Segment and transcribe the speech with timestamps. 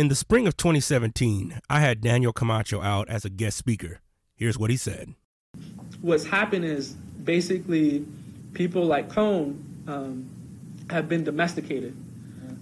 [0.00, 4.00] In the spring of 2017, I had Daniel Camacho out as a guest speaker.
[4.34, 5.14] Here's what he said.
[6.00, 6.92] What's happened is
[7.22, 8.06] basically
[8.54, 10.26] people like Cone um,
[10.88, 11.94] have been domesticated,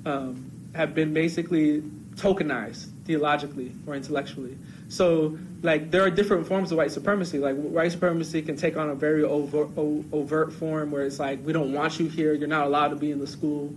[0.04, 1.82] um, have been basically
[2.16, 4.58] tokenized theologically or intellectually.
[4.88, 7.38] So, like, there are different forms of white supremacy.
[7.38, 11.52] Like, white supremacy can take on a very overt, overt form where it's like, we
[11.52, 13.72] don't want you here, you're not allowed to be in the school.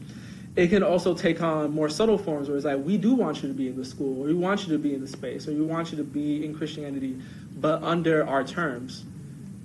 [0.55, 3.47] It can also take on more subtle forms where it's like, we do want you
[3.47, 5.51] to be in the school, or we want you to be in the space, or
[5.51, 7.17] we want you to be in Christianity,
[7.55, 9.05] but under our terms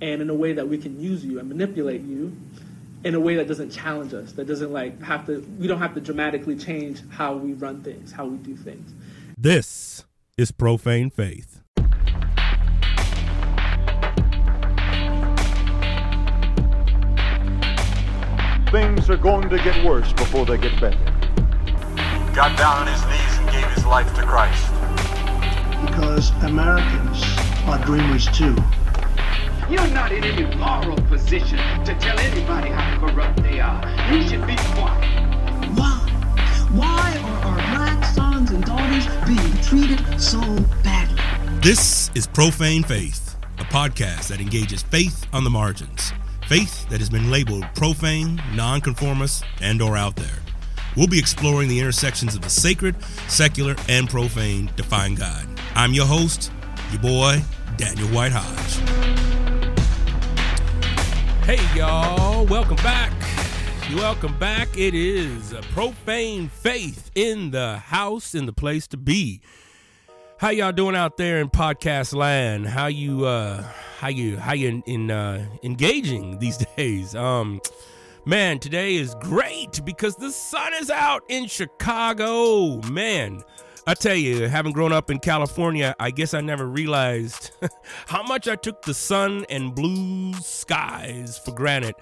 [0.01, 2.35] and in a way that we can use you and manipulate you
[3.03, 5.93] in a way that doesn't challenge us, that doesn't like have to, we don't have
[5.93, 8.93] to dramatically change how we run things, how we do things.
[9.37, 10.05] This
[10.37, 11.56] is Profane Faith.
[18.77, 21.03] Things are going to get worse before they get better.
[22.35, 24.69] Got down on his knees and gave his life to Christ.
[25.83, 27.23] Because Americans
[27.65, 28.55] are dreamers too.
[29.67, 33.81] You're not in any moral position to tell anybody how corrupt they are.
[34.13, 35.25] You should be quiet.
[35.75, 35.97] Why?
[36.71, 40.39] Why are our black sons and daughters being treated so
[40.83, 41.19] badly?
[41.63, 46.13] This is Profane Faith, a podcast that engages faith on the margins.
[46.47, 50.39] Faith that has been labeled profane, nonconformist, and or out there.
[50.95, 52.95] We'll be exploring the intersections of the sacred,
[53.27, 55.45] secular, and profane define God.
[55.75, 56.53] I'm your host,
[56.91, 57.41] your boy,
[57.75, 58.77] Daniel White Hodge.
[61.45, 62.45] Hey, y'all.
[62.45, 63.11] Welcome back.
[63.93, 64.69] Welcome back.
[64.77, 69.41] It is a profane faith in the house, in the place to be.
[70.39, 72.67] How y'all doing out there in podcast land?
[72.67, 73.63] How you uh
[73.97, 77.15] how you how you in uh engaging these days?
[77.15, 77.59] Um
[78.23, 82.79] man, today is great because the sun is out in Chicago.
[82.83, 83.41] Man,
[83.87, 87.49] I tell you, having grown up in California, I guess I never realized
[88.05, 91.95] how much I took the sun and blue skies for granted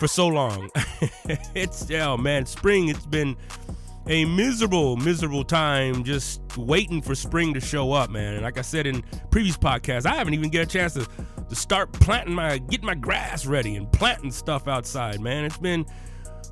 [0.00, 0.70] for so long.
[1.54, 3.36] it's, oh man, spring, it's been
[4.06, 8.34] a miserable, miserable time just waiting for spring to show up, man.
[8.34, 11.06] And like I said in previous podcasts, I haven't even get a chance to,
[11.48, 15.44] to start planting my, getting my grass ready and planting stuff outside, man.
[15.44, 15.86] It's been,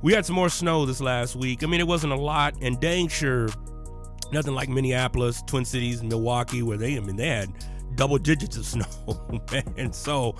[0.02, 1.62] we had some more snow this last week.
[1.62, 3.48] I mean, it wasn't a lot, and dang sure
[4.32, 7.52] nothing like Minneapolis, Twin Cities, Milwaukee, where they, I mean, they had
[7.94, 9.92] double digits of snow, man.
[9.92, 10.34] So,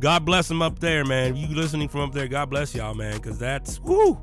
[0.00, 1.36] God bless them up there, man.
[1.36, 4.20] You listening from up there, God bless y'all, man, because that's whoo,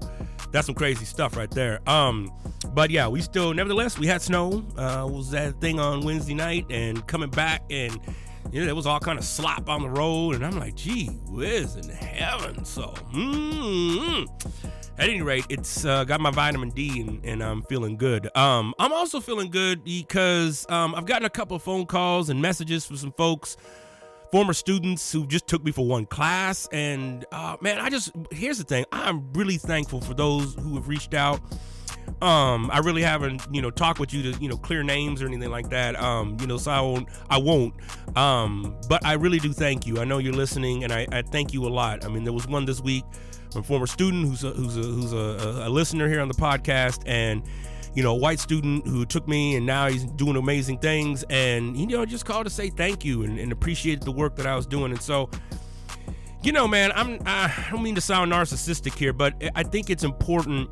[0.54, 1.82] that's some crazy stuff right there.
[1.90, 2.32] Um,
[2.74, 4.64] but yeah, we still, nevertheless, we had snow.
[4.78, 8.00] Uh, was that thing on Wednesday night, and coming back, and
[8.52, 11.08] you know, there was all kind of slop on the road, and I'm like, gee
[11.28, 12.64] whiz in heaven.
[12.64, 14.50] So, mm-hmm
[14.98, 18.30] at any rate, it's uh, got my vitamin D and, and, I'm feeling good.
[18.38, 22.42] Um, I'm also feeling good because um, I've gotten a couple of phone calls and
[22.42, 23.58] messages from some folks,
[24.34, 26.68] former students who just took me for one class.
[26.72, 30.88] And uh, man, I just, here's the thing I'm really thankful for those who have
[30.88, 31.40] reached out.
[32.20, 35.28] Um, I really haven't, you know, talked with you to, you know, clear names or
[35.28, 36.02] anything like that.
[36.02, 37.76] Um, you know, so I won't, I won't.
[38.18, 40.00] Um, but I really do thank you.
[40.00, 42.04] I know you're listening, and I, I thank you a lot.
[42.04, 43.04] I mean, there was one this week
[43.56, 47.04] a former student who's a, who's a, who's a, a listener here on the podcast,
[47.06, 47.44] and
[47.96, 51.24] you know, white student who took me and now he's doing amazing things.
[51.30, 54.48] And, you know, just called to say thank you and, and appreciated the work that
[54.48, 54.92] I was doing.
[54.92, 55.30] And so,
[56.42, 60.04] you know, man, I'm, I don't mean to sound narcissistic here, but I think it's
[60.04, 60.70] important.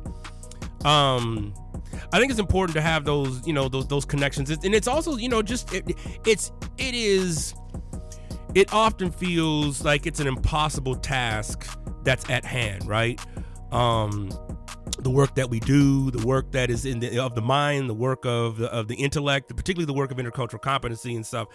[0.84, 1.54] Um,
[2.12, 4.50] I think it's important to have those, you know, those, those connections.
[4.50, 5.96] And it's also, you know, just, it,
[6.26, 7.54] it's, it is,
[8.54, 13.20] it often feels like it's an impossible task that's at hand, right?
[13.70, 14.30] Um,
[14.98, 17.94] the work that we do, the work that is in the of the mind, the
[17.94, 21.48] work of the, of the intellect, particularly the work of intercultural competency and stuff.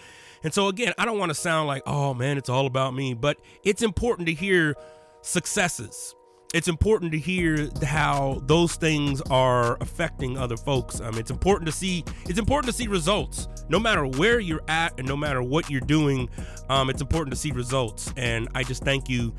[0.43, 3.13] And so again, I don't want to sound like, oh man, it's all about me,
[3.13, 4.75] but it's important to hear
[5.21, 6.15] successes.
[6.53, 11.01] It's important to hear how those things are affecting other folks.
[11.01, 12.05] Um, it's important to see.
[12.25, 15.81] It's important to see results, no matter where you're at and no matter what you're
[15.81, 16.29] doing.
[16.69, 19.35] Um, it's important to see results, and I just thank you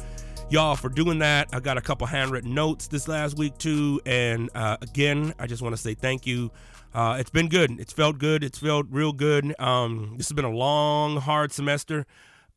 [0.51, 1.49] y'all for doing that.
[1.53, 5.63] I got a couple handwritten notes this last week too, and uh, again, I just
[5.63, 6.51] want to say thank you.
[6.95, 7.79] Uh, it's been good.
[7.79, 8.43] It's felt good.
[8.43, 9.55] It's felt real good.
[9.59, 12.07] Um, this has been a long, hard semester,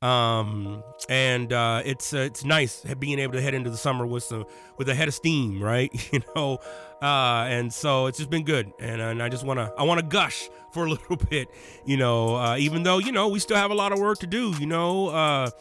[0.01, 4.23] um, and uh, it's uh, it's nice being able to head into the summer with
[4.23, 4.45] some
[4.77, 5.91] with a head of steam, right?
[6.13, 6.59] you know,
[7.01, 8.71] uh, and so it's just been good.
[8.79, 11.49] And, and I just want to I want to gush for a little bit,
[11.85, 14.27] you know, uh, even though you know we still have a lot of work to
[14.27, 15.51] do, you know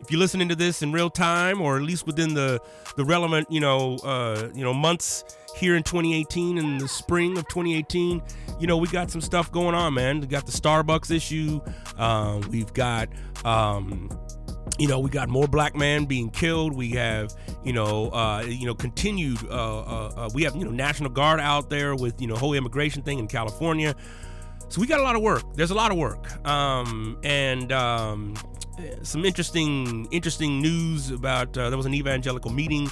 [0.00, 2.60] if you're listening to this in real time, or at least within the
[2.96, 5.24] the relevant, you know, uh, you know, months
[5.56, 8.22] here in 2018 in the spring of 2018,
[8.58, 10.20] you know, we got some stuff going on, man.
[10.20, 11.60] We got the Starbucks issue.
[11.96, 13.08] Um, we've got.
[13.44, 14.08] Um,
[14.78, 16.74] you know, we got more black men being killed.
[16.74, 17.32] We have,
[17.62, 19.38] you know, uh, you know, continued.
[19.44, 22.54] Uh, uh, uh, we have, you know, National Guard out there with, you know, whole
[22.54, 23.94] immigration thing in California.
[24.68, 25.44] So we got a lot of work.
[25.54, 28.34] There's a lot of work, um, and um,
[29.02, 31.56] some interesting, interesting news about.
[31.56, 32.90] Uh, there was an evangelical meeting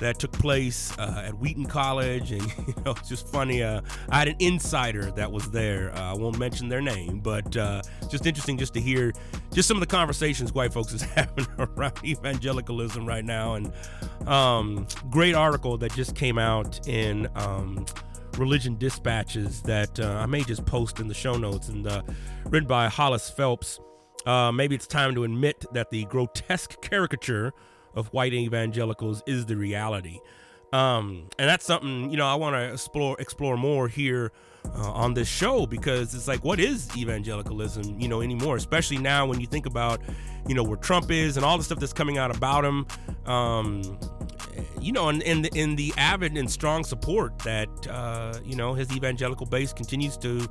[0.00, 3.62] that took place uh, at Wheaton College, and you know, it's just funny.
[3.62, 5.94] Uh, I had an insider that was there.
[5.94, 9.12] Uh, I won't mention their name, but uh, just interesting just to hear
[9.52, 13.72] just some of the conversations white folks is having around evangelicalism right now, and
[14.26, 17.28] um, great article that just came out in.
[17.34, 17.86] Um,
[18.36, 22.02] religion dispatches that uh, I may just post in the show notes and uh,
[22.44, 23.80] written by Hollis Phelps.
[24.26, 27.52] Uh, maybe it's time to admit that the grotesque caricature
[27.94, 30.20] of white evangelicals is the reality.
[30.72, 34.32] Um, and that's something you know I want to explore explore more here
[34.76, 39.24] uh, on this show because it's like what is evangelicalism you know anymore especially now
[39.24, 40.02] when you think about
[40.46, 42.86] you know where Trump is and all the stuff that's coming out about him
[43.24, 43.98] um,
[44.78, 48.74] you know and in, in, in the avid and strong support that uh, you know
[48.74, 50.46] his evangelical base continues to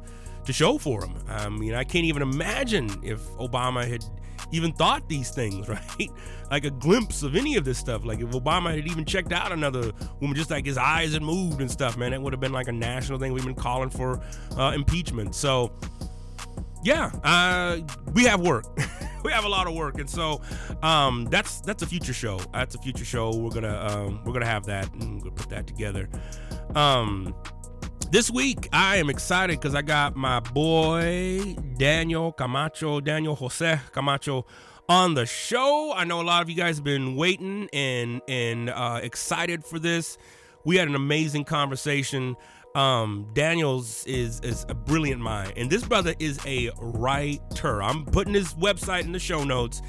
[0.48, 4.04] to show for him I mean I can't even imagine if Obama had
[4.52, 6.10] even thought these things, right?
[6.50, 8.06] like a glimpse of any of this stuff.
[8.06, 9.92] Like if Obama had even checked out another
[10.22, 12.68] woman, just like his eyes had moved and stuff, man, it would have been like
[12.68, 13.34] a national thing.
[13.34, 14.22] We've been calling for
[14.58, 15.36] uh, impeachment.
[15.36, 15.74] So,
[16.84, 17.80] yeah, uh,
[18.14, 18.66] we have work.
[19.24, 20.42] we have a lot of work, and so
[20.84, 22.40] um, that's that's a future show.
[22.54, 23.36] That's a future show.
[23.36, 26.08] We're gonna um, we're gonna have that and we'll put that together.
[26.76, 27.36] Um,
[28.12, 34.46] this week, I am excited because I got my boy Daniel Camacho, Daniel Jose Camacho,
[34.88, 35.94] on the show.
[35.96, 39.80] I know a lot of you guys have been waiting and and uh, excited for
[39.80, 40.18] this.
[40.64, 42.36] We had an amazing conversation.
[42.76, 47.82] Um, Daniels is is a brilliant mind, and this brother is a writer.
[47.82, 49.82] I'm putting his website in the show notes.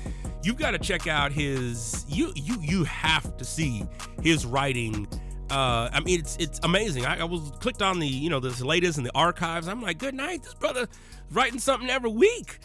[0.43, 2.05] You've got to check out his.
[2.09, 3.85] You you you have to see
[4.23, 5.07] his writing
[5.51, 7.07] uh, I mean, it's it's amazing.
[7.07, 9.67] I, I, was clicked on the you know this latest in the archives.
[9.67, 10.43] I'm like, good night.
[10.43, 10.89] This brother
[11.31, 12.59] writing something every week.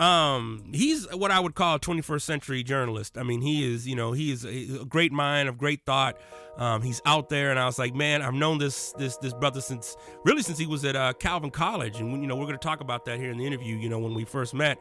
[0.00, 3.18] Um, he's what I would call a 21st century journalist.
[3.18, 6.18] I mean, he is you know he is a, great mind of great thought.
[6.56, 9.60] Um, he's out there, and I was like, man, I've known this this this brother
[9.60, 12.66] since really since he was at uh, Calvin College, and you know we're going to
[12.66, 13.76] talk about that here in the interview.
[13.76, 14.78] You know when we first met.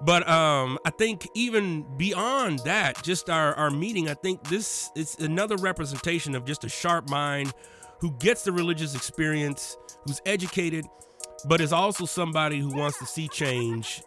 [0.00, 5.16] But um, I think even beyond that, just our, our meeting, I think this is
[5.16, 7.52] another representation of just a sharp mind
[8.00, 10.86] who gets the religious experience, who's educated,
[11.46, 14.02] but is also somebody who wants to see change,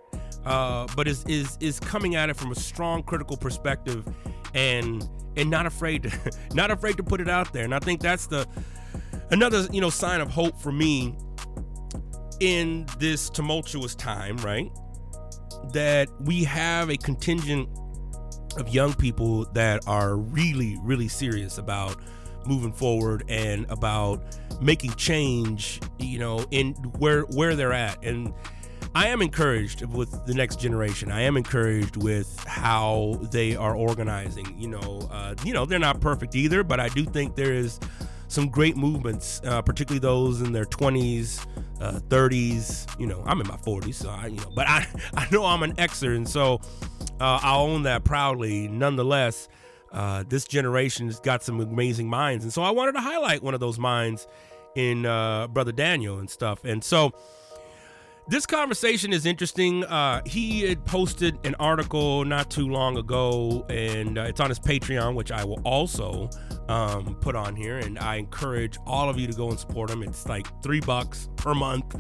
[0.45, 4.07] uh, but is is is coming at it from a strong critical perspective,
[4.53, 7.65] and and not afraid to not afraid to put it out there.
[7.65, 8.47] And I think that's the
[9.29, 11.17] another you know sign of hope for me
[12.39, 14.71] in this tumultuous time, right?
[15.73, 17.69] That we have a contingent
[18.57, 21.95] of young people that are really, really serious about
[22.45, 24.23] moving forward and about
[24.61, 28.03] making change, you know, in where where they're at.
[28.03, 28.33] And
[28.93, 31.11] I am encouraged with the next generation.
[31.11, 34.53] I am encouraged with how they are organizing.
[34.57, 37.79] You know, uh, you know, they're not perfect either, but I do think there is
[38.31, 41.45] some great movements, uh, particularly those in their 20s,
[41.81, 42.87] uh, 30s.
[42.97, 45.63] You know, I'm in my 40s, so I, you know, but I, I know I'm
[45.63, 46.61] an Xer, and so
[47.19, 48.69] uh, I'll own that proudly.
[48.69, 49.49] Nonetheless,
[49.91, 53.53] uh, this generation has got some amazing minds, and so I wanted to highlight one
[53.53, 54.27] of those minds
[54.75, 56.63] in uh, Brother Daniel and stuff.
[56.63, 57.11] And so
[58.27, 59.83] this conversation is interesting.
[59.83, 64.59] Uh, he had posted an article not too long ago, and uh, it's on his
[64.59, 66.29] Patreon, which I will also
[66.69, 67.77] um, put on here.
[67.77, 70.03] And I encourage all of you to go and support him.
[70.03, 71.95] It's like three bucks per month.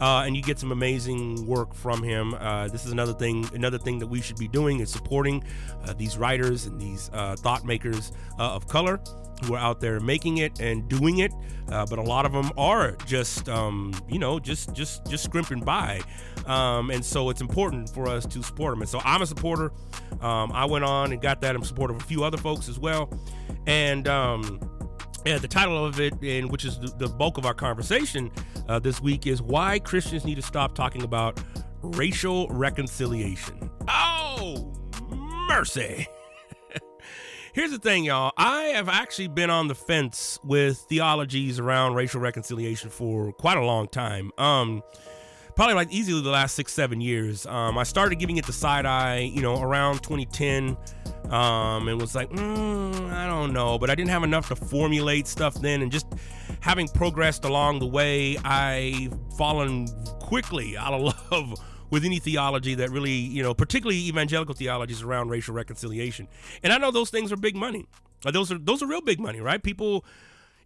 [0.00, 2.34] Uh, and you get some amazing work from him.
[2.34, 3.48] Uh, this is another thing.
[3.54, 5.42] Another thing that we should be doing is supporting
[5.84, 9.00] uh, these writers and these uh, thought makers uh, of color
[9.44, 11.32] who are out there making it and doing it.
[11.70, 15.60] Uh, but a lot of them are just, um, you know, just just just scrimping
[15.60, 16.00] by,
[16.46, 18.82] um, and so it's important for us to support them.
[18.82, 19.72] And so I'm a supporter.
[20.20, 21.56] Um, I went on and got that.
[21.56, 23.10] I'm supportive of a few other folks as well,
[23.66, 24.06] and.
[25.26, 28.30] Yeah, the title of it, and which is the, the bulk of our conversation
[28.68, 31.42] uh, this week, is why Christians need to stop talking about
[31.82, 33.68] racial reconciliation.
[33.88, 34.72] Oh,
[35.48, 36.06] mercy!
[37.54, 38.30] Here's the thing, y'all.
[38.36, 43.64] I have actually been on the fence with theologies around racial reconciliation for quite a
[43.64, 44.30] long time.
[44.38, 44.84] Um,
[45.56, 47.46] probably like easily the last six seven years.
[47.46, 50.76] Um, I started giving it the side eye, you know, around 2010,
[51.32, 55.26] um, and was like, mm, I don't know, but I didn't have enough to formulate
[55.26, 56.06] stuff then, and just
[56.60, 59.88] having progressed along the way, I've fallen
[60.20, 61.58] quickly out of love
[61.90, 66.28] with any theology that really, you know, particularly evangelical theologies around racial reconciliation.
[66.62, 67.86] And I know those things are big money.
[68.24, 69.62] Uh, Those are those are real big money, right?
[69.62, 70.04] People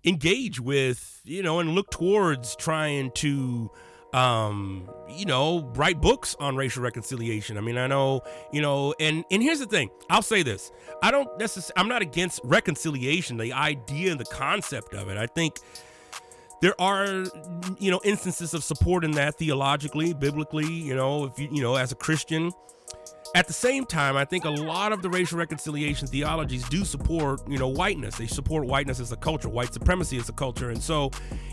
[0.05, 3.71] engage with, you know, and look towards trying to
[4.13, 7.57] um you know write books on racial reconciliation.
[7.57, 9.91] I mean i know you know and and here's the thing.
[10.09, 10.73] I'll say this.
[11.03, 15.17] I don't necessarily i'm not against reconciliation the idea and the concept of it.
[15.17, 15.59] I think
[16.61, 17.07] there are
[17.79, 21.77] you know instances of support in that theologically biblically you know if you you know
[21.77, 22.53] as a christian
[23.35, 27.41] at the same time i think a lot of the racial reconciliation theologies do support
[27.49, 28.17] you know whiteness.
[28.17, 29.49] They support whiteness as a culture.
[29.49, 30.71] White supremacy as a culture.
[30.71, 31.11] And so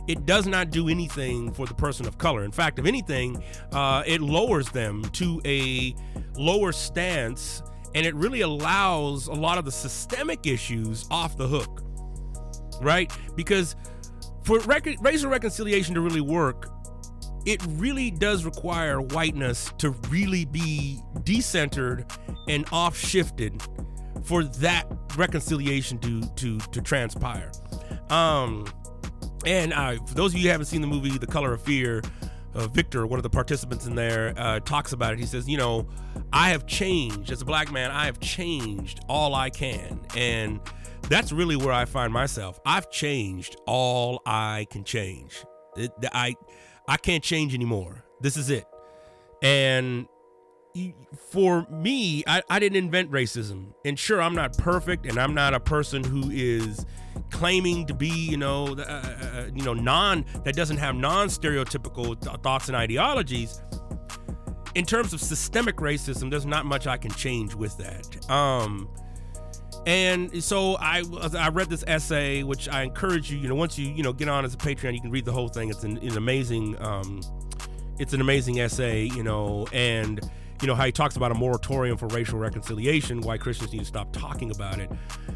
[0.08, 2.44] it does not do anything for the person of color.
[2.44, 5.96] In fact if anything uh, it lowers them to a
[6.36, 7.62] lower stance
[7.96, 11.84] and it really allows a lot of the systemic issues off the hook
[12.82, 13.12] right?
[13.36, 13.76] Because
[14.44, 16.70] for rec- racial reconciliation to really work
[17.48, 22.12] it really does require whiteness to really be decentered
[22.50, 23.64] and off shifted
[24.26, 24.86] for that
[25.16, 27.50] reconciliation to to to transpire.
[28.10, 28.68] Um,
[29.46, 32.02] and uh, for those of you who haven't seen the movie The Color of Fear,
[32.54, 35.20] uh, Victor, one of the participants in there, uh, talks about it.
[35.20, 35.88] He says, you know,
[36.34, 37.92] I have changed as a black man.
[37.92, 40.60] I have changed all I can, and
[41.04, 42.60] that's really where I find myself.
[42.66, 45.46] I've changed all I can change.
[45.78, 46.36] It, I
[46.88, 48.04] I can't change anymore.
[48.22, 48.66] This is it.
[49.42, 50.08] And
[51.32, 53.74] for me, I, I didn't invent racism.
[53.86, 56.86] And sure, I'm not perfect, and I'm not a person who is
[57.32, 62.42] claiming to be, you know, uh, uh, you know, non that doesn't have non-stereotypical th-
[62.42, 63.62] thoughts and ideologies.
[64.76, 68.30] In terms of systemic racism, there's not much I can change with that.
[68.30, 68.90] Um,
[69.88, 71.02] and so I
[71.38, 73.38] I read this essay, which I encourage you.
[73.38, 75.32] You know, once you you know get on as a Patreon, you can read the
[75.32, 75.70] whole thing.
[75.70, 77.22] It's an, an amazing um,
[77.98, 79.06] it's an amazing essay.
[79.06, 80.20] You know, and
[80.62, 83.22] you know how he talks about a moratorium for racial reconciliation.
[83.22, 84.92] Why Christians need to stop talking about it.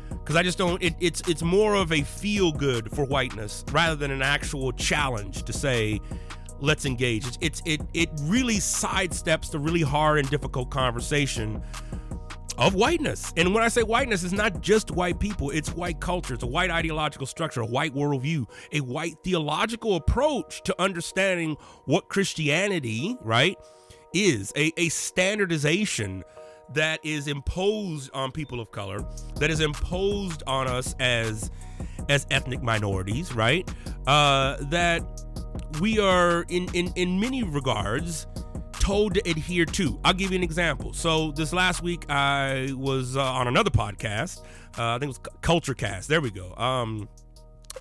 [0.09, 0.83] Because I just don't.
[0.83, 5.43] It, it's it's more of a feel good for whiteness rather than an actual challenge
[5.43, 6.01] to say.
[6.59, 7.25] Let's engage.
[7.25, 11.63] It's, it's it it really sidesteps the really hard and difficult conversation
[12.61, 13.33] of whiteness.
[13.35, 16.47] And when I say whiteness, it's not just white people, it's white culture, it's a
[16.47, 23.57] white ideological structure, a white worldview, a white theological approach to understanding what Christianity, right,
[24.13, 26.23] is a, a standardization
[26.73, 29.03] that is imposed on people of color,
[29.37, 31.49] that is imposed on us as
[32.09, 33.69] as ethnic minorities, right?
[34.05, 35.01] Uh, that
[35.79, 38.27] we are in, in in many regards
[38.81, 39.99] told to adhere to.
[40.03, 40.91] I'll give you an example.
[40.91, 44.39] So this last week I was uh, on another podcast.
[44.77, 46.09] Uh, I think it was Culture Cast.
[46.09, 46.53] There we go.
[46.55, 47.07] Um,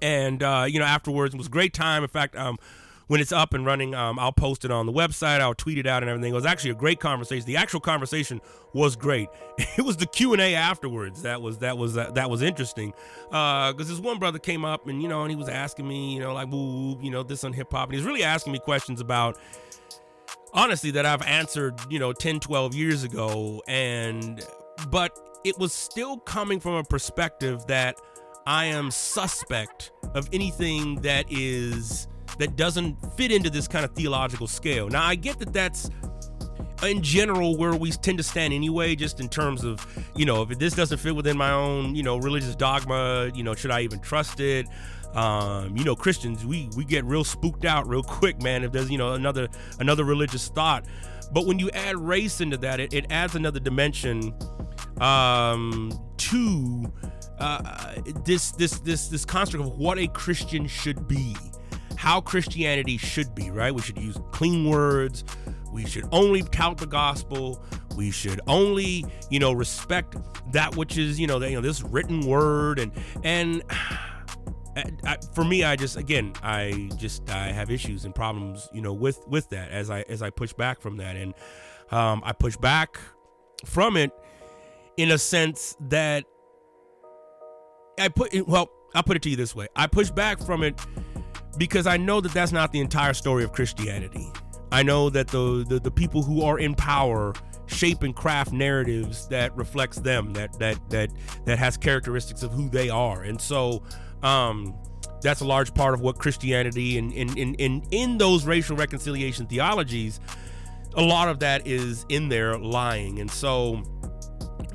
[0.02, 2.02] and uh, you know afterwards it was a great time.
[2.02, 2.58] In fact, um,
[3.06, 5.40] when it's up and running, um, I'll post it on the website.
[5.40, 6.32] I'll tweet it out and everything.
[6.32, 7.46] It was actually a great conversation.
[7.46, 8.40] The actual conversation
[8.72, 9.28] was great.
[9.78, 12.92] It was the Q and A afterwards that was that was uh, that was interesting.
[13.30, 16.20] Because this one brother came up and you know and he was asking me you
[16.20, 19.00] know like woo you know this on hip hop and he's really asking me questions
[19.00, 19.38] about
[20.52, 24.44] honestly that I've answered, you know, 10, 12 years ago and
[24.88, 27.96] but it was still coming from a perspective that
[28.46, 34.46] I am suspect of anything that is that doesn't fit into this kind of theological
[34.46, 34.88] scale.
[34.88, 35.90] Now I get that that's
[36.82, 40.58] in general where we tend to stand anyway just in terms of you know if
[40.58, 44.00] this doesn't fit within my own you know religious dogma you know should i even
[44.00, 44.66] trust it
[45.14, 48.90] um, you know christians we we get real spooked out real quick man if there's
[48.90, 49.48] you know another
[49.78, 50.84] another religious thought.
[51.32, 54.34] But when you add race into that it, it adds another dimension
[55.00, 56.92] um, to
[57.38, 61.36] uh, this this this this construct of what a christian should be
[61.96, 63.74] how christianity should be right?
[63.74, 65.24] We should use clean words.
[65.70, 67.62] We should only tout the gospel.
[67.96, 70.16] We should only, you know, respect
[70.52, 72.78] that which is, you know, the, you know, this written word.
[72.78, 73.62] And and
[74.76, 78.92] I, for me, I just again, I just I have issues and problems, you know,
[78.92, 81.34] with with that as I as I push back from that, and
[81.90, 82.98] um, I push back
[83.64, 84.12] from it
[84.96, 86.24] in a sense that
[87.98, 90.80] I put well, I'll put it to you this way: I push back from it
[91.58, 94.30] because I know that that's not the entire story of Christianity.
[94.72, 97.34] I know that the, the, the people who are in power
[97.66, 101.10] shape and craft narratives that reflects them, that that that
[101.44, 103.22] that has characteristics of who they are.
[103.22, 103.82] And so
[104.22, 104.74] um
[105.22, 109.46] that's a large part of what Christianity and in in, in in those racial reconciliation
[109.46, 110.20] theologies,
[110.94, 113.20] a lot of that is in there lying.
[113.20, 113.82] And so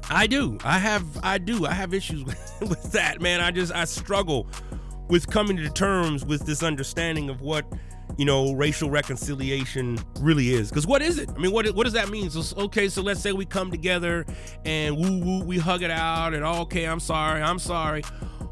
[0.10, 0.58] I do.
[0.64, 1.66] I have I do.
[1.66, 2.26] I have issues
[2.62, 3.42] with, that, man.
[3.42, 4.48] I just I struggle
[5.10, 7.66] with coming to terms with this understanding of what
[8.18, 11.94] you know racial reconciliation really is because what is it i mean what, what does
[11.94, 14.26] that mean so okay so let's say we come together
[14.64, 18.02] and woo woo we hug it out and okay i'm sorry i'm sorry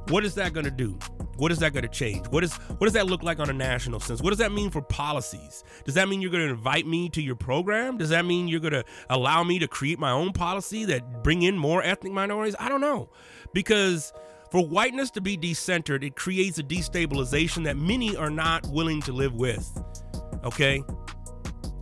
[0.10, 0.98] what is that going to do
[1.38, 2.28] what is that going to change?
[2.28, 4.22] What is what does that look like on a national sense?
[4.22, 5.64] What does that mean for policies?
[5.84, 7.98] Does that mean you're going to invite me to your program?
[7.98, 11.42] Does that mean you're going to allow me to create my own policy that bring
[11.44, 12.56] in more ethnic minorities?
[12.60, 13.10] I don't know.
[13.54, 14.14] Because
[14.52, 19.12] for whiteness to be decentered, it creates a destabilization that many are not willing to
[19.12, 19.68] live with.
[20.44, 20.84] Okay?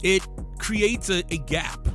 [0.01, 0.25] It
[0.59, 1.87] creates a, a gap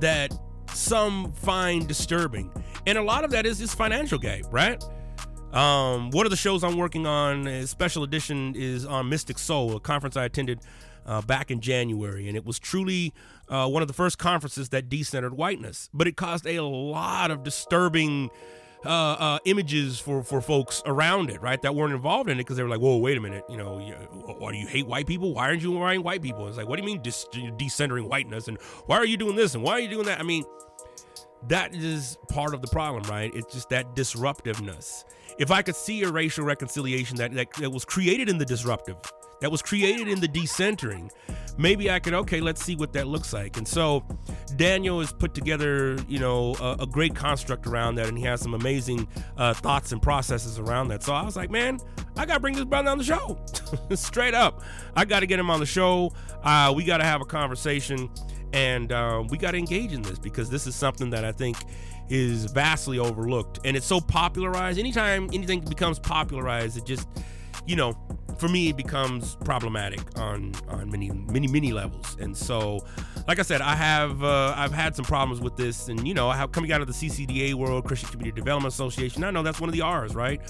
[0.00, 0.32] that
[0.74, 2.52] some find disturbing.
[2.86, 4.82] And a lot of that is this financial gap, right?
[5.52, 9.76] Um, one of the shows I'm working on, a special edition, is on Mystic Soul,
[9.76, 10.60] a conference I attended
[11.06, 13.12] uh, back in January, and it was truly
[13.48, 15.90] uh, one of the first conferences that decentered whiteness.
[15.92, 18.30] But it caused a lot of disturbing
[18.84, 22.56] uh, uh, images for for folks around it, right, that weren't involved in it because
[22.56, 23.80] they were like, "Whoa, wait a minute, you know,
[24.38, 25.34] why do you hate white people?
[25.34, 28.46] Why aren't you inviting white people?" It's like, "What do you mean dis- decentering whiteness?
[28.46, 29.54] And why are you doing this?
[29.54, 30.44] And why are you doing that?" I mean,
[31.48, 33.34] that is part of the problem, right?
[33.34, 35.04] It's just that disruptiveness
[35.40, 38.96] if I could see a racial reconciliation that, that, that was created in the disruptive,
[39.40, 41.10] that was created in the decentering,
[41.56, 43.56] maybe I could, okay, let's see what that looks like.
[43.56, 44.04] And so
[44.56, 48.42] Daniel has put together, you know, a, a great construct around that, and he has
[48.42, 51.02] some amazing uh, thoughts and processes around that.
[51.02, 51.80] So I was like, man,
[52.18, 53.40] I got to bring this brother on the show.
[53.94, 54.62] Straight up.
[54.94, 56.12] I got to get him on the show.
[56.42, 58.10] Uh, we got to have a conversation,
[58.52, 61.56] and uh, we got to engage in this because this is something that I think
[62.10, 64.78] is vastly overlooked and it's so popularized.
[64.78, 67.08] Anytime anything becomes popularized it just
[67.66, 67.96] you know
[68.38, 72.16] for me it becomes problematic on on many many many levels.
[72.20, 72.80] And so
[73.28, 76.32] like i said i have uh, i've had some problems with this and you know
[76.50, 79.74] coming out of the ccda world christian community development association i know that's one of
[79.74, 80.40] the r's right?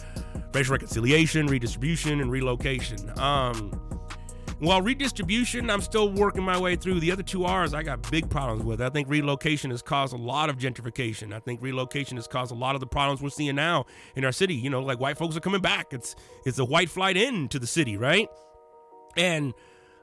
[0.54, 3.12] Racial reconciliation redistribution and relocation.
[3.18, 3.99] Um
[4.60, 7.00] while redistribution, I'm still working my way through.
[7.00, 8.82] The other two R's, I got big problems with.
[8.82, 11.32] I think relocation has caused a lot of gentrification.
[11.32, 14.32] I think relocation has caused a lot of the problems we're seeing now in our
[14.32, 14.54] city.
[14.54, 15.92] You know, like white folks are coming back.
[15.92, 18.28] It's it's a white flight into the city, right?
[19.16, 19.54] And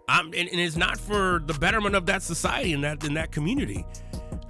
[0.10, 3.32] I'm and, and it's not for the betterment of that society and that in that
[3.32, 3.86] community.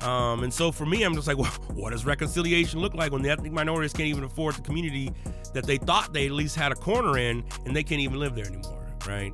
[0.01, 3.23] Um, and so for me, I'm just like, well, what does reconciliation look like when
[3.23, 5.11] the ethnic minorities can't even afford the community
[5.53, 8.35] that they thought they at least had a corner in, and they can't even live
[8.35, 9.33] there anymore, right?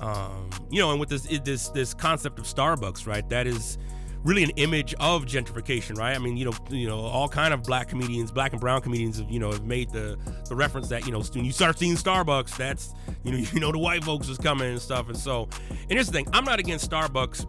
[0.00, 3.28] Um, you know, and with this this this concept of Starbucks, right?
[3.28, 3.78] That is
[4.24, 6.14] really an image of gentrification, right?
[6.14, 9.18] I mean, you know, you know, all kind of black comedians, black and brown comedians,
[9.18, 11.94] have, you know, have made the the reference that you know, when you start seeing
[11.94, 15.08] Starbucks, that's you know, you know, the white folks is coming and stuff.
[15.08, 17.46] And so, and here's the thing: I'm not against Starbucks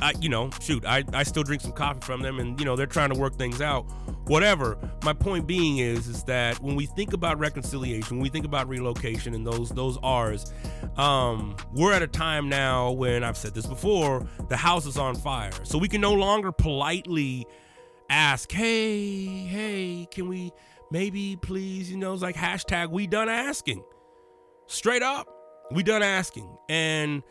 [0.00, 2.76] I, you know, shoot, I, I still drink some coffee from them, and you know
[2.76, 3.82] they're trying to work things out.
[4.26, 4.78] Whatever.
[5.02, 8.68] My point being is, is that when we think about reconciliation, when we think about
[8.68, 10.52] relocation, and those those R's,
[10.96, 15.14] um, we're at a time now when I've said this before, the house is on
[15.14, 17.46] fire, so we can no longer politely
[18.10, 20.52] ask, hey, hey, can we
[20.90, 23.82] maybe please, you know, it's like hashtag we done asking,
[24.66, 25.28] straight up,
[25.70, 27.22] we done asking, and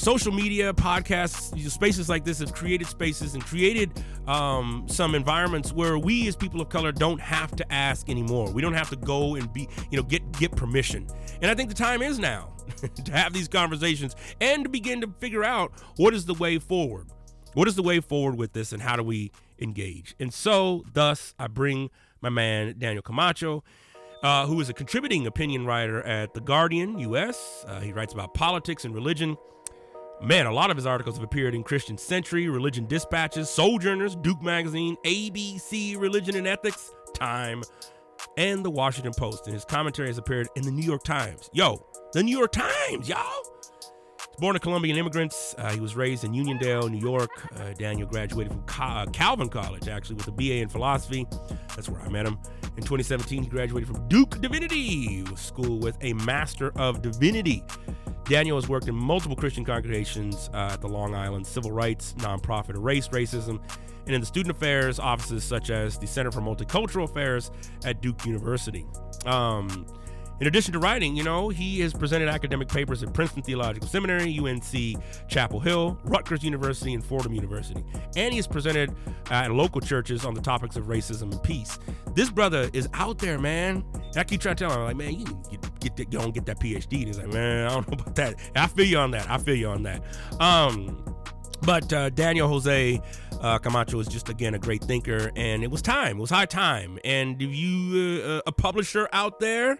[0.00, 5.98] social media, podcasts, spaces like this have created spaces and created um, some environments where
[5.98, 8.50] we as people of color don't have to ask anymore.
[8.50, 11.06] We don't have to go and be, you know, get get permission.
[11.42, 12.54] And I think the time is now
[13.04, 17.08] to have these conversations and to begin to figure out what is the way forward.
[17.52, 20.14] What is the way forward with this and how do we engage?
[20.18, 21.90] And so, thus, I bring
[22.22, 23.62] my man Daniel Camacho.
[24.22, 27.64] Uh, who is a contributing opinion writer at The Guardian US.
[27.66, 29.34] Uh, he writes about politics and religion.
[30.22, 34.42] Man, a lot of his articles have appeared in Christian Century, Religion Dispatches, Sojourners, Duke
[34.42, 37.62] Magazine, ABC, Religion and Ethics, Time,
[38.36, 39.46] and the Washington Post.
[39.46, 41.48] And his commentary has appeared in the New York Times.
[41.54, 43.44] Yo, the New York Times, y'all.
[44.38, 45.54] Born to Colombian immigrants.
[45.56, 47.30] Uh, he was raised in Uniondale, New York.
[47.56, 51.26] Uh, Daniel graduated from uh, Calvin College, actually, with a BA in philosophy.
[51.74, 52.38] That's where I met him.
[52.76, 57.64] In 2017, he graduated from Duke Divinity School with a Master of Divinity.
[58.24, 62.74] Daniel has worked in multiple Christian congregations uh, at the Long Island Civil Rights Nonprofit
[62.74, 63.60] Erase Racism
[64.06, 67.50] and in the student affairs offices such as the Center for Multicultural Affairs
[67.84, 68.86] at Duke University.
[69.26, 69.86] Um,
[70.40, 74.38] In addition to writing, you know, he has presented academic papers at Princeton Theological Seminary,
[74.38, 77.84] UNC Chapel Hill, Rutgers University, and Fordham University.
[78.16, 78.90] And he has presented
[79.30, 81.78] uh, at local churches on the topics of racism and peace.
[82.14, 83.84] This brother is out there, man.
[83.94, 86.46] And I keep trying to tell him, like, man, you get, get that, don't get
[86.46, 86.98] that PhD.
[86.98, 88.36] And he's like, man, I don't know about that.
[88.56, 89.28] I feel you on that.
[89.28, 90.02] I feel you on that.
[90.40, 91.04] Um,
[91.62, 93.02] but uh, Daniel Jose
[93.40, 96.16] uh, Camacho is just again a great thinker, and it was time.
[96.16, 96.98] It was high time.
[97.04, 99.78] And if you uh, a publisher out there,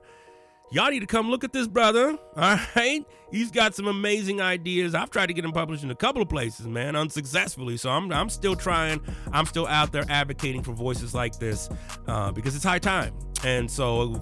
[0.71, 2.19] y'all need to come look at this brother.
[2.37, 4.95] All right, he's got some amazing ideas.
[4.95, 7.77] I've tried to get him published in a couple of places, man, unsuccessfully.
[7.77, 9.01] So I'm I'm still trying.
[9.33, 11.69] I'm still out there advocating for voices like this
[12.07, 13.15] uh, because it's high time.
[13.45, 14.21] And so.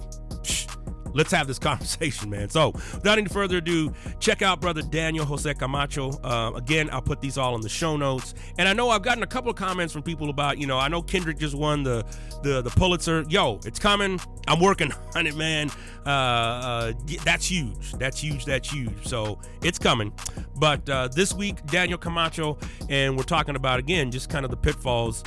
[1.13, 2.49] Let's have this conversation, man.
[2.49, 6.11] So, without any further ado, check out brother Daniel Jose Camacho.
[6.23, 8.33] Uh, again, I'll put these all in the show notes.
[8.57, 10.87] And I know I've gotten a couple of comments from people about, you know, I
[10.87, 12.05] know Kendrick just won the
[12.43, 13.25] the the Pulitzer.
[13.29, 14.19] Yo, it's coming.
[14.47, 15.69] I'm working on it, man.
[16.05, 16.93] Uh, uh,
[17.23, 17.93] that's huge.
[17.93, 18.45] That's huge.
[18.45, 19.07] That's huge.
[19.07, 20.13] So it's coming.
[20.55, 22.57] But uh, this week, Daniel Camacho,
[22.89, 25.23] and we're talking about again just kind of the pitfalls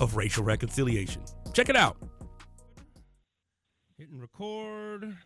[0.00, 1.22] of racial reconciliation.
[1.52, 1.96] Check it out.
[3.96, 5.16] Hitting record.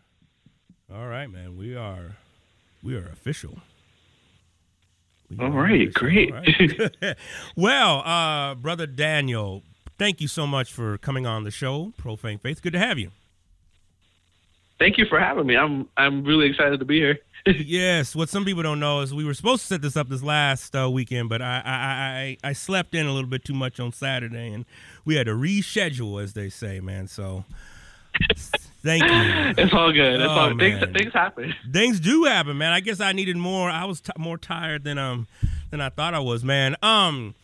[0.93, 1.57] All right, man.
[1.57, 2.17] We are
[2.83, 3.57] we are official.
[5.27, 5.91] We All are right, official.
[5.93, 6.31] great.
[6.31, 7.17] All right.
[7.55, 9.63] well, uh, brother Daniel,
[9.97, 12.61] thank you so much for coming on the show, Profane Faith.
[12.61, 13.09] Good to have you.
[14.77, 15.57] Thank you for having me.
[15.57, 17.17] I'm I'm really excited to be here.
[17.47, 20.21] yes, what some people don't know is we were supposed to set this up this
[20.21, 23.79] last uh, weekend, but I, I I I slept in a little bit too much
[23.79, 24.65] on Saturday, and
[25.05, 27.07] we had to reschedule, as they say, man.
[27.07, 27.45] So.
[28.81, 29.09] Thank you.
[29.63, 30.21] It's all good.
[30.21, 31.53] It's Oh, all things things happen.
[31.71, 32.71] Things do happen, man.
[32.71, 33.69] I guess I needed more.
[33.69, 35.27] I was t- more tired than um
[35.69, 36.75] than I thought I was, man.
[36.81, 37.35] Um,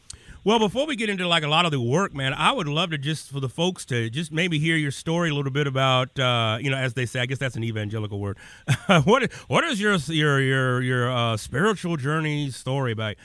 [0.46, 2.92] well, before we get into like a lot of the work, man, I would love
[2.92, 6.18] to just for the folks to just maybe hear your story a little bit about,
[6.20, 7.20] uh, you know, as they say.
[7.20, 8.38] I guess that's an evangelical word.
[9.04, 13.16] what what is your your your your uh, spiritual journey story about?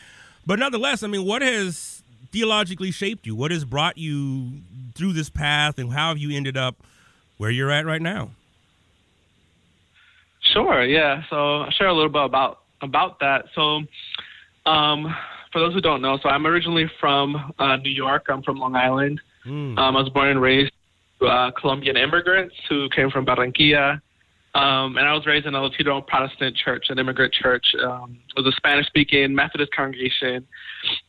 [0.47, 3.37] But nonetheless, I mean, what has theologically shaped you?
[3.37, 4.63] What has brought you
[4.95, 6.77] through this path, and how have you ended up
[7.41, 8.31] where you're at right now?
[10.53, 11.23] Sure, yeah.
[11.31, 13.47] So I'll share a little bit about about that.
[13.55, 13.81] So,
[14.71, 15.15] um,
[15.51, 18.27] for those who don't know, so I'm originally from uh, New York.
[18.29, 19.23] I'm from Long Island.
[19.47, 19.79] Mm.
[19.79, 20.71] Um, I was born and raised
[21.21, 24.03] to uh, Colombian immigrants who came from Barranquilla.
[24.53, 27.65] Um, and I was raised in a Latino Protestant church, an immigrant church.
[27.85, 30.47] Um, it was a Spanish speaking Methodist congregation.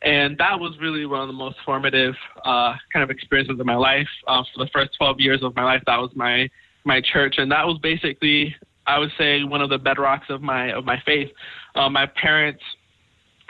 [0.02, 3.74] And that was really one of the most formative uh, kind of experiences of my
[3.74, 4.06] life.
[4.28, 6.48] Uh, for the first 12 years of my life, that was my,
[6.84, 7.34] my church.
[7.38, 8.54] And that was basically,
[8.86, 11.30] I would say, one of the bedrocks of my, of my faith.
[11.74, 12.62] Uh, my parents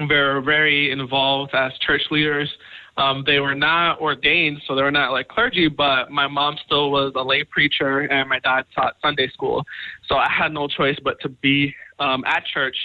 [0.00, 2.50] were very involved as church leaders.
[2.96, 6.90] Um, they were not ordained, so they were not like clergy, but my mom still
[6.90, 9.64] was a lay preacher and my dad taught Sunday school.
[10.08, 12.76] So I had no choice but to be um, at church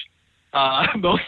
[0.54, 1.24] uh, most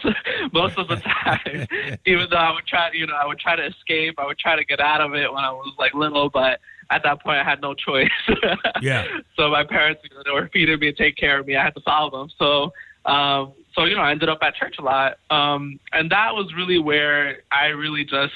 [0.52, 1.66] most of the time.
[2.06, 4.56] Even though I would try, you know, I would try to escape, I would try
[4.56, 7.44] to get out of it when I was like little, but at that point I
[7.44, 8.08] had no choice.
[8.82, 9.06] Yeah.
[9.36, 11.54] So my parents, you know, they were feeding me and taking care of me.
[11.54, 12.30] I had to follow them.
[12.38, 12.72] So
[13.04, 16.52] um, so you know, I ended up at church a lot, um, and that was
[16.54, 18.32] really where I really just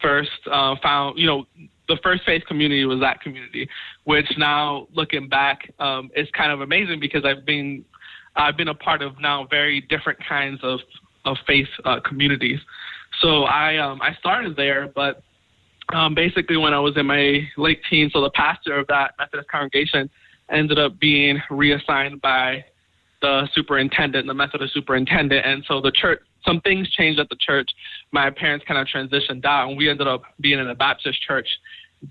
[0.00, 1.46] first uh, found, you know,
[1.88, 3.68] the first faith community was that community,
[4.04, 7.84] which now looking back um, is kind of amazing because I've been
[8.34, 10.80] I've been a part of now very different kinds of
[11.24, 12.60] of faith uh, communities.
[13.20, 15.22] So I um, I started there, but
[15.92, 19.48] um, basically when I was in my late teens, so the pastor of that Methodist
[19.48, 20.10] congregation
[20.50, 22.64] ended up being reassigned by
[23.22, 26.20] the superintendent, the Methodist superintendent, and so the church.
[26.46, 27.70] Some things changed at the church.
[28.12, 31.48] My parents kind of transitioned out, and we ended up being in a Baptist church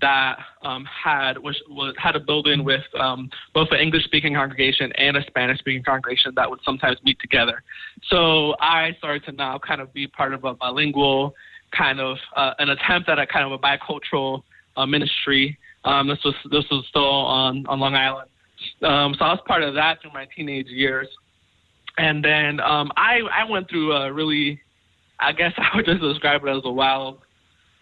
[0.00, 4.92] that um, had which was had a building with um, both an English speaking congregation
[4.92, 7.62] and a Spanish speaking congregation that would sometimes meet together.
[8.08, 11.34] So I started to now kind of be part of a bilingual
[11.76, 14.42] kind of uh, an attempt at a kind of a bicultural
[14.76, 15.58] uh, ministry.
[15.84, 18.28] Um, this was this was still on on Long Island.
[18.82, 21.08] Um, so I was part of that through my teenage years,
[21.98, 24.60] and then um, I I went through a really,
[25.20, 27.18] I guess I would just describe it as a wild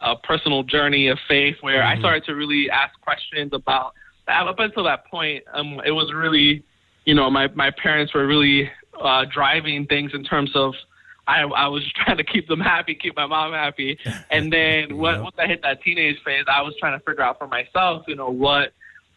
[0.01, 3.95] uh, personal journey of faith where I started to really ask questions about
[4.29, 5.45] up until that point.
[5.53, 6.63] Um, it was really,
[7.05, 10.75] you know, my my parents were really uh, driving things in terms of.
[11.27, 13.99] I, I was trying to keep them happy, keep my mom happy,
[14.31, 17.39] and then when, once I hit that teenage phase, I was trying to figure out
[17.39, 18.75] for myself, you know, what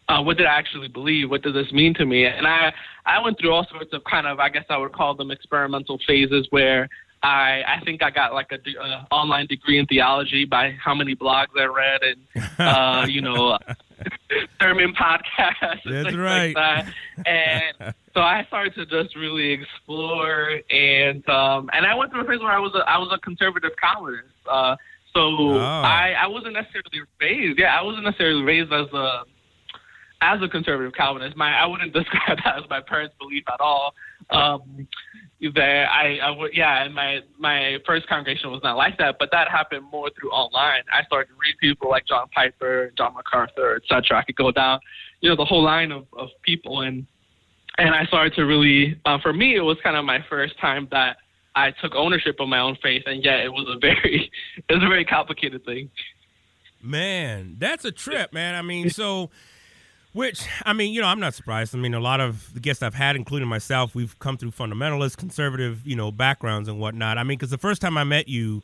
[0.08, 1.30] uh, what did I actually believe?
[1.30, 2.24] What does this mean to me?
[2.24, 2.72] And I
[3.06, 5.98] I went through all sorts of kind of I guess I would call them experimental
[6.06, 6.88] phases where
[7.22, 10.94] I I think I got like a de- uh, online degree in theology by how
[10.94, 13.58] many blogs I read and uh, you know
[14.60, 15.84] sermon podcasts.
[15.84, 16.54] and That's right.
[16.54, 16.92] Like that.
[17.26, 22.24] And so I started to just really explore, and um, and I went through a
[22.28, 24.24] phase where I was a, I was a conservative Calvinist.
[24.50, 24.76] Uh,
[25.14, 25.58] so Oh.
[25.58, 27.58] I I wasn't necessarily raised.
[27.58, 29.22] Yeah, I wasn't necessarily raised as a
[30.20, 31.36] as a conservative Calvinist.
[31.36, 33.94] My I wouldn't describe that as my parents' belief at all.
[34.30, 34.86] Um,
[35.54, 39.30] that I, I would yeah, and my my first congregation was not like that, but
[39.32, 40.82] that happened more through online.
[40.92, 44.18] I started to read people like John Piper, John MacArthur, etc.
[44.18, 44.80] I could go down,
[45.20, 47.06] you know, the whole line of, of people and
[47.78, 50.88] and I started to really uh, for me it was kind of my first time
[50.90, 51.18] that
[51.54, 54.30] I took ownership of my own faith and yet it was a very
[54.68, 55.90] it was a very complicated thing.
[56.82, 58.54] Man, that's a trip, man.
[58.54, 59.30] I mean, so,
[60.12, 61.74] which, I mean, you know, I'm not surprised.
[61.74, 65.16] I mean, a lot of the guests I've had, including myself, we've come through fundamentalist,
[65.16, 67.18] conservative, you know, backgrounds and whatnot.
[67.18, 68.62] I mean, because the first time I met you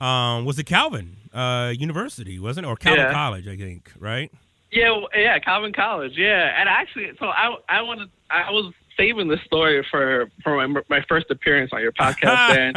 [0.00, 2.68] um, was at Calvin uh, University, wasn't it?
[2.68, 3.12] Or Calvin Yeah.
[3.12, 4.30] College, I think, right?
[4.70, 6.14] Yeah, yeah, Calvin College.
[6.16, 10.80] Yeah, and actually, so I I wanted I was saving this story for for my
[10.88, 12.76] my first appearance on your podcast, and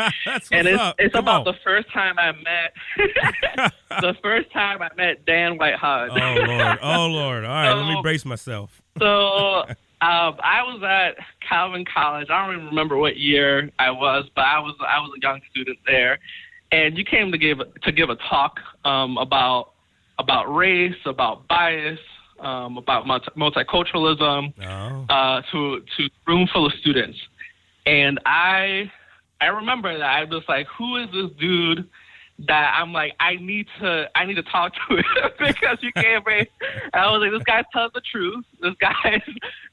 [0.51, 0.95] and it's up.
[0.99, 1.53] it's Come about on.
[1.53, 6.11] the first time I met the first time I met Dan White Hodge.
[6.13, 6.79] Oh, Lord.
[6.81, 7.43] Oh, Lord.
[7.45, 8.81] All right, let me brace myself.
[8.99, 9.63] so
[9.99, 12.27] um, I was at Calvin College.
[12.29, 15.41] I don't even remember what year I was, but I was I was a young
[15.49, 16.19] student there,
[16.71, 19.71] and you came to give to give a talk um, about
[20.19, 21.99] about race, about bias,
[22.39, 25.05] um, about multi- multiculturalism Oh.
[25.09, 27.17] uh, to to a room full of students,
[27.85, 28.91] and I
[29.41, 31.87] I remember that I was like, who is this dude?
[32.47, 35.03] That I'm like, I need to, I need to talk to him
[35.39, 36.23] because you can't.
[36.27, 36.47] And
[36.93, 38.45] I was like, this guy's telling the truth.
[38.61, 39.21] This guy's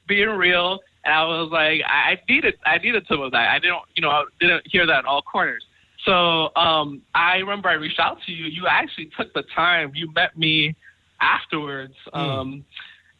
[0.07, 0.79] being real.
[1.03, 3.49] And I was like, I, I needed, I needed some of that.
[3.51, 5.63] I didn't, you know, I didn't hear that in all corners.
[6.05, 8.45] So um, I remember I reached out to you.
[8.45, 9.91] You actually took the time.
[9.93, 10.75] You met me
[11.21, 11.93] afterwards.
[12.13, 12.65] Um,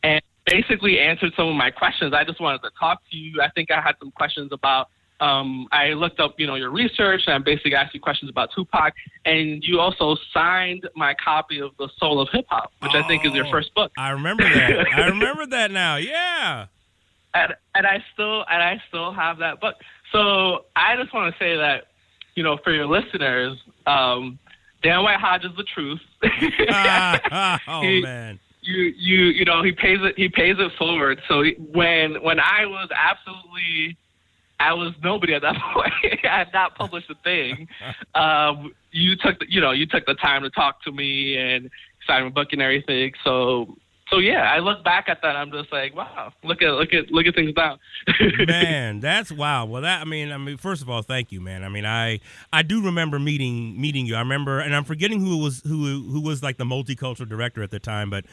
[0.03, 2.13] and basically answered some of my questions.
[2.13, 3.41] I just wanted to talk to you.
[3.41, 4.89] I think I had some questions about.
[5.21, 8.49] Um, I looked up, you know, your research, and I basically asked you questions about
[8.53, 8.93] Tupac.
[9.23, 13.25] And you also signed my copy of The Soul of Hip Hop, which I think
[13.25, 13.93] is your Oh, first book.
[13.97, 14.87] I remember that.
[14.93, 15.95] I remember that now.
[15.95, 16.65] Yeah.
[17.33, 19.75] and and I still and I still have that book.
[20.11, 21.87] So I just want to say that,
[22.35, 24.37] you know, for your listeners, um,
[24.83, 26.01] Dan White Hodge is the truth.
[27.67, 28.39] oh, He- man.
[28.61, 31.21] you you you know he pays it he pays it forward.
[31.27, 33.97] So he- when when I was absolutely
[34.59, 35.91] I was nobody at that point.
[36.23, 37.67] I had not published a thing.
[38.15, 41.69] Um, you took the, you know you took the time to talk to me and
[42.07, 43.11] sign my book and everything.
[43.23, 43.77] So
[44.09, 45.35] so yeah, I look back at that.
[45.35, 47.77] I'm just like, wow, look at look at look at things now.
[48.47, 51.63] man that's wow well that i mean i mean first of all thank you man
[51.63, 52.19] i mean i
[52.53, 56.21] i do remember meeting meeting you i remember and i'm forgetting who was who who
[56.21, 58.25] was like the multicultural director at the time but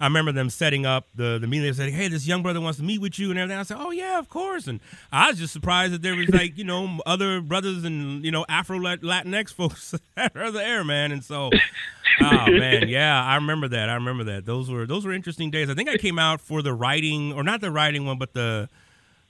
[0.00, 1.66] I remember them setting up the the meeting.
[1.66, 3.76] They said, "Hey, this young brother wants to meet with you and everything." I said,
[3.78, 4.80] "Oh yeah, of course." And
[5.12, 8.46] I was just surprised that there was like you know other brothers and you know
[8.48, 11.12] Afro Latinx folks that are there, man.
[11.12, 11.50] And so,
[12.22, 13.90] oh man, yeah, I remember that.
[13.90, 14.46] I remember that.
[14.46, 15.68] Those were those were interesting days.
[15.68, 18.70] I think I came out for the writing or not the writing one, but the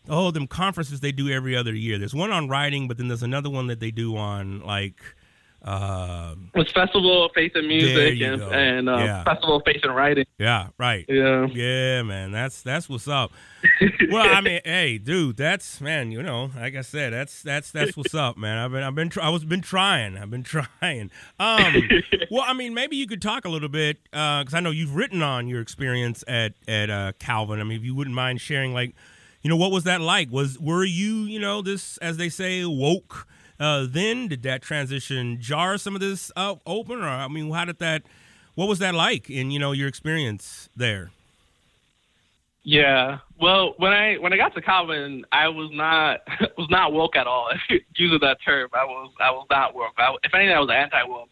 [0.08, 1.98] oh them conferences they do every other year.
[1.98, 4.96] There's one on writing, but then there's another one that they do on like.
[5.64, 9.24] Uh, It's Festival of Faith and Music and, and uh, Yeah.
[9.24, 10.24] Festival of Faith and Writing.
[10.38, 11.04] yeah, right.
[11.08, 11.46] Yeah.
[11.52, 13.30] Yeah, man, that's that's what's up.
[14.10, 17.96] well, I mean, hey, dude, that's man, you know, like I said, that's that's that's
[17.96, 18.56] what's up, man.
[18.56, 20.42] I've been I've been I was been trying, I've been
[20.80, 21.10] trying.
[21.38, 21.88] Um,
[22.30, 25.22] well, I mean, maybe you could talk a little bit because I know you've written
[25.22, 27.60] on your experience at at uh, Calvin.
[27.60, 28.94] I mean, if you wouldn't mind sharing, like,
[29.42, 30.30] you know, what was that like?
[30.30, 33.26] Was were you, you know, this as they say, woke?
[33.60, 37.66] Uh, then did that transition jar some of this up open, or I mean, how
[37.66, 38.02] did that?
[38.54, 41.10] What was that like in you know your experience there?
[42.62, 43.18] Yeah.
[43.40, 46.20] Well, when I when I got to Calvin, I was not
[46.58, 47.50] was not woke at all.
[47.96, 49.92] Using that term, I was I was not woke.
[49.98, 51.28] I, if anything, I was anti woke.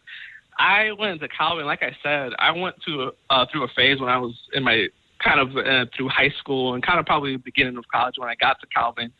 [0.59, 4.09] I went to Calvin, like I said, I went to uh, through a phase when
[4.09, 4.87] I was in my
[5.23, 8.29] kind of uh, through high school and kind of probably the beginning of college when
[8.29, 9.11] I got to Calvin,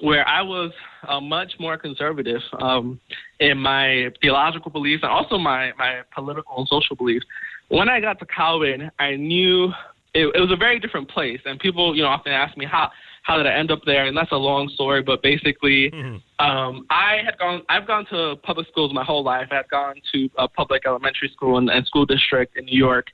[0.00, 0.72] where I was
[1.08, 3.00] uh, much more conservative um,
[3.40, 7.26] in my theological beliefs and also my my political and social beliefs.
[7.68, 9.72] When I got to Calvin, I knew
[10.14, 12.90] it, it was a very different place, and people, you know, often ask me how
[13.22, 15.02] how did I end up there, and that's a long story.
[15.02, 15.90] But basically,
[16.38, 17.62] um, I had gone.
[17.68, 19.48] I've gone to public schools my whole life.
[19.50, 23.06] I've gone to a public elementary school and, and school district in New York,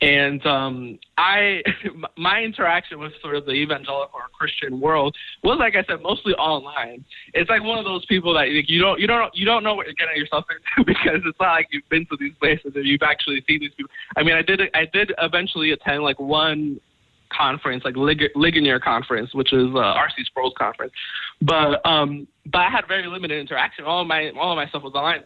[0.00, 1.62] And um, I,
[2.16, 6.34] my interaction with sort of the evangelical or Christian world was, like I said, mostly
[6.34, 7.04] online.
[7.32, 9.74] It's like one of those people that like, you don't, you don't, you don't know
[9.74, 12.84] what you're getting yourself into because it's not like you've been to these places and
[12.84, 13.90] you've actually seen these people.
[14.16, 16.80] I mean, I did, I did eventually attend like one
[17.36, 20.24] conference, like Lig- Ligonier conference, which is uh, R.C.
[20.24, 20.92] Sproul's conference.
[21.40, 23.84] But um, but I had very limited interaction.
[23.84, 25.22] All of my all of my stuff was online.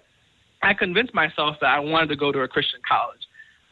[0.62, 3.20] I convinced myself that I wanted to go to a Christian college,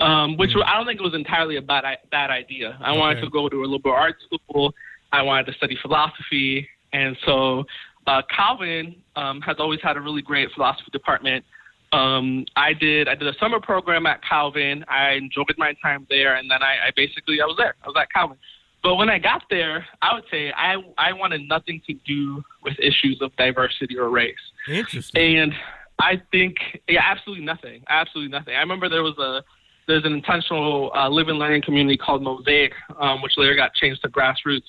[0.01, 0.65] um, which mm.
[0.65, 2.77] I don't think it was entirely a bad bad idea.
[2.81, 2.99] I okay.
[2.99, 4.75] wanted to go to a liberal arts school.
[5.13, 7.65] I wanted to study philosophy, and so
[8.07, 11.45] uh, Calvin um, has always had a really great philosophy department.
[11.93, 14.85] Um, I did I did a summer program at Calvin.
[14.89, 17.75] I enjoyed my time there, and then I, I basically I was there.
[17.83, 18.37] I was at Calvin.
[18.83, 22.75] But when I got there, I would say I I wanted nothing to do with
[22.79, 24.35] issues of diversity or race.
[24.69, 25.39] Interesting.
[25.39, 25.53] And
[25.99, 26.57] I think
[26.89, 27.83] yeah, absolutely nothing.
[27.89, 28.55] Absolutely nothing.
[28.55, 29.43] I remember there was a
[29.87, 34.09] there's an intentional uh, living learning community called Mosaic, um, which later got changed to
[34.09, 34.65] Grassroots.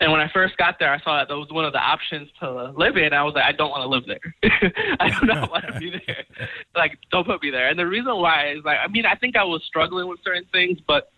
[0.00, 2.28] And when I first got there, I saw that that was one of the options
[2.40, 3.14] to live in.
[3.14, 4.52] I was like, I don't want to live there.
[5.00, 6.24] I do not want to be there.
[6.74, 7.68] Like, don't put me there.
[7.68, 10.44] And the reason why is like, I mean, I think I was struggling with certain
[10.52, 11.10] things, but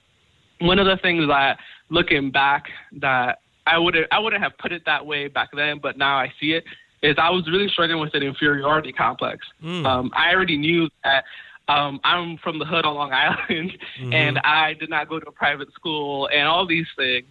[0.61, 1.59] one of the things that,
[1.91, 2.67] looking back,
[3.01, 6.33] that I would I wouldn't have put it that way back then, but now I
[6.41, 6.65] see it
[7.03, 9.47] is I was really struggling with an inferiority complex.
[9.63, 9.87] Mm.
[9.87, 11.25] Um, I already knew that
[11.69, 14.13] um, I'm from the hood on Long Island, mm-hmm.
[14.13, 17.27] and I did not go to a private school, and all these things.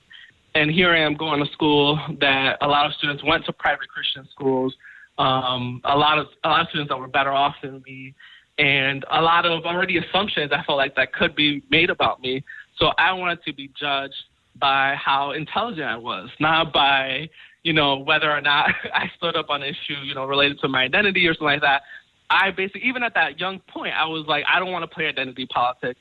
[0.55, 3.87] And here I am going to school that a lot of students went to private
[3.89, 4.73] Christian schools.
[5.19, 8.13] Um, a lot of a lot of students that were better off than me,
[8.57, 12.43] and a lot of already assumptions I felt like that could be made about me.
[12.77, 14.15] So I wanted to be judged
[14.55, 17.29] by how intelligent I was, not by
[17.67, 20.69] you know, whether or not I stood up on an issue, you know, related to
[20.69, 21.81] my identity or something like that.
[22.29, 25.07] I basically, even at that young point, I was like, I don't want to play
[25.07, 25.99] identity politics.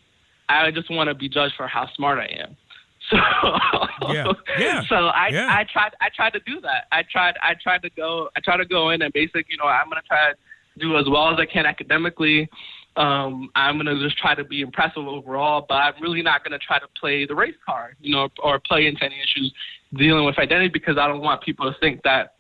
[0.49, 2.57] I just want to be judged for how smart I am.
[3.09, 5.47] So, yeah, yeah, so I, yeah.
[5.49, 6.87] I tried, I tried to do that.
[6.91, 9.65] I tried, I tried to go, I tried to go in and basically, you know,
[9.65, 10.37] I'm gonna try to
[10.79, 12.49] do as well as I can academically.
[12.97, 16.81] Um, I'm gonna just try to be impressive overall, but I'm really not gonna try
[16.81, 19.53] to play the race card, you know, or play into any issues
[19.95, 22.35] dealing with identity because I don't want people to think that,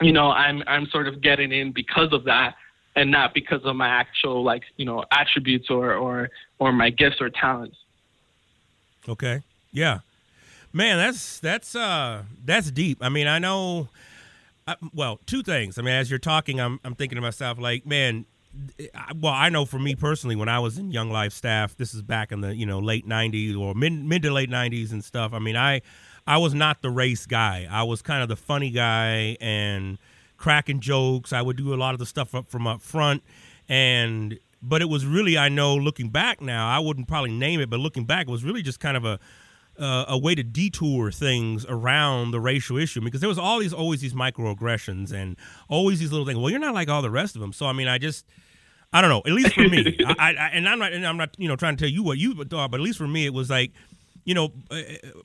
[0.00, 2.54] you know, I'm I'm sort of getting in because of that
[2.96, 7.20] and not because of my actual like, you know, attributes or or or my gifts
[7.20, 7.76] or talents.
[9.08, 9.42] Okay.
[9.70, 10.00] Yeah.
[10.72, 12.98] Man, that's that's uh that's deep.
[13.00, 13.88] I mean, I know
[14.66, 15.78] I, well, two things.
[15.78, 18.24] I mean, as you're talking, I'm I'm thinking to myself like, man,
[19.20, 22.02] well, I know for me personally, when I was in Young Life staff, this is
[22.02, 25.32] back in the you know late '90s or mid mid to late '90s and stuff.
[25.34, 25.82] I mean, I
[26.26, 27.68] I was not the race guy.
[27.70, 29.98] I was kind of the funny guy and
[30.36, 31.32] cracking jokes.
[31.32, 33.22] I would do a lot of the stuff up from up front,
[33.68, 37.70] and but it was really I know looking back now I wouldn't probably name it,
[37.70, 39.18] but looking back it was really just kind of a
[39.78, 43.72] uh, a way to detour things around the racial issue because there was all these
[43.72, 45.36] always these microaggressions and
[45.68, 46.38] always these little things.
[46.38, 48.26] Well, you're not like all the rest of them, so I mean I just.
[48.92, 49.20] I don't know.
[49.26, 51.76] At least for me, I, I, and I'm not, and I'm not, you know, trying
[51.76, 53.72] to tell you what you thought, but at least for me, it was like
[54.26, 54.80] you know, uh, uh,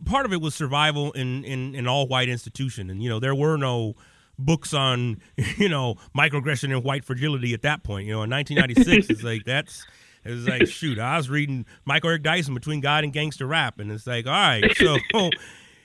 [0.06, 3.36] part of it was survival in in an all white institution, and you know there
[3.36, 3.96] were no
[4.38, 5.22] books on
[5.58, 8.08] you know microaggression and white fragility at that point.
[8.08, 9.86] You know, in 1996, it's like that's
[10.24, 13.92] it's like shoot, I was reading Michael Eric Dyson between God and gangster rap, and
[13.92, 14.98] it's like all right, so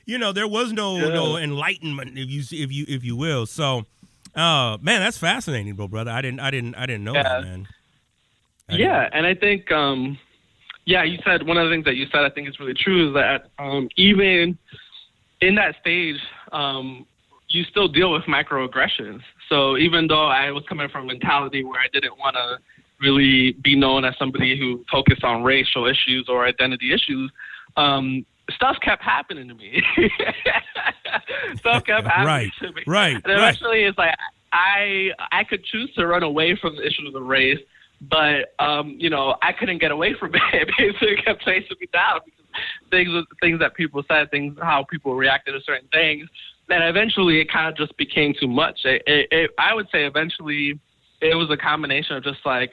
[0.05, 1.09] you know there was no yeah.
[1.09, 3.47] no enlightenment if you if you if you will.
[3.47, 3.85] So,
[4.35, 6.11] uh, man, that's fascinating, bro, brother.
[6.11, 7.23] I didn't I didn't I didn't know yeah.
[7.23, 7.69] that, man.
[8.69, 10.19] I yeah, and I think um,
[10.85, 13.09] yeah, you said one of the things that you said I think is really true
[13.09, 14.59] is that um, even
[15.41, 16.21] in that stage,
[16.53, 17.07] um,
[17.49, 19.21] you still deal with microaggressions.
[19.49, 22.59] So even though I was coming from a mentality where I didn't want to
[23.01, 27.31] really be known as somebody who focused on racial issues or identity issues,
[27.77, 29.83] um, stuff kept happening to me.
[31.59, 32.83] stuff kept happening right, to me.
[32.87, 33.15] Right.
[33.15, 33.89] And eventually, right.
[33.89, 34.15] it's like
[34.53, 37.61] I I could choose to run away from the issues of the race
[38.01, 40.43] but um, you know, I couldn't get away from it.
[40.53, 42.45] It basically kept chasing me down because
[42.91, 46.29] things things that people said, things how people reacted to certain things.
[46.69, 48.81] And eventually, it kind of just became too much.
[48.85, 50.79] It, it, it, I would say eventually,
[51.21, 52.73] it was a combination of just like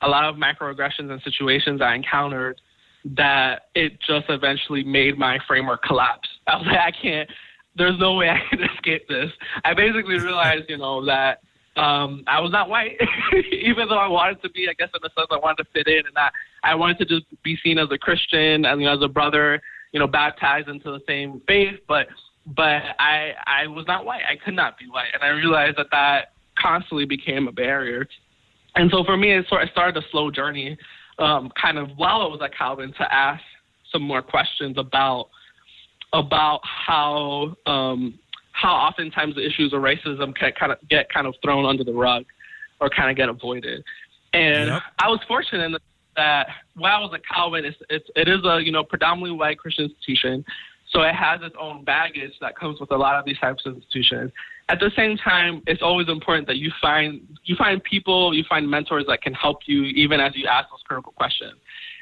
[0.00, 2.60] a lot of microaggressions and situations I encountered
[3.16, 6.28] that it just eventually made my framework collapse.
[6.46, 7.28] I was like, I can't.
[7.76, 9.30] There's no way I can escape this.
[9.64, 11.40] I basically realized, you know, that
[11.76, 12.96] um, I was not white,
[13.52, 14.68] even though I wanted to be.
[14.68, 16.30] I guess in a sense, I wanted to fit in, and I
[16.62, 19.60] I wanted to just be seen as a Christian and you know, as a brother,
[19.90, 21.80] you know, baptized into the same faith.
[21.88, 22.06] But
[22.46, 24.22] but I I was not white.
[24.28, 28.06] I could not be white, and I realized that that constantly became a barrier.
[28.76, 30.76] And so for me, it sort of started a slow journey,
[31.18, 33.42] um, kind of while I was at Calvin, to ask
[33.92, 35.28] some more questions about
[36.12, 38.18] about how um,
[38.52, 41.92] how oftentimes the issues of racism can kind of get kind of thrown under the
[41.92, 42.24] rug
[42.80, 43.82] or kind of get avoided.
[44.32, 44.82] And Yep.
[44.98, 45.80] I was fortunate
[46.16, 49.58] that while I was at Calvin, it's, it's it is a you know predominantly white
[49.58, 50.44] Christian institution,
[50.94, 53.74] so it has its own baggage that comes with a lot of these types of
[53.74, 54.30] institutions.
[54.68, 58.70] At the same time, it's always important that you find you find people, you find
[58.70, 61.54] mentors that can help you even as you ask those critical questions.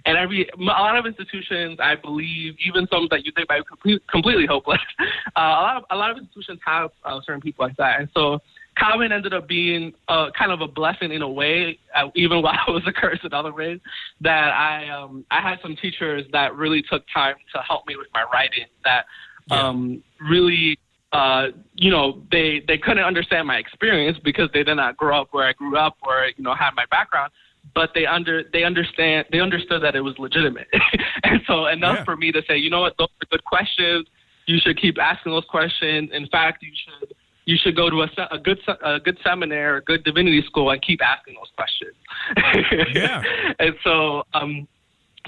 [0.04, 3.64] And every a lot of institutions, I believe, even some that you think might be
[3.64, 4.80] complete, completely hopeless,
[5.36, 7.98] uh, a lot of a lot of institutions have uh, certain people like that.
[7.98, 8.40] And so
[8.76, 12.58] Calvin ended up being uh, kind of a blessing in a way, uh, even while
[12.68, 13.80] it was a curse in other ways.
[14.20, 18.08] That I um, I had some teachers that really took time to help me with
[18.14, 18.66] my writing.
[18.84, 19.04] That
[19.50, 20.78] um, really,
[21.12, 25.28] uh, you know, they they couldn't understand my experience because they did not grow up
[25.32, 27.32] where I grew up or you know had my background.
[27.74, 30.66] But they under they understand they understood that it was legitimate,
[31.22, 32.04] and so enough Yeah.
[32.04, 34.06] for me to say, you know what, those are good questions.
[34.46, 36.10] You should keep asking those questions.
[36.12, 37.14] In fact, you should
[37.44, 40.80] you should go to a, a good a good seminary, a good divinity school, and
[40.82, 41.94] keep asking those questions.
[42.94, 43.22] Yeah.
[43.58, 44.68] and so, um,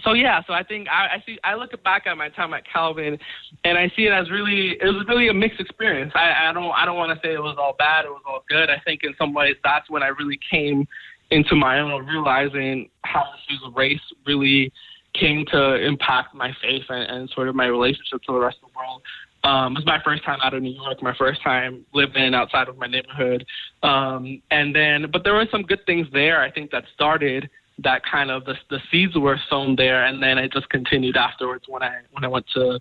[0.02, 1.38] so yeah, so I think I, I see.
[1.44, 3.18] I look back at my time at Calvin,
[3.64, 6.12] and I see it as really it was really a mixed experience.
[6.14, 8.04] I, I don't I don't want to say it was all bad.
[8.04, 8.70] It was all good.
[8.70, 10.86] I think in some ways that's when I really came
[11.30, 14.72] into my own, realizing how issues of race really
[15.14, 18.70] came to impact my faith and, and sort of my relationship to the rest of
[18.70, 19.02] the world.
[19.44, 22.68] Um, it was my first time out of New York, my first time living outside
[22.68, 23.44] of my neighborhood.
[23.82, 28.02] Um, and then, but there were some good things there, I think, that started that
[28.10, 30.06] kind of the, the seeds were sown there.
[30.06, 32.80] And then it just continued afterwards when I, when I went to,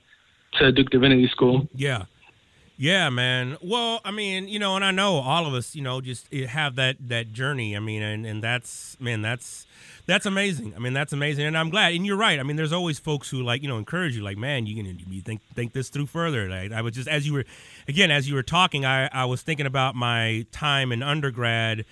[0.59, 1.68] to Duke Divinity School.
[1.76, 2.05] Yeah.
[2.76, 3.57] Yeah, man.
[3.61, 6.47] Well, I mean, you know, and I know all of us, you know, just eh,
[6.47, 7.76] have that that journey.
[7.76, 9.67] I mean, and and that's man, that's
[10.07, 10.74] that's amazing.
[10.76, 11.93] I mean, that's amazing, and I'm glad.
[11.93, 12.39] And you're right.
[12.39, 14.99] I mean, there's always folks who like you know encourage you, like, man, you can
[15.07, 16.49] you think think this through further.
[16.49, 17.45] Like, I was just as you were,
[17.88, 21.86] again, as you were talking, I I was thinking about my time in undergrad.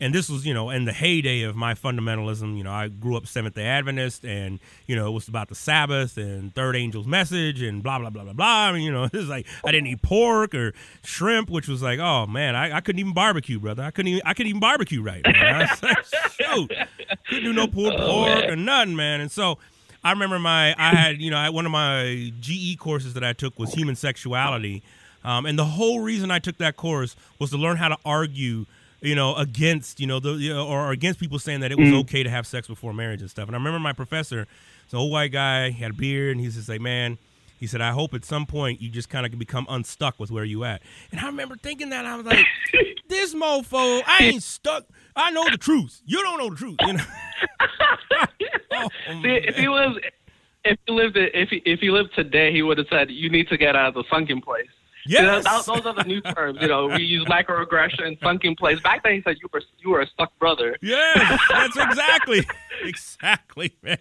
[0.00, 2.56] And this was, you know, in the heyday of my fundamentalism.
[2.56, 5.56] You know, I grew up Seventh Day Adventist, and you know, it was about the
[5.56, 8.68] Sabbath and Third Angel's message, and blah blah blah blah blah.
[8.68, 10.72] I mean, you know, it was like I didn't eat pork or
[11.02, 13.82] shrimp, which was like, oh man, I, I couldn't even barbecue, brother.
[13.82, 15.24] I couldn't even I couldn't even barbecue right.
[15.26, 15.36] Man.
[15.36, 16.72] I was like, shoot,
[17.28, 19.20] couldn't do no pulled pork or nothing, man.
[19.20, 19.58] And so
[20.04, 23.32] I remember my I had you know I, one of my GE courses that I
[23.32, 24.82] took was human sexuality,
[25.24, 28.66] um, and the whole reason I took that course was to learn how to argue.
[29.00, 32.00] You know, against you know the or against people saying that it was mm.
[32.00, 33.46] okay to have sex before marriage and stuff.
[33.46, 34.46] And I remember my professor,
[34.84, 37.16] he's an old white guy, he had a beard, and he's just like, man,
[37.58, 40.44] he said, I hope at some point you just kind of become unstuck with where
[40.44, 40.82] you at.
[41.12, 42.44] And I remember thinking that I was like,
[43.08, 44.86] this mofo, I ain't stuck.
[45.14, 46.00] I know the truth.
[46.04, 46.76] You don't know the truth.
[46.80, 47.04] You know.
[48.70, 48.88] Oh,
[49.22, 49.98] See, if he was,
[50.64, 53.48] if he lived, if he if he lived today, he would have said, "You need
[53.48, 54.68] to get out of the sunken place."
[55.08, 56.58] You know, those are the new terms.
[56.60, 58.80] You know, we use microaggression, sunken place.
[58.80, 60.76] Back then, he said you were you were a stuck brother.
[60.82, 62.46] Yes, that's exactly,
[62.82, 63.98] exactly, man.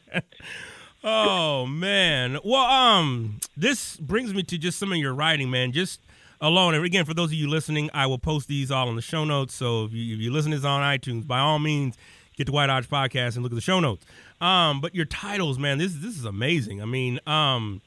[1.03, 2.39] Oh man.
[2.43, 5.71] Well, um, this brings me to just some of your writing, man.
[5.71, 6.01] Just
[6.41, 9.01] alone, and again, for those of you listening, I will post these all in the
[9.01, 9.55] show notes.
[9.55, 11.95] So if you if you listen to this on iTunes, by all means,
[12.35, 14.05] get the White Hodge podcast and look at the show notes.
[14.41, 16.81] Um, but your titles, man, this this is amazing.
[16.81, 17.81] I mean, um,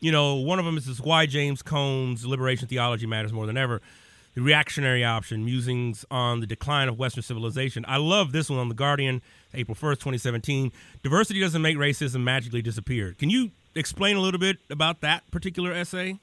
[0.00, 3.56] you know, one of them is this why James Cone's liberation theology matters more than
[3.56, 3.80] ever.
[4.34, 7.84] The reactionary option, musings on the decline of Western civilization.
[7.88, 9.22] I love this one on The Guardian,
[9.54, 10.72] April 1st, 2017.
[11.02, 13.14] Diversity doesn't make racism magically disappear.
[13.18, 16.20] Can you explain a little bit about that particular essay?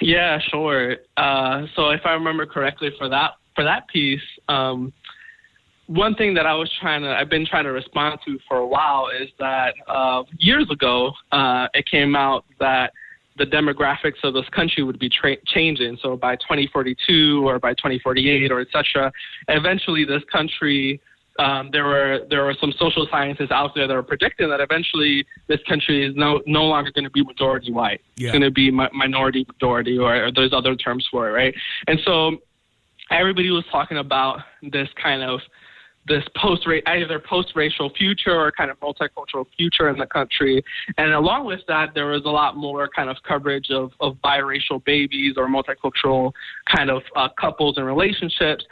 [0.00, 0.96] Yeah, sure.
[1.16, 4.92] Uh, so if I remember correctly, for that for that piece, um,
[5.88, 8.66] one thing that I was trying to, I've been trying to respond to for a
[8.66, 12.92] while is that uh, years ago, uh, it came out that
[13.38, 15.96] the demographics of this country would be tra- changing.
[16.02, 19.10] So by 2042 or by 2048 or et cetera,
[19.48, 21.00] eventually this country,
[21.38, 25.24] um, there were there were some social scientists out there that were predicting that eventually
[25.46, 28.00] this country is no no longer going to be majority white.
[28.16, 28.28] Yeah.
[28.28, 31.54] It's going to be mi- minority majority, or, or there's other terms for it, right?
[31.86, 32.38] And so
[33.10, 35.40] everybody was talking about this kind of
[36.08, 40.62] this post either post racial future or kind of multicultural future in the country.
[40.96, 44.84] And along with that, there was a lot more kind of coverage of, of biracial
[44.84, 46.32] babies or multicultural
[46.74, 48.64] kind of uh, couples and relationships.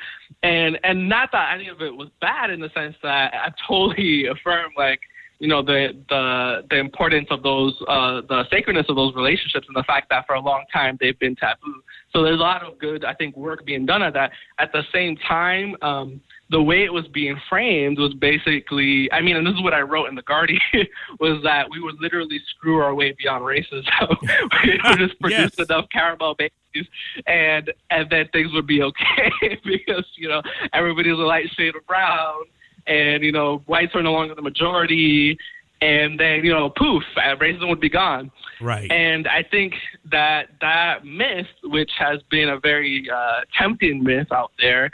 [0.42, 4.26] And and not that any of it was bad in the sense that I totally
[4.30, 5.00] affirm like
[5.38, 9.76] you know the the the importance of those uh, the sacredness of those relationships and
[9.76, 11.82] the fact that for a long time they've been taboo.
[12.12, 14.32] So there's a lot of good I think work being done at that.
[14.58, 19.36] At the same time, um, the way it was being framed was basically, I mean,
[19.36, 20.60] and this is what I wrote in the Guardian,
[21.20, 24.16] was that we would literally screw our way beyond racism.
[24.64, 25.68] we would just produce Yes.
[25.68, 26.86] enough caramel babies,
[27.26, 30.40] and and then things would be okay because you know
[30.72, 32.44] everybody's a light shade of brown,
[32.86, 35.36] and you know whites are no longer the majority,
[35.80, 38.30] and then you know poof, racism would be gone.
[38.60, 38.90] Right.
[38.90, 39.74] And I think
[40.10, 44.90] that that myth, which has been a very uh, tempting myth out there,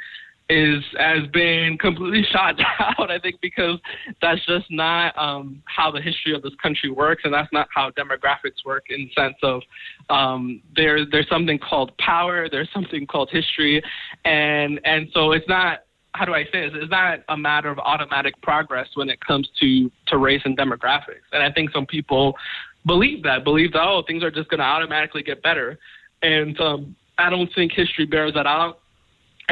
[0.48, 3.10] is has been completely shot down.
[3.10, 3.78] I think because
[4.20, 7.90] that's just not um, how the history of this country works, and that's not how
[7.90, 8.84] demographics work.
[8.90, 9.62] In the sense of
[10.10, 13.82] um, there, there's something called power, there's something called history,
[14.24, 15.80] and and so it's not.
[16.14, 16.72] How do I say this?
[16.74, 21.24] It's not a matter of automatic progress when it comes to to race and demographics.
[21.32, 22.36] And I think some people
[22.84, 25.78] believe that, believe that oh things are just going to automatically get better,
[26.20, 28.81] and um, I don't think history bears that out.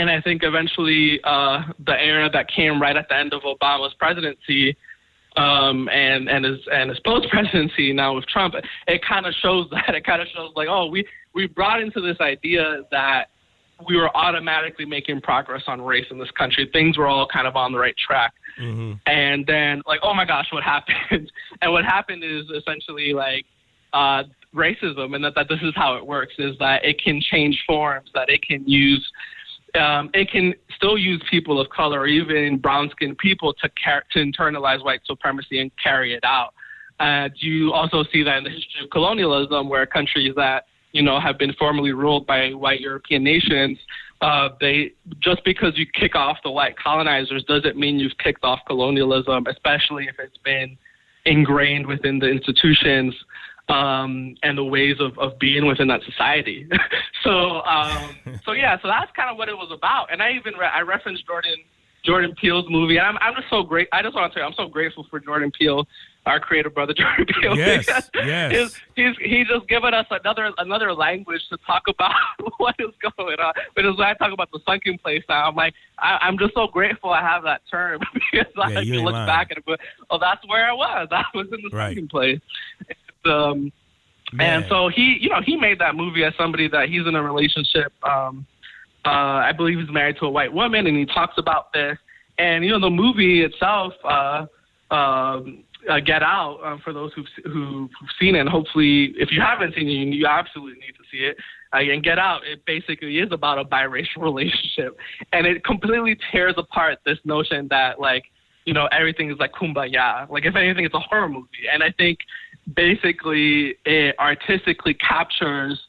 [0.01, 3.93] And I think eventually uh, the era that came right at the end of Obama's
[3.99, 4.75] presidency
[5.37, 8.55] um, and and his and his post presidency now with Trump,
[8.89, 9.95] it kind of shows that.
[9.95, 13.27] It kind of shows like, oh, we we brought into this idea that
[13.87, 16.69] we were automatically making progress on race in this country.
[16.73, 18.33] Things were all kind of on the right track.
[18.59, 21.31] hmm And then like, oh my gosh, what happened?
[21.61, 23.45] and what happened is essentially like
[23.93, 24.23] uh,
[24.55, 28.09] racism, and that, that this is how it works: is that it can change forms,
[28.15, 29.07] that it can use
[29.77, 34.19] um, it can still use people of color, or even brown-skinned people, to car- to
[34.19, 36.55] internalize white supremacy and carry it out.
[36.99, 41.21] Uh, you also see that in the history of colonialism, where countries that you know
[41.21, 43.79] have been formerly ruled by white European nations,
[44.21, 48.61] uh, they just because you kick off the white colonizers doesn't mean you've kicked off
[48.67, 50.77] colonialism, especially if it's been
[51.27, 53.15] ingrained within the institutions
[53.71, 56.69] um, and the ways of, of being within that society.
[57.25, 60.13] so um, so yeah, so that's kind of what it was about.
[60.13, 61.57] And I even re- I referenced Jordan
[62.05, 62.97] Jordan Peele's movie.
[62.97, 63.89] And I'm I'm just so great.
[63.93, 65.87] I just want to tell you, I'm so grateful for Jordan Peele,
[66.27, 67.57] our creative brother Jordan Peele.
[67.57, 68.53] Yes, yes.
[68.95, 72.15] He's, he's he's just given us another another language to talk about
[72.59, 73.53] what is going on.
[73.75, 76.67] Because when I talk about the sunken place now, I'm like I, I'm just so
[76.67, 78.01] grateful I have that term
[78.33, 79.27] because Yeah, I you can look lying.
[79.27, 79.77] back and go,
[80.11, 81.09] oh, that's where I was.
[81.11, 81.89] I was in the Right.
[81.97, 82.41] sunken place.
[82.89, 83.73] It's, um,
[84.33, 84.63] Man.
[84.63, 87.23] and so he, you know, he made that movie as somebody that he's in a
[87.23, 87.93] relationship.
[88.05, 88.47] Um,
[89.05, 91.97] uh, I believe he's married to a white woman, and he talks about this.
[92.39, 94.47] And you know, the movie itself, uh,
[94.95, 99.31] um, uh, Get Out, um, for those who've who, who've seen it, and hopefully, if
[99.31, 101.37] you haven't seen it, you, you absolutely need to see it.
[101.73, 104.97] Uh, and Get Out, it basically is about a biracial relationship,
[105.33, 108.25] and it completely tears apart this notion that like
[108.65, 110.29] you know everything is like kumbaya.
[110.29, 112.19] Like if anything, it's a horror movie, and I think
[112.75, 115.81] basically it artistically captures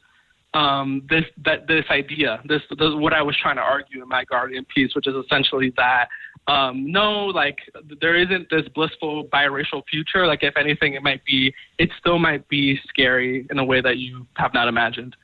[0.54, 4.24] um, this that this idea, this, this what I was trying to argue in my
[4.24, 6.08] Guardian piece, which is essentially that
[6.48, 7.58] um, no, like
[8.00, 10.26] there isn't this blissful biracial future.
[10.26, 13.98] Like if anything, it might be, it still might be scary in a way that
[13.98, 15.14] you have not imagined.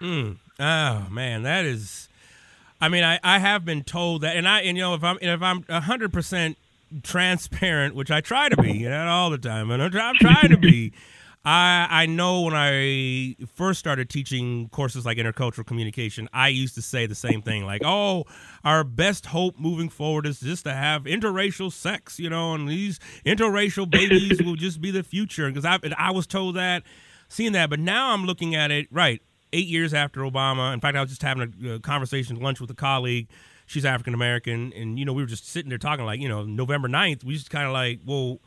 [0.00, 0.38] Mm.
[0.58, 2.08] Oh man, that is.
[2.80, 5.18] I mean, I, I have been told that, and I and you know if I'm
[5.22, 6.58] and if I'm hundred percent
[7.02, 10.58] transparent, which I try to be, not all the time, and I'm, I'm trying to
[10.58, 10.92] be.
[11.44, 16.82] I I know when I first started teaching courses like intercultural communication, I used to
[16.82, 18.24] say the same thing, like, "Oh,
[18.64, 22.98] our best hope moving forward is just to have interracial sex, you know, and these
[23.26, 26.82] interracial babies will just be the future." Because I I was told that,
[27.28, 29.20] seeing that, but now I'm looking at it right
[29.52, 30.72] eight years after Obama.
[30.72, 33.28] In fact, I was just having a, uh conversation lunch with a colleague.
[33.66, 36.44] She's African American, and you know we were just sitting there talking like you know
[36.44, 38.40] November 9th, We just kind of like, well,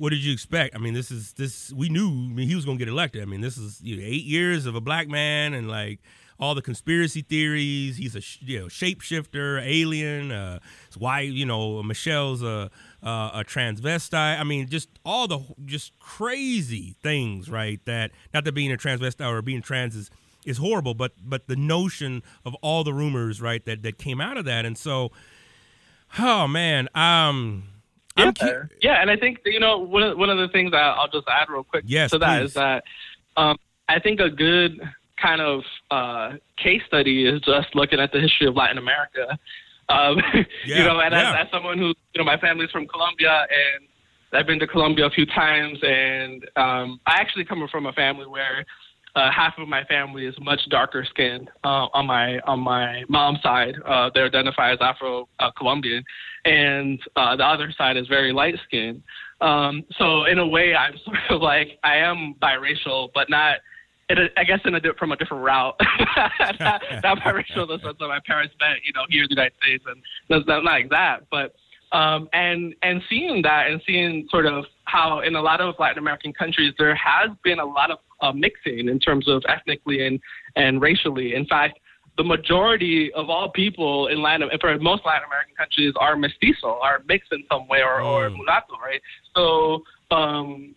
[0.00, 0.74] what did you expect?
[0.74, 3.20] I mean, this is this we knew I mean, he was going to get elected.
[3.20, 6.00] I mean, this is you know, eight years of a black man and like
[6.38, 7.98] all the conspiracy theories.
[7.98, 10.32] He's a you know shapeshifter, alien.
[10.32, 12.70] Uh, it's why you know Michelle's a
[13.02, 14.40] uh, a transvestite.
[14.40, 17.78] I mean, just all the just crazy things, right?
[17.84, 20.10] That not that being a transvestite or being trans is
[20.46, 24.38] is horrible, but but the notion of all the rumors, right, that that came out
[24.38, 25.12] of that, and so,
[26.18, 27.64] oh man, um,
[28.16, 28.32] Yeah,
[28.82, 31.26] yeah, and I think you know one of, one of the things that I'll just
[31.28, 32.48] add real quick Yes, to that please.
[32.48, 32.84] is that
[33.36, 33.56] um,
[33.88, 34.80] I think a good
[35.20, 39.38] kind of uh, case study is just looking at the history of Latin America.
[39.88, 40.18] Um,
[40.64, 41.32] Yeah, you know, and yeah.
[41.32, 43.86] as, as someone who you know my family's from Colombia and
[44.32, 48.26] I've been to Colombia a few times, and um, I actually come from a family
[48.26, 48.64] where
[49.16, 53.42] uh, half of my family is much darker skinned uh, on my on my mom's
[53.42, 53.74] side.
[53.86, 56.04] Uh, they identify as Afro uh, Colombian,
[56.44, 59.02] and uh, the other side is very light skinned.
[59.40, 63.58] Um, so in a way, I'm sort of like I am biracial, but not
[64.36, 65.76] I guess in a from a different route.
[66.60, 69.34] not, not biracial in the sense that my parents met, you know, here in the
[69.34, 71.26] United States, and that's not like that.
[71.30, 71.54] But
[71.92, 75.98] um, and and seeing that and seeing sort of how in a lot of Latin
[75.98, 80.20] American countries there has been a lot of uh, mixing in terms of ethnically and
[80.56, 81.34] and racially.
[81.34, 81.78] In fact,
[82.16, 87.02] the majority of all people in Latin, for most Latin American countries, are mestizo, are
[87.08, 89.00] mixed in some way, or, or mulatto, right?
[89.34, 90.74] So, um,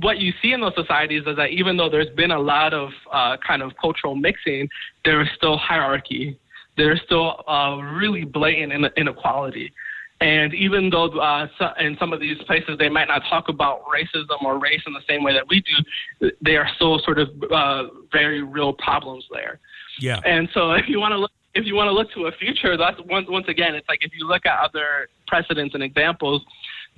[0.00, 2.90] what you see in those societies is that even though there's been a lot of
[3.12, 4.68] uh, kind of cultural mixing,
[5.04, 6.38] there is still hierarchy.
[6.76, 9.72] There's still uh, really blatant inequality.
[10.20, 13.80] And even though uh, so, in some of these places they might not talk about
[13.86, 17.28] racism or race in the same way that we do, they are still sort of
[17.50, 19.60] uh, very real problems there.
[19.98, 20.20] Yeah.
[20.26, 22.76] And so if you want to look if you want to look to a future,
[22.76, 26.42] that's once once again, it's like if you look at other precedents and examples,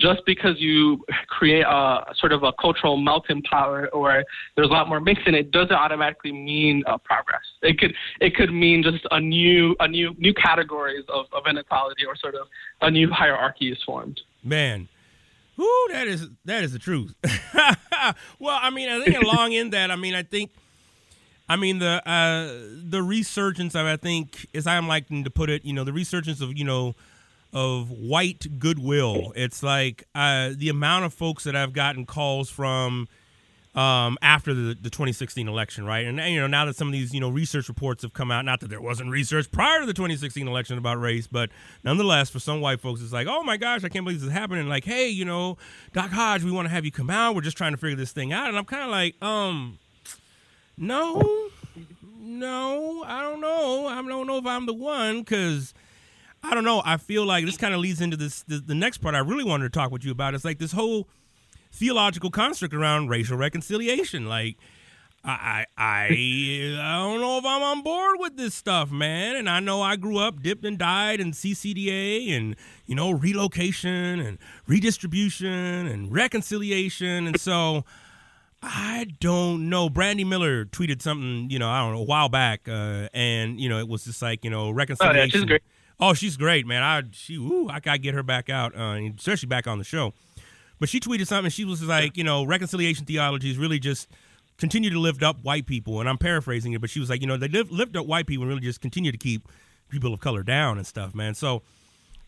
[0.03, 4.25] just because you create a sort of a cultural melting pot or
[4.57, 7.43] there's a lot more mixing, it doesn't automatically mean uh, progress.
[7.63, 12.05] It could it could mean just a new a new new categories of, of inequality
[12.05, 12.49] or sort of
[12.81, 14.21] a new hierarchy is formed.
[14.43, 14.89] Man,
[15.59, 17.15] Ooh, that is that is the truth.
[18.39, 20.51] well, I mean, I think along in that, I mean, I think
[21.49, 22.49] I mean the uh,
[22.89, 26.41] the resurgence of I think, as I'm liking to put it, you know, the resurgence
[26.41, 26.95] of you know
[27.53, 29.33] of white goodwill.
[29.37, 33.09] It's like uh, the amount of folks that I've gotten calls from
[33.75, 36.07] um, after the, the 2016 election, right?
[36.07, 38.45] And you know now that some of these you know research reports have come out,
[38.45, 41.51] not that there wasn't research prior to the 2016 election about race, but
[41.85, 44.33] nonetheless, for some white folks, it's like, oh my gosh, I can't believe this is
[44.33, 44.69] happening.
[44.69, 45.57] Like, hey, you know,
[45.93, 47.35] Doc Hodge, we want to have you come out.
[47.35, 49.79] We're just trying to figure this thing out, and I'm kind of like, um
[50.77, 51.51] no,
[52.19, 53.87] no, I don't know.
[53.87, 55.75] I don't know if I'm the one because
[56.43, 56.83] I don't know.
[56.85, 59.45] I feel like this kind of leads into this, this, the next part I really
[59.45, 60.35] wanted to talk with you about.
[60.35, 61.09] It's like this whole
[61.71, 64.29] theological construct around racial reconciliation.
[64.29, 64.57] Like,
[65.25, 66.09] I, I, I
[66.99, 69.37] don't know if I'm on board with this stuff, man.
[69.37, 74.21] And I know I grew up, dipped and died in CCDA and, you know, relocation
[74.21, 77.29] and redistribution and reconciliation.
[77.29, 77.85] And so
[78.63, 79.89] I don't know.
[79.91, 83.69] Brandi Miller tweeted something, you know, I don't know, a while back, uh, and you
[83.69, 85.19] know, it was just like, you know, reconciliation.
[85.19, 85.63] Oh, yeah, she's great.
[86.03, 86.83] Oh, she's great, man.
[86.83, 90.13] I she, ooh, I gotta get her back out, uh, especially back on the show.
[90.81, 91.51] But she tweeted something.
[91.51, 94.09] She was like, you know, reconciliation theology is really just
[94.59, 97.27] continue to lift up white people, and I'm paraphrasing it, but she was like, you
[97.27, 99.49] know, they lift, lift up white people and really just continue to keep
[99.89, 101.35] people of color down and stuff, man.
[101.35, 101.63] So.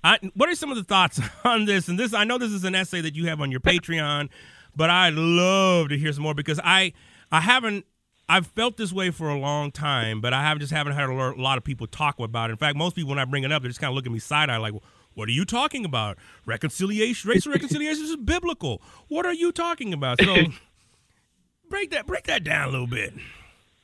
[0.07, 1.89] I, what are some of the thoughts on this?
[1.89, 4.29] And this, I know this is an essay that you have on your Patreon
[4.77, 6.93] but I'd love to hear some more because I
[7.31, 7.87] I haven't
[8.29, 11.13] I've felt this way for a long time, but I have just haven't had a
[11.13, 12.53] lot of people talk about it.
[12.53, 14.13] In fact, most people when I bring it up, they just kind of look at
[14.13, 14.75] me side eye like,
[15.15, 16.17] "What are you talking about?
[16.47, 18.81] Reconciliation, racial reconciliation is biblical.
[19.09, 20.35] What are you talking about?" So
[21.69, 23.13] break that break that down a little bit.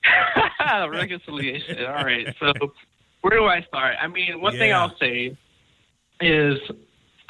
[0.91, 1.85] reconciliation.
[1.85, 2.35] All right.
[2.41, 2.53] So
[3.21, 3.97] where do I start?
[4.01, 4.59] I mean, one yeah.
[4.59, 5.37] thing I'll say
[6.21, 6.59] is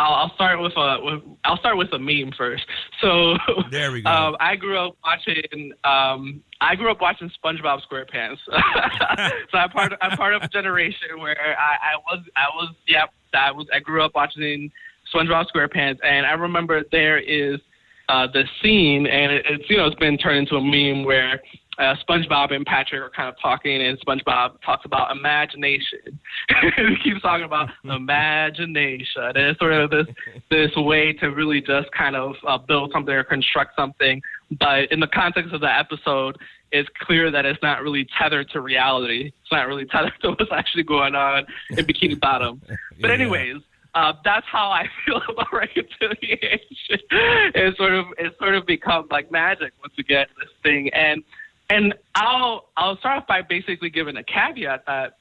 [0.01, 2.65] I'll, I'll start with a with, I'll start with a meme first.
[3.03, 3.37] So
[3.71, 4.11] there we go.
[4.11, 8.39] Um, I grew up watching um, I grew up watching SpongeBob SquarePants.
[9.51, 12.75] so I'm part of, I'm part of a generation where I, I was I was
[12.89, 14.73] yeah I was I grew up watching
[15.15, 17.61] SpongeBob SquarePants, and I remember there is
[18.09, 21.43] uh, the scene, and it, it's you know it's been turned into a meme where
[21.81, 26.21] uh, SpongeBob and Patrick are kind of talking, and SpongeBob talks about imagination.
[26.77, 29.23] he keeps talking about imagination.
[29.23, 30.07] And it's sort of this
[30.51, 34.21] this way to really just kind of uh, build something or construct something.
[34.59, 36.37] But in the context of the episode,
[36.71, 39.33] it's clear that it's not really tethered to reality.
[39.43, 42.61] It's not really tethered to what's actually going on in Bikini Bottom.
[43.01, 43.57] But anyways.
[43.93, 46.69] Uh, that's how I feel about reconciliation.
[47.11, 51.25] It's sort of it's sort of become like magic once again this thing, and
[51.71, 55.15] and I'll I'll start off by basically giving a caveat that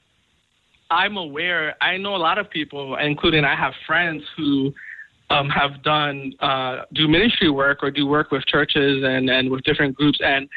[0.91, 1.75] I'm aware.
[1.81, 4.73] I know a lot of people, including I have friends who
[5.29, 9.63] um, have done uh, do ministry work or do work with churches and and with
[9.63, 10.49] different groups and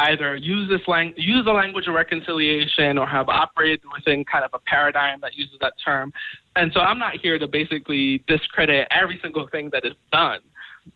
[0.00, 4.50] either use this lang- use the language of reconciliation or have operated within kind of
[4.52, 6.12] a paradigm that uses that term.
[6.54, 10.40] And so I'm not here to basically discredit every single thing that is done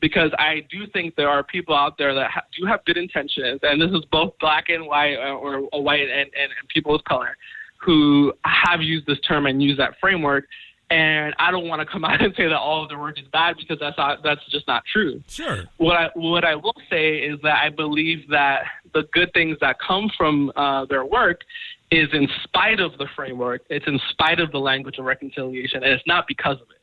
[0.00, 3.60] because I do think there are people out there that ha- do have good intentions,
[3.62, 6.94] and this is both black and white, uh, or, or white and, and, and people
[6.94, 7.36] of color,
[7.78, 10.46] who have used this term and use that framework.
[10.90, 13.26] And I don't want to come out and say that all of their work is
[13.32, 15.22] bad because that's not that's just not true.
[15.28, 15.64] Sure.
[15.76, 18.62] What I what I will say is that I believe that
[18.92, 21.42] the good things that come from uh, their work
[21.90, 23.62] is in spite of the framework.
[23.70, 26.79] It's in spite of the language of reconciliation, and it's not because of it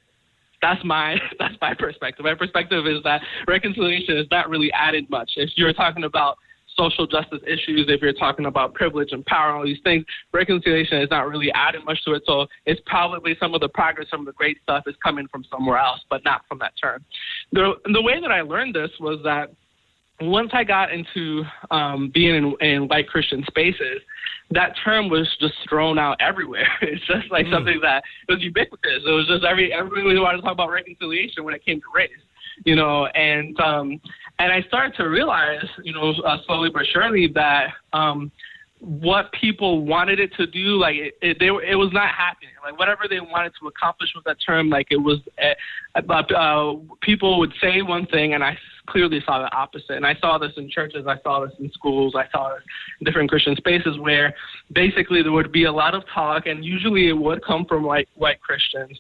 [0.62, 2.26] that's my that's my perspective.
[2.26, 5.32] My perspective is that reconciliation has not really added much.
[5.36, 6.38] If you're talking about
[6.78, 11.02] social justice issues, if you're talking about privilege and power, and all these things, reconciliation
[11.02, 12.24] is not really adding much to it.
[12.26, 15.44] So it's probably some of the progress, some of the great stuff is coming from
[15.50, 17.04] somewhere else, but not from that term.
[17.52, 19.52] The, the way that I learned this was that
[20.22, 24.02] once I got into um, being in, in white Christian spaces,
[24.52, 26.68] that term was just thrown out everywhere.
[26.82, 27.54] It's just like mm.
[27.54, 29.04] something that was ubiquitous.
[29.06, 32.10] It was just every everybody wanted to talk about reconciliation when it came to race,
[32.64, 33.08] you know.
[33.08, 34.00] And um,
[34.40, 38.32] and I started to realize, you know, uh, slowly but surely that um,
[38.80, 42.52] what people wanted it to do, like it, it, they, it was not happening.
[42.64, 47.40] Like whatever they wanted to accomplish with that term, like it was, uh, uh, people
[47.40, 48.58] would say one thing, and I
[48.88, 49.92] clearly saw the opposite.
[49.92, 52.64] And I saw this in churches, I saw this in schools, I saw this
[53.00, 54.34] in different Christian spaces where
[54.74, 58.10] basically there would be a lot of talk, and usually it would come from white
[58.16, 59.00] white Christians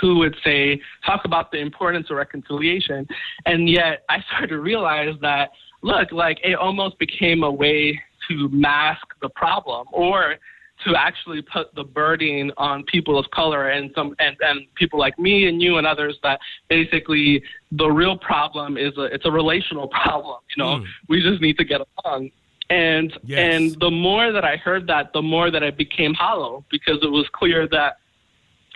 [0.00, 3.06] who would say talk about the importance of reconciliation,
[3.46, 5.50] and yet I started to realize that
[5.82, 10.36] look, like it almost became a way to mask the problem or
[10.84, 15.18] to actually put the burden on people of color and some and, and people like
[15.18, 19.88] me and you and others that basically the real problem is a it's a relational
[20.02, 20.84] problem you know mm.
[21.08, 22.30] we just need to get along
[22.70, 23.54] and yes.
[23.54, 27.10] and the more that i heard that the more that it became hollow because it
[27.10, 27.98] was clear that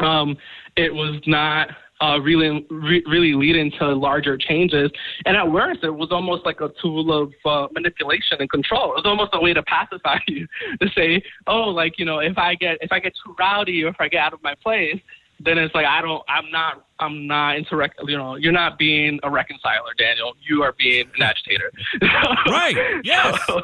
[0.01, 0.37] um
[0.77, 1.71] it was not
[2.01, 4.91] uh, really re- really leading to larger changes.
[5.25, 8.93] And at worst, it was almost like a tool of uh, manipulation and control.
[8.93, 10.47] It was almost a way to pacify you
[10.81, 13.89] to say, oh, like you know, if I get if I get too rowdy or
[13.89, 15.01] if I get out of my place,
[15.41, 18.79] then it's like I don't, I'm not, I'm not into, rec- you know, you're not
[18.79, 20.33] being a reconciler, Daniel.
[20.43, 21.71] You are being an agitator.
[22.49, 22.77] right.
[23.05, 23.39] Yes.
[23.47, 23.63] So,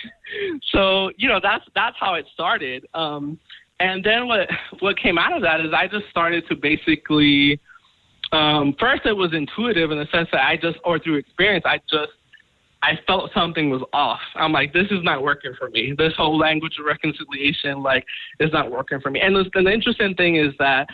[0.72, 2.86] so, you know, that's that's how it started.
[2.94, 3.38] Um,
[3.80, 4.48] and then what
[4.80, 7.60] what came out of that is I just started to basically
[8.32, 11.78] um, first it was intuitive in the sense that I just or through experience I
[11.90, 12.12] just
[12.82, 14.20] I felt something was off.
[14.36, 15.94] I'm like, this is not working for me.
[15.98, 18.04] This whole language of reconciliation, like,
[18.38, 19.20] is not working for me.
[19.20, 20.86] And the, the interesting thing is that,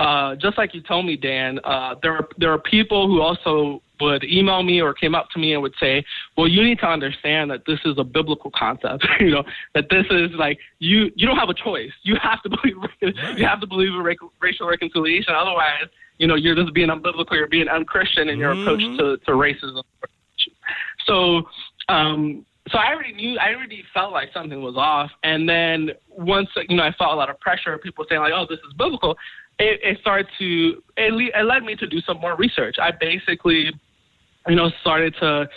[0.00, 3.82] uh, just like you told me, Dan, uh, there are there are people who also
[4.00, 6.04] would email me or came up to me and would say,
[6.36, 9.06] "Well, you need to understand that this is a biblical concept.
[9.20, 9.44] you know
[9.74, 11.92] that this is like you you don't have a choice.
[12.02, 12.76] You have to believe
[13.36, 15.34] you have to believe in racial reconciliation.
[15.34, 15.86] Otherwise,
[16.18, 17.32] you know you're just being unbiblical.
[17.32, 18.62] You're being unchristian in your mm-hmm.
[18.62, 19.82] approach to to racism.
[21.06, 21.42] So."
[21.90, 25.10] um so I already knew, I already felt like something was off.
[25.22, 28.46] And then once, you know, I felt a lot of pressure, people saying like, "Oh,
[28.48, 29.16] this is biblical."
[29.58, 32.76] It, it started to, it, le- it led me to do some more research.
[32.80, 33.72] I basically
[34.48, 35.48] you know, started to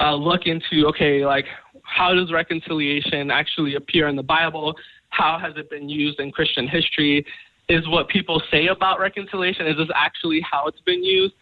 [0.00, 1.46] uh, look into okay, like
[1.82, 4.74] how does reconciliation actually appear in the Bible?
[5.10, 7.24] How has it been used in Christian history?
[7.68, 11.34] Is what people say about reconciliation is this actually how it's been used?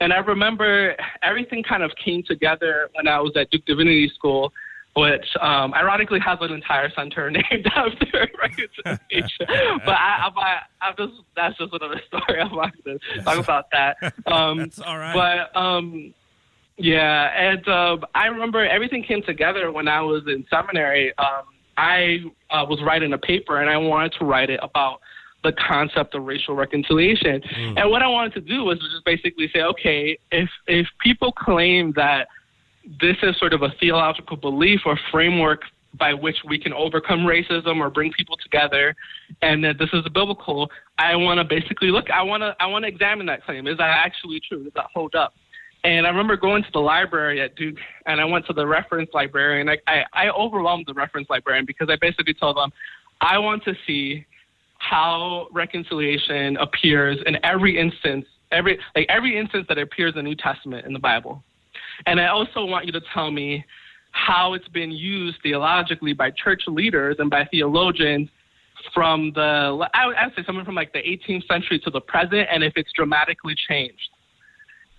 [0.00, 4.52] And I remember everything kind of came together when I was at Duke Divinity School,
[4.94, 9.46] which um, ironically has an entire center named after reconciliation.
[9.84, 12.40] but I, I, I, just that's just another story.
[12.40, 13.96] I'm not going to talk about that.
[14.26, 15.14] Um, that's all right.
[15.14, 16.14] But um,
[16.78, 21.12] yeah, and uh, I remember everything came together when I was in seminary.
[21.18, 21.44] Um,
[21.78, 22.18] I
[22.50, 25.00] uh, was writing a paper, and I wanted to write it about
[25.42, 27.40] the concept of racial reconciliation.
[27.40, 27.80] Mm.
[27.80, 31.92] And what I wanted to do was just basically say, okay, if if people claim
[31.96, 32.28] that
[33.00, 35.62] this is sort of a theological belief or framework
[35.94, 38.94] by which we can overcome racism or bring people together
[39.42, 42.84] and that this is biblical i want to basically look i want to i want
[42.84, 45.32] to examine that claim is that actually true does that hold up
[45.86, 47.76] and I remember going to the library at Duke,
[48.06, 49.68] and I went to the reference librarian.
[49.68, 52.72] I, I, I overwhelmed the reference librarian because I basically told them,
[53.20, 54.26] I want to see
[54.78, 60.34] how reconciliation appears in every instance, every like every instance that appears in the New
[60.34, 61.44] Testament in the Bible.
[62.06, 63.64] And I also want you to tell me
[64.10, 68.28] how it's been used theologically by church leaders and by theologians
[68.92, 72.64] from the I would say something from like the 18th century to the present, and
[72.64, 74.10] if it's dramatically changed.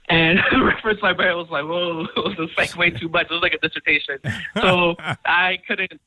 [0.10, 3.28] And the reference librarian was like, whoa, it was like way too much.
[3.30, 4.20] It was like a dissertation.
[4.56, 4.96] So
[5.26, 6.00] I couldn't,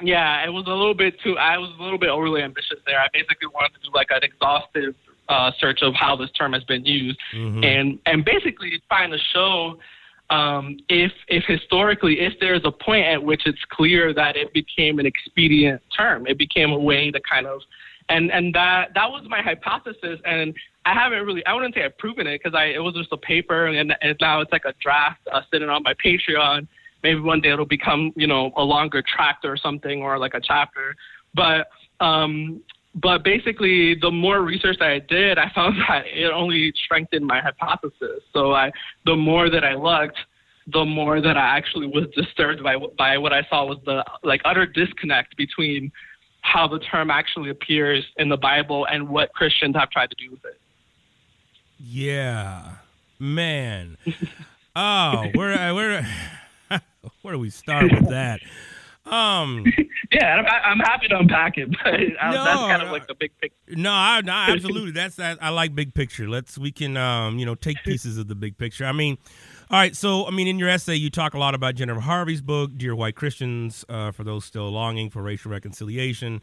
[0.00, 3.00] yeah, it was a little bit too, I was a little bit overly ambitious there.
[3.00, 4.94] I basically wanted to do like an exhaustive
[5.28, 7.64] uh, search of how this term has been used mm-hmm.
[7.64, 9.78] and, and basically trying to show
[10.30, 14.98] um, if, if historically, if there's a point at which it's clear that it became
[14.98, 17.60] an expedient term, it became a way to kind of
[18.08, 20.54] and and that that was my hypothesis and
[20.86, 23.16] I haven't really I wouldn't say I've proven it because I it was just a
[23.16, 26.66] paper and, and now it's like a draft uh, sitting on my Patreon.
[27.02, 30.40] Maybe one day it'll become you know a longer tract or something or like a
[30.40, 30.94] chapter.
[31.34, 31.68] But
[32.00, 32.62] um,
[32.94, 37.40] but basically, the more research that I did, I found that it only strengthened my
[37.40, 38.22] hypothesis.
[38.32, 38.70] So I
[39.06, 40.18] the more that I looked,
[40.72, 44.40] the more that I actually was disturbed by by what I saw was the like
[44.44, 45.90] utter disconnect between
[46.42, 50.30] how the term actually appears in the Bible and what Christians have tried to do
[50.30, 50.60] with it.
[51.86, 52.76] Yeah,
[53.18, 53.98] man.
[54.76, 56.06] oh, where where
[57.22, 58.40] where do we start with that?
[59.04, 59.66] Um,
[60.10, 63.32] yeah, I'm, I'm happy to unpack it, but No, that's kind of like the big
[63.38, 63.76] picture.
[63.76, 64.92] no, I, no, absolutely.
[64.92, 65.36] That's that.
[65.42, 66.26] I like big picture.
[66.26, 68.86] Let's we can um you know take pieces of the big picture.
[68.86, 69.18] I mean,
[69.70, 69.94] all right.
[69.94, 72.94] So I mean, in your essay, you talk a lot about Jennifer Harvey's book, "Dear
[72.94, 76.40] White Christians," uh, for those still longing for racial reconciliation.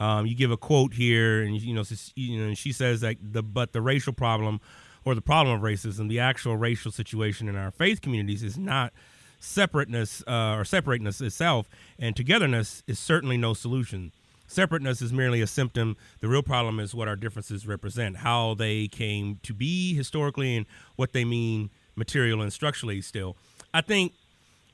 [0.00, 1.84] Um, you give a quote here, and you know,
[2.14, 4.60] you know, she says that the but the racial problem
[5.04, 8.92] or the problem of racism, the actual racial situation in our faith communities is not
[9.40, 11.68] separateness uh, or separateness itself,
[11.98, 14.12] and togetherness is certainly no solution.
[14.46, 15.96] Separateness is merely a symptom.
[16.20, 20.66] The real problem is what our differences represent, how they came to be historically, and
[20.96, 23.00] what they mean material and structurally.
[23.00, 23.36] Still,
[23.74, 24.12] I think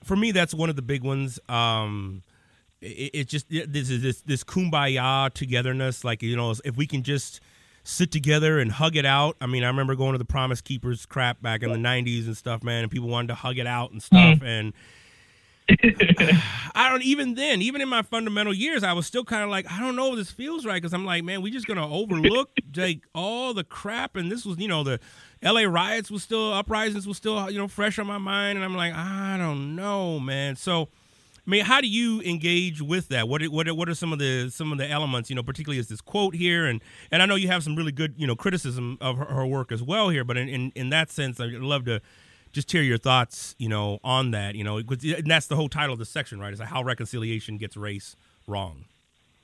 [0.05, 1.41] for me that's one of the big ones.
[1.49, 2.23] Um,
[2.85, 6.05] it, it just it- this is this this kumbaya togetherness.
[6.05, 7.41] Like you know, if we can just
[7.85, 9.37] sit together and hug it out.
[9.41, 12.37] I mean, I remember going to the Promise Keepers crap back in the '90s and
[12.37, 14.39] stuff, man, and people wanted to hug it out and stuff.
[14.41, 14.43] Mm.
[14.43, 14.73] And
[16.75, 19.71] I don't even then, even in my fundamental years, I was still kind of like,
[19.71, 22.51] I don't know if this feels right because I'm like, man, we just gonna overlook
[22.77, 24.99] like all the crap, and this was, you know, the
[25.43, 25.67] L.A.
[25.67, 28.95] riots was still uprisings was still, you know, fresh on my mind, and I'm like,
[28.95, 30.57] I don't know, man.
[30.57, 30.89] So.
[31.47, 33.29] I mean, how do you engage with that?
[33.29, 35.29] What what what are some of the some of the elements?
[35.29, 36.81] You know, particularly is this quote here, and
[37.11, 39.71] and I know you have some really good you know criticism of her, her work
[39.71, 40.25] as well here.
[40.25, 42.01] But in, in in that sense, I'd love to
[42.53, 44.55] just hear your thoughts, you know, on that.
[44.55, 46.53] You know, and that's the whole title of the section, right?
[46.53, 48.17] Is how reconciliation gets race
[48.47, 48.87] wrong,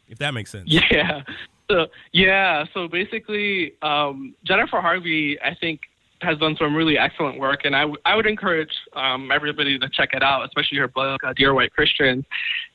[0.09, 0.71] if that makes sense.
[0.91, 1.23] Yeah.
[1.71, 2.65] So yeah.
[2.75, 5.83] So basically, um, Jennifer Harvey, I think,
[6.23, 9.89] has done some really excellent work, and I, w- I would encourage um, everybody to
[9.89, 12.25] check it out, especially her book, uh, Dear White Christians.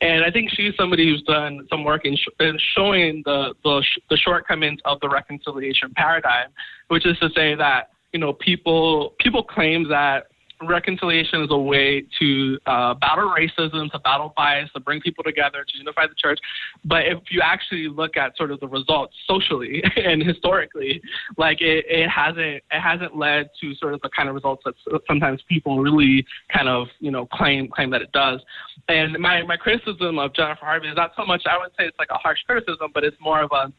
[0.02, 3.84] And I think she's somebody who's done some work in, sh- in showing the the,
[3.84, 6.50] sh- the shortcomings of the reconciliation paradigm,
[6.88, 10.28] which is to say that you know people people claim that
[10.62, 15.66] reconciliation is a way to uh, battle racism, to battle bias, to bring people together,
[15.68, 16.40] to unify the church.
[16.84, 21.02] But if you actually look at sort of the results socially and historically,
[21.38, 22.38] like it, it hasn't
[22.72, 24.76] it hasn't led to sort of the kind of results that
[25.08, 28.42] sometimes people really kind of you know claim claim that it does.
[28.88, 32.00] And my my criticism of Jennifer Harvey is not so much I would say it's
[32.00, 33.72] like a harsh criticism, but it's more of a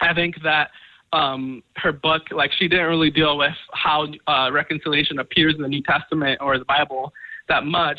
[0.00, 0.70] I think that
[1.12, 5.68] um, her book, like she didn't really deal with how uh, reconciliation appears in the
[5.68, 7.12] New Testament or the Bible
[7.48, 7.98] that much.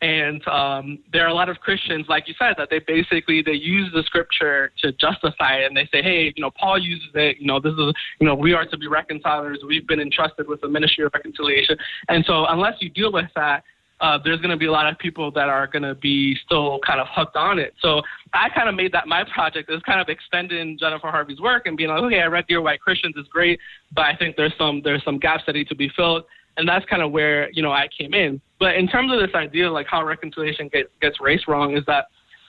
[0.00, 3.52] And um, there are a lot of Christians, like you said, that they basically they
[3.52, 7.38] use the scripture to justify it, and they say, hey, you know, Paul uses it.
[7.38, 9.60] You know, this is, you know, we are to be reconcilers.
[9.66, 11.78] We've been entrusted with the ministry of reconciliation.
[12.08, 13.64] And so, unless you deal with that,
[14.00, 16.78] uh, there's going to be a lot of people that are going to be still
[16.86, 17.74] kind of hooked on it.
[17.80, 21.66] So I kind of made that my project is kind of extending Jennifer Harvey's work
[21.66, 23.60] and being like, okay, I read Dear White Christians is great,
[23.94, 26.24] but I think there's some there's some gaps that need to be filled,
[26.56, 28.40] and that's kind of where you know I came in.
[28.58, 32.06] But in terms of this idea, like how reconciliation gets gets race wrong, is that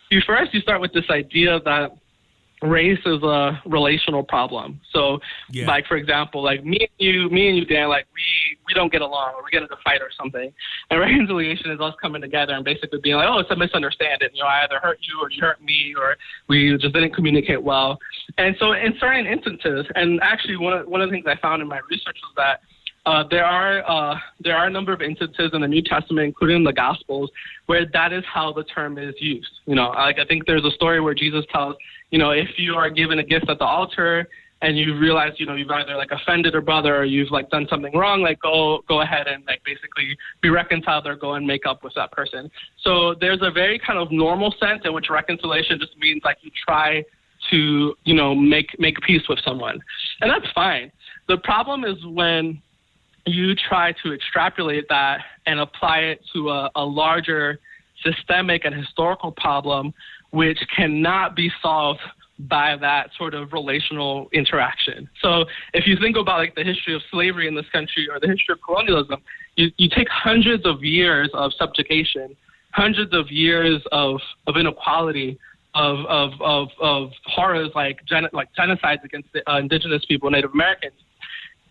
[0.09, 1.91] you first you start with this idea that
[2.65, 4.79] race is a relational problem.
[4.91, 5.67] So, Yeah.
[5.67, 8.91] like for example, like me and you, me and you, Dan, like we we don't
[8.91, 10.51] get along, or we get into a fight or something,
[10.89, 14.29] and reconciliation is us coming together and basically being like, oh, it's a misunderstanding.
[14.33, 16.15] You know, I either hurt you or you hurt me, or
[16.47, 17.99] we just didn't communicate well.
[18.37, 21.61] And so, in certain instances, and actually, one of one of the things I found
[21.61, 22.61] in my research was that.
[23.07, 26.63] Uh, there are uh, there are a number of instances in the New Testament, including
[26.63, 27.29] the Gospels,
[27.67, 29.51] where that is how the term is used.
[29.67, 31.75] You know, like I think there's a story where Jesus tells,
[32.11, 34.27] you know, if you are given a gift at the altar
[34.61, 37.67] and you realize, you know, you've either like offended a brother or you've like done
[37.69, 41.65] something wrong, like go go ahead and like basically be reconciled or go and make
[41.65, 42.49] up with that person.
[42.81, 46.51] So there's a very kind of normal sense in which reconciliation just means like you
[46.65, 47.03] try
[47.51, 49.79] to, you know, make make peace with someone,
[50.21, 50.91] and that's fine.
[51.27, 52.61] The problem is when
[53.25, 57.59] you try to extrapolate that and apply it to a, a larger
[58.03, 59.93] systemic and historical problem,
[60.35, 62.01] which cannot be solved
[62.37, 65.09] by that sort of relational interaction.
[65.21, 68.27] So if you think about like the history of slavery in this country or the
[68.27, 69.21] history of colonialism,
[69.55, 72.35] you, you take hundreds of years of subjugation,
[72.71, 75.39] hundreds of years of, of inequality,
[75.73, 80.51] of, of, of, of horrors like, gen- like genocides against the, uh, indigenous people, Native
[80.53, 80.99] Americans.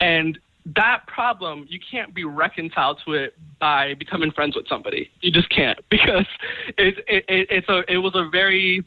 [0.01, 0.39] And
[0.77, 5.11] that problem, you can't be reconciled to it by becoming friends with somebody.
[5.21, 6.27] You just can't because
[6.79, 8.85] it, it, it, it's a, it was a very,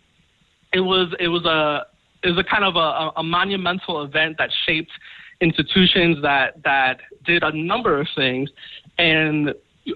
[0.73, 1.86] it was, it was a,
[2.23, 4.91] it was a kind of a, a monumental event that shaped
[5.39, 8.49] institutions that, that did a number of things.
[8.97, 9.53] And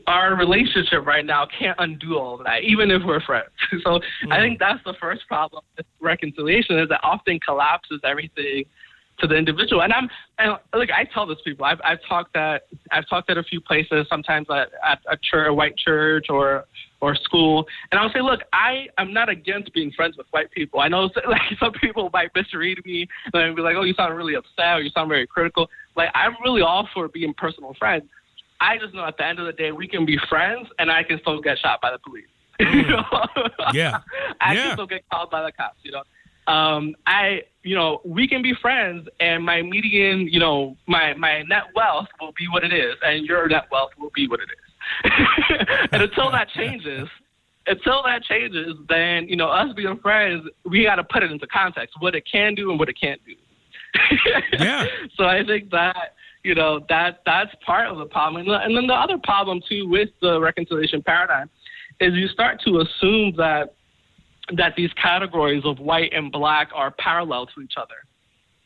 [0.08, 3.50] our relationship right now can't undo all of that, even if we're friends.
[3.84, 4.42] So I mm.
[4.42, 8.66] think that's the first problem with reconciliation is that often collapses everything
[9.22, 9.84] to the individual.
[9.84, 11.66] And I'm and look, I tell this people.
[11.66, 15.48] I've I've talked at I've talked at a few places, sometimes at, at a church,
[15.50, 16.66] a white church, or
[17.00, 20.82] or school, and I'll say, look, I am not against being friends with white people.
[20.82, 24.36] I know like some people might misread me and be like, oh, you sound really
[24.36, 25.70] upset or you sound very critical.
[25.96, 28.04] Like I'm really all for being personal friends.
[28.60, 31.04] I just know at the end of the day we can be friends and I
[31.04, 32.26] can still get shot by the police.
[32.60, 32.90] you mm.
[32.90, 33.72] know?
[33.74, 34.00] Yeah.
[34.42, 34.64] I Yeah.
[34.64, 36.04] can still get called by the cops, you know.
[36.48, 41.44] Um, I, you know, we can be friends, and my median, you know, my my
[41.44, 44.50] net wealth will be what it is, and your net wealth will be what it
[44.50, 45.68] is.
[45.92, 47.08] and until that changes,
[47.68, 51.46] until that changes, then you know, us being friends, we got to put it into
[51.48, 53.34] context, what it can do and what it can't do.
[54.60, 54.86] Yeah.
[55.18, 58.88] So I think that you know that that's part of the problem, and, and then
[58.88, 61.50] the other problem too with the reconciliation paradigm
[62.00, 63.76] is you start to assume that
[64.58, 67.96] that these categories of white and black are parallel to each other.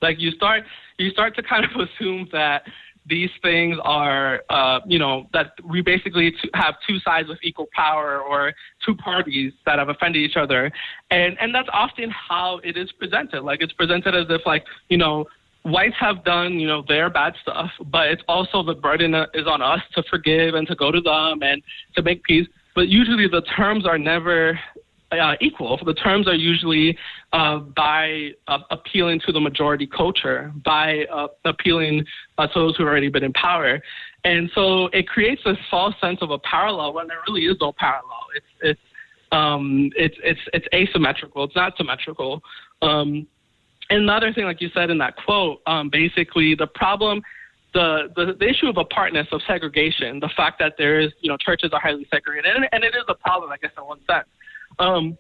[0.02, 0.64] Like you start
[0.98, 2.64] you start to kind of assume that
[3.08, 8.20] these things are uh, you know that we basically have two sides with equal power
[8.20, 8.54] or
[8.86, 10.72] two parties that have offended each other,
[11.12, 13.42] and and that's often how it is presented.
[13.42, 15.26] Like it's presented as if like you know
[15.66, 19.62] whites have done, you know, their bad stuff, but it's also the burden is on
[19.62, 21.62] us to forgive and to go to them and
[21.96, 22.48] to make peace.
[22.76, 24.60] But usually the terms are never
[25.12, 25.80] uh, equal.
[25.86, 26.98] The terms are usually
[27.34, 32.06] uh, by uh, appealing to the majority culture, by uh, appealing
[32.38, 33.82] uh, to those who have already been in power.
[34.24, 37.72] And so it creates this false sense of a parallel when there really is no
[37.72, 38.24] parallel.
[38.36, 38.80] It's, it's,
[39.32, 41.44] um, it's, it's, it's asymmetrical.
[41.44, 42.42] It's not symmetrical.
[42.82, 43.28] Um,
[43.90, 47.22] another thing, like you said in that quote, um, basically the problem,
[47.74, 51.36] the, the the issue of apartness, of segregation, the fact that there is, you know,
[51.38, 54.28] churches are highly segregated, and, and it is a problem, I guess, in one sense.
[54.80, 55.18] Um,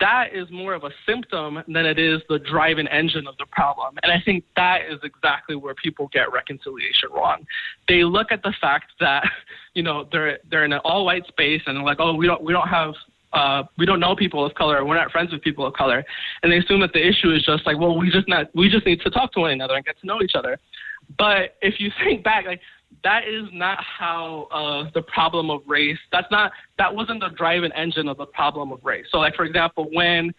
[0.00, 3.96] that is more of a symptom than it is the driving engine of the problem.
[4.02, 7.46] And I think that is exactly where people get reconciliation wrong.
[7.88, 9.24] They look at the fact that,
[9.74, 12.42] you know, they're they're in an all white space and they're like, oh, we don't
[12.42, 12.94] we don't have
[13.32, 16.02] uh, we don't know people of color, we're not friends with people of color,
[16.42, 18.86] and they assume that the issue is just like, well, we just not we just
[18.86, 20.58] need to talk to one another and get to know each other.
[21.16, 22.60] But if you think back, like
[23.04, 25.98] that is not how uh, the problem of race.
[26.12, 29.06] That's not that wasn't the driving engine of the problem of race.
[29.10, 30.32] So, like for example, when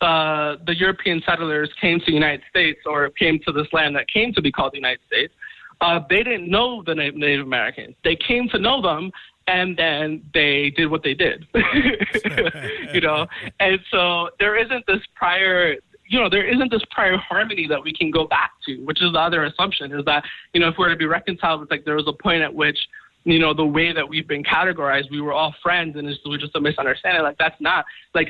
[0.00, 4.08] uh, the European settlers came to the United States or came to this land that
[4.08, 5.32] came to be called the United States,
[5.80, 7.94] uh, they didn't know the Na- Native Americans.
[8.04, 9.10] They came to know them,
[9.46, 11.46] and then they did what they did.
[12.92, 13.26] you know,
[13.60, 15.76] and so there isn't this prior
[16.12, 19.12] you know, there isn't this prior harmony that we can go back to, which is
[19.12, 21.96] the other assumption is that, you know, if we're to be reconciled, it's like there
[21.96, 22.78] was a point at which,
[23.24, 26.38] you know, the way that we've been categorized, we were all friends and it was
[26.38, 27.22] just a misunderstanding.
[27.22, 28.28] Like, that's not, like,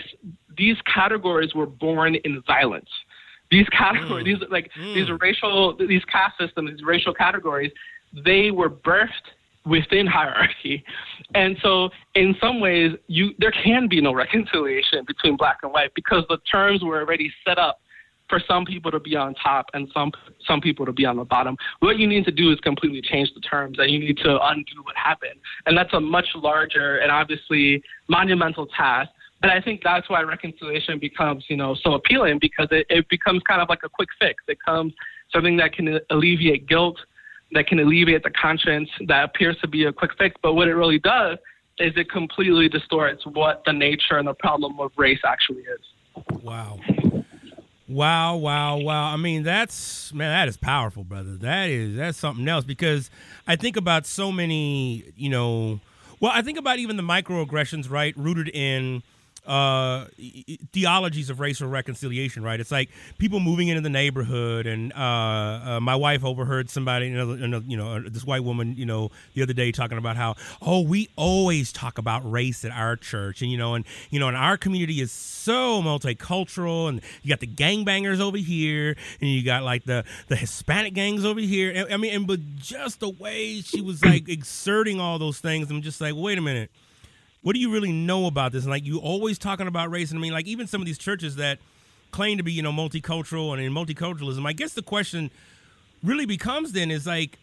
[0.56, 2.88] these categories were born in violence.
[3.50, 4.38] These categories, mm.
[4.38, 5.20] these, like, these mm.
[5.20, 7.72] racial, these caste systems, these racial categories,
[8.24, 9.26] they were birthed
[9.64, 10.84] within hierarchy.
[11.34, 15.92] And so in some ways you there can be no reconciliation between black and white
[15.94, 17.80] because the terms were already set up
[18.28, 20.10] for some people to be on top and some
[20.46, 21.56] some people to be on the bottom.
[21.80, 24.82] What you need to do is completely change the terms and you need to undo
[24.82, 25.38] what happened.
[25.66, 29.10] And that's a much larger and obviously monumental task.
[29.42, 33.42] But I think that's why reconciliation becomes, you know, so appealing because it, it becomes
[33.46, 34.42] kind of like a quick fix.
[34.48, 34.94] It becomes
[35.32, 36.96] something that can alleviate guilt,
[37.54, 40.36] that can alleviate the conscience that appears to be a quick fix.
[40.42, 41.38] But what it really does
[41.78, 46.42] is it completely distorts what the nature and the problem of race actually is.
[46.42, 46.78] Wow.
[47.88, 49.12] Wow, wow, wow.
[49.12, 51.36] I mean, that's man, that is powerful, brother.
[51.36, 53.10] That is that's something else because
[53.46, 55.80] I think about so many, you know,
[56.20, 59.02] well, I think about even the microaggressions, right, rooted in
[59.46, 60.06] uh
[60.72, 62.60] theologies of racial reconciliation right?
[62.60, 67.14] It's like people moving into the neighborhood and uh, uh my wife overheard somebody you
[67.48, 70.80] know, you know this white woman you know the other day talking about how oh
[70.82, 74.36] we always talk about race at our church and you know and you know and
[74.36, 79.62] our community is so multicultural and you got the gangbangers over here and you got
[79.62, 81.86] like the the hispanic gangs over here.
[81.90, 85.82] I mean and but just the way she was like exerting all those things i'm
[85.82, 86.70] just like wait a minute
[87.42, 88.64] what do you really know about this?
[88.64, 90.98] And like you always talking about race, and I mean, like even some of these
[90.98, 91.58] churches that
[92.12, 94.46] claim to be, you know, multicultural and in multiculturalism.
[94.46, 95.30] I guess the question
[96.02, 97.38] really becomes then is like,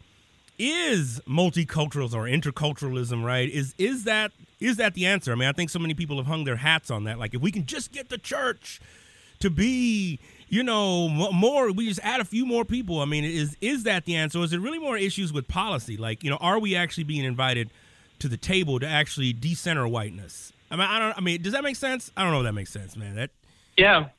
[0.58, 3.50] is multiculturalism or interculturalism right?
[3.50, 5.32] Is is that is that the answer?
[5.32, 7.18] I mean, I think so many people have hung their hats on that.
[7.18, 8.82] Like, if we can just get the church
[9.40, 10.20] to be
[10.50, 14.04] you know more we just add a few more people i mean is is that
[14.06, 17.04] the answer is it really more issues with policy like you know are we actually
[17.04, 17.70] being invited
[18.20, 20.54] to the table to actually decenter whiteness.
[20.72, 21.18] I mean, I don't.
[21.18, 22.12] I mean, does that make sense?
[22.16, 23.16] I don't know if that makes sense, man.
[23.16, 23.32] That
[23.78, 24.10] Yeah,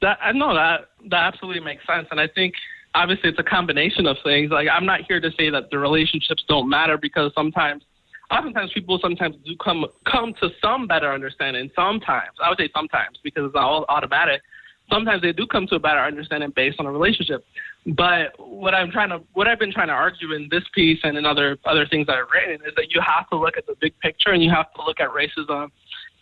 [0.00, 2.54] that I know that that absolutely makes sense, and I think
[2.94, 4.50] obviously it's a combination of things.
[4.50, 7.82] Like I'm not here to say that the relationships don't matter because sometimes,
[8.30, 11.70] oftentimes people sometimes do come come to some better understanding.
[11.74, 14.42] Sometimes I would say sometimes because it's not all automatic.
[14.90, 17.44] Sometimes they do come to a better understanding based on a relationship.
[17.86, 21.18] But what I'm trying to, what I've been trying to argue in this piece and
[21.18, 23.74] in other other things that I've written is that you have to look at the
[23.80, 25.70] big picture and you have to look at racism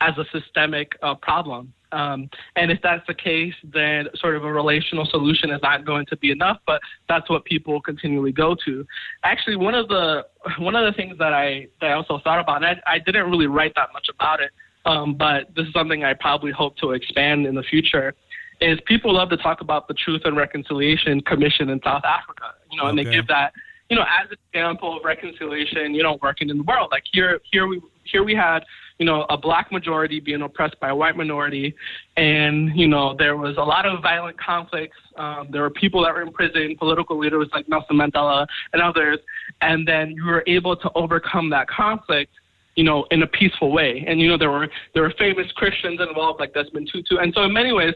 [0.01, 1.73] as a systemic uh, problem.
[1.93, 6.07] Um, and if that's the case, then sort of a relational solution is not going
[6.07, 6.59] to be enough.
[6.67, 8.85] But that's what people continually go to.
[9.23, 10.27] Actually, one of the
[10.59, 13.31] one of the things that I that I also thought about, and I, I didn't
[13.31, 14.51] really write that much about it,
[14.85, 18.15] um, but this is something I probably hope to expand in the future.
[18.63, 22.79] Is people love to talk about the Truth and Reconciliation Commission in South Africa, you
[22.79, 23.53] know, and they give that,
[23.91, 26.89] you know, as an example of reconciliation, you know, working in the world.
[26.91, 28.65] Like here, here we here we had
[29.03, 31.75] you know, a black majority being oppressed by a white minority.
[32.17, 34.97] And, you know, there was a lot of violent conflicts.
[35.17, 39.19] Um, there were people that were in prison, political leaders like Nelson Mandela and others.
[39.61, 42.31] And then you were able to overcome that conflict,
[42.77, 44.05] you know, in a peaceful way.
[44.07, 47.17] And, you know, there were there were famous Christians involved like Desmond Tutu.
[47.17, 47.95] And so in many ways,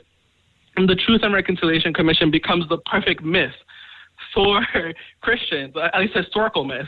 [0.77, 3.55] the Truth and Reconciliation Commission becomes the perfect myth
[4.35, 4.61] for
[5.23, 6.87] Christians, at least historical myth,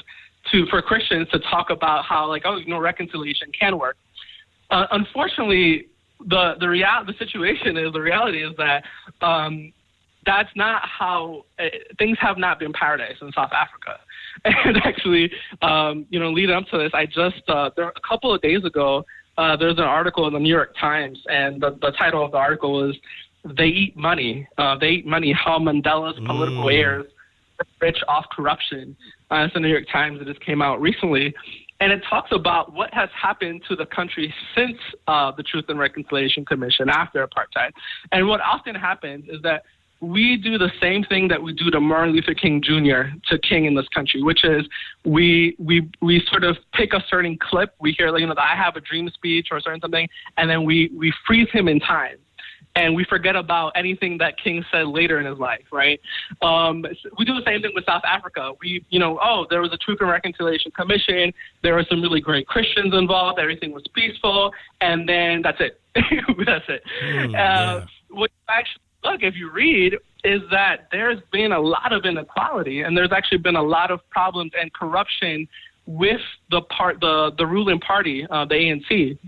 [0.52, 3.96] to for Christians to talk about how like oh you know reconciliation can work.
[4.70, 5.86] Uh, unfortunately,
[6.26, 8.84] the the real the situation is the reality is that
[9.24, 9.72] um,
[10.26, 11.64] that's not how uh,
[11.98, 14.00] things have not been paradise in South Africa.
[14.44, 15.32] And actually,
[15.62, 18.64] um, you know, leading up to this, I just uh, there a couple of days
[18.64, 19.04] ago.
[19.36, 22.36] Uh, there's an article in the New York Times, and the, the title of the
[22.36, 22.96] article was
[23.56, 25.32] "They Eat Money." Uh, they eat money.
[25.32, 26.74] How Mandela's political Mm.
[26.74, 27.06] heirs
[27.60, 28.96] are rich off corruption.
[29.30, 30.20] Uh, it's the New York Times.
[30.20, 31.34] It just came out recently,
[31.80, 35.78] and it talks about what has happened to the country since uh, the Truth and
[35.78, 37.70] Reconciliation Commission after apartheid.
[38.12, 39.64] And what often happens is that
[40.00, 43.10] we do the same thing that we do to Martin Luther King Jr.
[43.28, 44.64] to King in this country, which is
[45.04, 47.74] we we we sort of pick a certain clip.
[47.80, 50.08] We hear like you know the I have a dream speech or a certain something,
[50.36, 52.16] and then we we freeze him in time.
[52.78, 56.00] And we forget about anything that King said later in his life, right?
[56.42, 56.84] Um,
[57.18, 58.52] we do the same thing with South Africa.
[58.60, 61.32] We, you know, oh, there was a Truth and Reconciliation Commission.
[61.64, 63.40] There were some really great Christians involved.
[63.40, 65.80] Everything was peaceful, and then that's it.
[66.46, 66.82] that's it.
[67.04, 67.84] Uh, yeah.
[68.10, 72.96] What actually look, if you read, is that there's been a lot of inequality, and
[72.96, 75.48] there's actually been a lot of problems and corruption
[75.86, 76.20] with
[76.52, 79.18] the part, the the ruling party, uh, the ANC.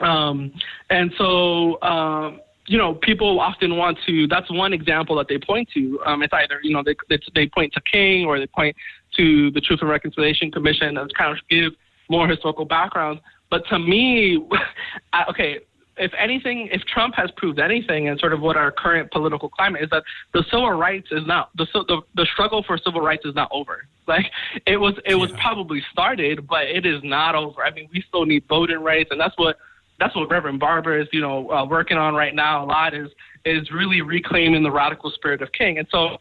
[0.00, 0.52] Um,
[0.90, 4.26] and so, um, you know, people often want to.
[4.26, 6.00] That's one example that they point to.
[6.04, 8.76] Um, it's either you know they it's, they point to King or they point
[9.16, 11.72] to the Truth and Reconciliation Commission and kind of give
[12.08, 13.20] more historical background.
[13.50, 14.44] But to me,
[15.12, 15.60] I, okay,
[15.96, 19.82] if anything, if Trump has proved anything, and sort of what our current political climate
[19.82, 20.02] is that
[20.34, 23.86] the civil rights is not the the, the struggle for civil rights is not over.
[24.06, 24.26] Like
[24.66, 27.64] it was, it was probably started, but it is not over.
[27.64, 29.56] I mean, we still need voting rights, and that's what
[29.98, 32.64] that's what Reverend Barber is, you know, uh, working on right now.
[32.64, 33.08] A lot is
[33.44, 36.18] is really reclaiming the radical spirit of King, and so.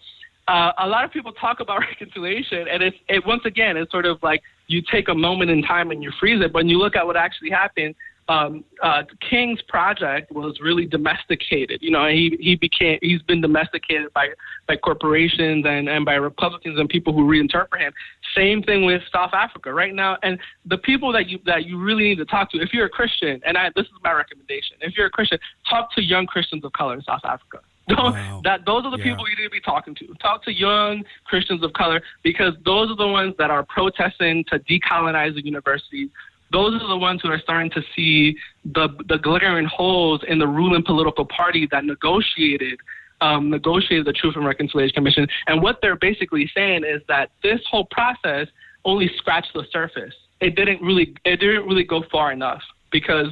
[0.47, 4.05] Uh, a lot of people talk about reconciliation, and it's it once again it's sort
[4.05, 6.53] of like you take a moment in time and you freeze it.
[6.53, 7.95] But when you look at what actually happened,
[8.27, 11.79] um, uh, King's project was really domesticated.
[11.81, 14.29] You know, he he became he's been domesticated by
[14.67, 17.93] by corporations and and by Republicans and people who reinterpret him.
[18.35, 20.17] Same thing with South Africa right now.
[20.23, 22.89] And the people that you that you really need to talk to, if you're a
[22.89, 25.37] Christian, and I, this is my recommendation, if you're a Christian,
[25.69, 27.59] talk to young Christians of color in South Africa.
[27.87, 28.41] Don't- Wow.
[28.43, 29.03] That those are the Yeah.
[29.11, 30.07] people you need to be talking to.
[30.19, 34.57] Talk to young Christians of color because those are the ones that are protesting to
[34.57, 36.09] decolonize the universities.
[36.55, 40.47] Those are the ones who are starting to see the the glittering holes in the
[40.47, 42.79] ruling political party that negotiated
[43.19, 45.27] um, negotiated the Truth and Reconciliation Commission.
[45.47, 48.47] And what they're basically saying is that this whole process
[48.85, 50.13] only scratched the surface.
[50.39, 53.27] It didn't really it didn't really go far enough because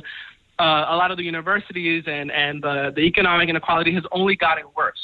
[0.60, 4.66] uh, a lot of the universities and and the, the economic inequality has only gotten
[4.76, 5.00] worse.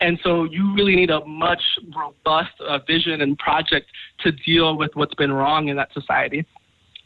[0.00, 1.62] And so you really need a much
[1.96, 3.86] robust uh, vision and project
[4.24, 6.44] to deal with what's been wrong in that society.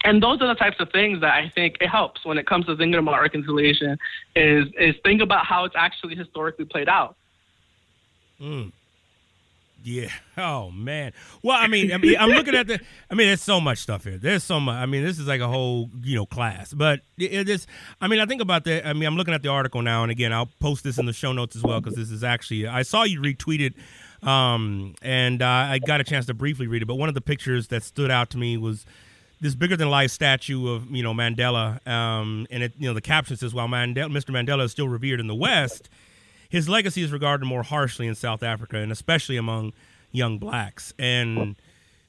[0.05, 2.66] And those are the types of things that I think it helps when it comes
[2.66, 3.99] to about reconciliation
[4.37, 7.16] is is think about how it's actually historically played out.
[9.83, 10.11] Yeah.
[10.37, 11.12] Oh man.
[11.43, 12.81] Well, I mean, I mean, I'm looking at the.
[13.11, 14.19] I mean, there's so much stuff here.
[14.19, 14.75] There's so much.
[14.75, 16.73] I mean, this is like a whole, you know, class.
[16.73, 17.66] But it is.
[18.01, 18.87] I mean, I think about that.
[18.87, 21.12] I mean, I'm looking at the article now, and again, I'll post this in the
[21.12, 22.66] show notes as well because this is actually.
[22.66, 23.75] I saw you retweeted,
[24.27, 26.87] um, and uh, I got a chance to briefly read it.
[26.87, 28.85] But one of the pictures that stood out to me was
[29.40, 33.01] this bigger than life statue of you know Mandela, um, and it you know the
[33.01, 34.31] caption says while Mandela, Mr.
[34.31, 35.89] Mandela is still revered in the West,
[36.48, 39.73] his legacy is regarded more harshly in South Africa and especially among
[40.10, 41.56] young blacks, and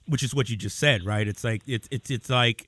[0.07, 1.27] which is what you just said, right?
[1.27, 2.68] It's like it's it's it's like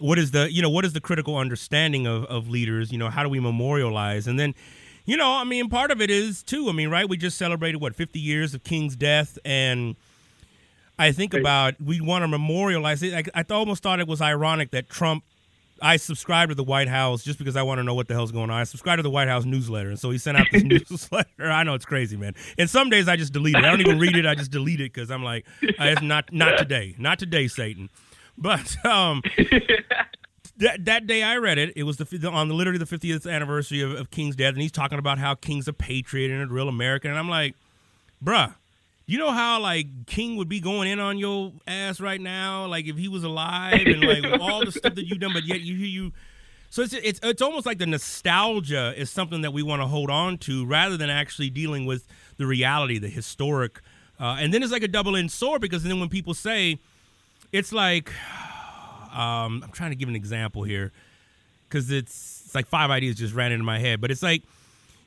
[0.00, 2.90] what is the you know what is the critical understanding of of leaders?
[2.90, 4.54] You know how do we memorialize and then.
[5.04, 6.68] You know, I mean, part of it is too.
[6.68, 7.08] I mean, right?
[7.08, 9.96] We just celebrated what 50 years of King's death, and
[11.02, 13.28] I think about we want to memorialize it.
[13.34, 15.24] I, I almost thought it was ironic that Trump.
[15.84, 18.30] I subscribe to the White House just because I want to know what the hell's
[18.30, 18.60] going on.
[18.60, 21.50] I subscribe to the White House newsletter, and so he sent out this newsletter.
[21.50, 22.34] I know it's crazy, man.
[22.56, 23.64] And some days I just delete it.
[23.64, 24.24] I don't even read it.
[24.24, 27.90] I just delete it because I'm like, uh, it's not not today, not today, Satan.
[28.38, 29.22] But um,
[30.58, 33.80] that that day I read it, it was the on the literally the 50th anniversary
[33.80, 36.68] of, of King's death, and he's talking about how King's a patriot and a real
[36.68, 37.56] American, and I'm like,
[38.24, 38.54] bruh,
[39.06, 42.86] you know how like King would be going in on your ass right now, like
[42.86, 45.76] if he was alive and like all the stuff that you've done, but yet you
[45.76, 46.12] hear you.
[46.70, 50.08] So it's it's it's almost like the nostalgia is something that we want to hold
[50.08, 52.06] on to rather than actually dealing with
[52.38, 53.80] the reality, the historic.
[54.18, 56.78] Uh, and then it's like a double-edged sword because then when people say,
[57.50, 58.10] it's like,
[59.12, 60.92] um, I'm trying to give an example here
[61.68, 64.42] because it's it's like five ideas just ran into my head, but it's like,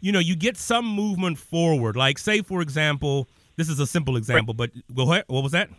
[0.02, 1.96] you know, you get some movement forward.
[1.96, 3.28] Like say for example
[3.58, 5.26] this is a simple example, but go ahead.
[5.28, 5.70] What was that?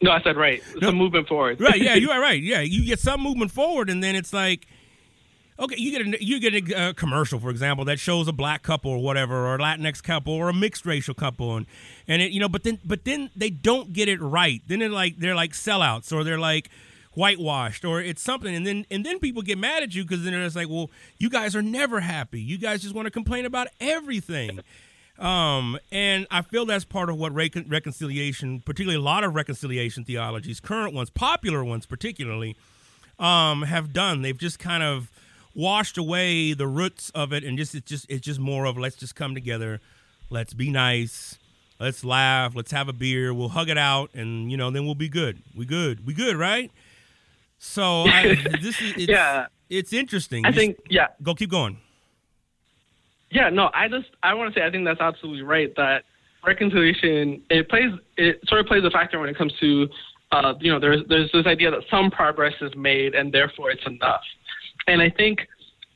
[0.00, 0.62] No, I said right.
[0.80, 0.88] No.
[0.88, 1.60] Some movement forward.
[1.60, 1.80] right.
[1.80, 2.42] Yeah, you are right.
[2.42, 4.66] Yeah, you get some movement forward, and then it's like,
[5.58, 8.62] okay, you get a you get a uh, commercial, for example, that shows a black
[8.62, 11.66] couple or whatever, or a Latinx couple, or a mixed racial couple, and
[12.08, 14.60] and it, you know, but then but then they don't get it right.
[14.66, 16.68] Then they're like they're like sellouts, or they're like
[17.14, 20.32] whitewashed or it's something and then and then people get mad at you because then
[20.32, 23.68] it's like well you guys are never happy you guys just want to complain about
[23.80, 24.60] everything
[25.18, 30.04] um, and I feel that's part of what recon- reconciliation, particularly a lot of reconciliation
[30.04, 32.56] theologies, current ones, popular ones particularly,
[33.18, 34.22] um, have done.
[34.22, 35.10] They've just kind of
[35.54, 38.96] washed away the roots of it, and just it's just it's just more of let's
[38.96, 39.80] just come together,
[40.30, 41.38] let's be nice,
[41.78, 44.94] let's laugh, let's have a beer, we'll hug it out, and you know then we'll
[44.94, 45.42] be good.
[45.54, 46.70] We good, we good, right?
[47.58, 50.44] So I, this is it's, yeah, it's interesting.
[50.46, 51.08] I Just- think yeah.
[51.22, 51.78] go keep going.
[53.32, 56.04] Yeah, no, I just I want to say I think that's absolutely right that
[56.44, 59.88] reconciliation it plays it sort of plays a factor when it comes to
[60.32, 63.86] uh, you know there's there's this idea that some progress is made and therefore it's
[63.86, 64.20] enough,
[64.86, 65.40] and I think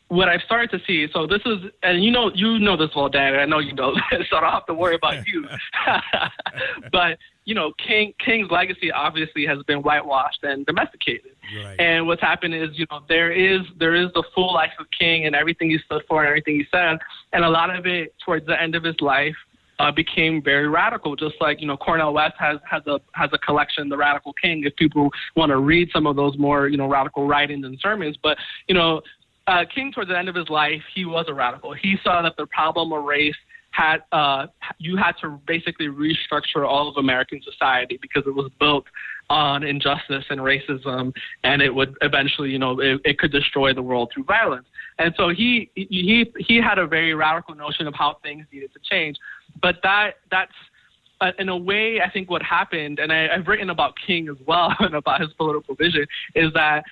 [0.08, 3.10] what I've started to see so this is and you know you know this well,
[3.10, 3.34] Dan.
[3.34, 5.46] I know you know this, so I don't have to worry about you.
[6.92, 11.30] but you know, King King's legacy obviously has been whitewashed and domesticated.
[11.56, 11.76] Right.
[11.78, 15.26] And what's happened is, you know, there is there is the full life of King
[15.26, 16.98] and everything he stood for and everything he said,
[17.32, 19.36] and a lot of it towards the end of his life
[19.78, 21.14] uh, became very radical.
[21.14, 24.64] Just like you know, Cornel West has has a has a collection, The Radical King.
[24.64, 28.16] If people want to read some of those more you know radical writings and sermons,
[28.20, 28.36] but
[28.66, 29.02] you know,
[29.46, 31.74] uh, King towards the end of his life, he was a radical.
[31.74, 33.36] He saw that the problem of race
[33.76, 34.46] had uh,
[34.78, 38.84] you had to basically restructure all of American society because it was built
[39.28, 41.12] on injustice and racism,
[41.42, 44.66] and it would eventually, you know, it, it could destroy the world through violence.
[44.98, 48.80] And so he he he had a very radical notion of how things needed to
[48.90, 49.18] change,
[49.60, 50.52] but that that's
[51.20, 54.36] uh, in a way, I think what happened, and I, I've written about King as
[54.46, 56.84] well and about his political vision, is that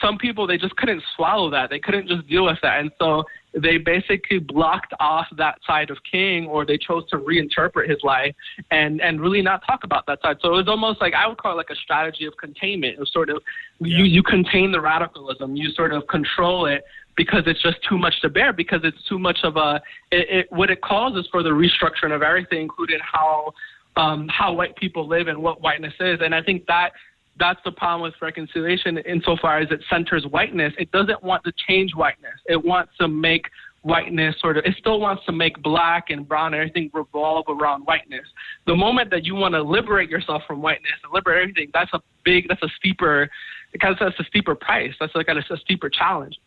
[0.00, 1.68] some people they just couldn't swallow that.
[1.68, 5.98] They couldn't just deal with that, and so they basically blocked off that side of
[6.10, 8.34] King, or they chose to reinterpret his life
[8.70, 10.38] and and really not talk about that side.
[10.40, 12.94] So it was almost like I would call it like a strategy of containment.
[12.94, 13.42] It was sort of
[13.80, 16.84] you you contain the radicalism, you sort of control it
[17.16, 19.80] because it's just too much to bear because it's too much of a
[20.10, 23.52] it, it what it causes for the restructuring of everything, including how
[23.96, 26.20] um, how white people live and what whiteness is.
[26.22, 26.92] And I think that
[27.38, 30.72] that's the problem with reconciliation insofar as it centers whiteness.
[30.78, 32.38] It doesn't want to change whiteness.
[32.46, 33.46] It wants to make
[33.82, 37.82] whiteness sort of, it still wants to make black and brown and everything revolve around
[37.82, 38.26] whiteness.
[38.66, 42.00] The moment that you want to liberate yourself from whiteness and liberate everything, that's a
[42.24, 43.28] big, that's a steeper,
[43.72, 44.92] because that's a steeper price.
[45.00, 46.38] That's like a, a steeper challenge.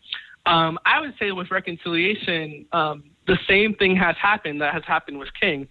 [0.46, 5.18] Um, I would say with reconciliation, um, the same thing has happened that has happened
[5.18, 5.68] with King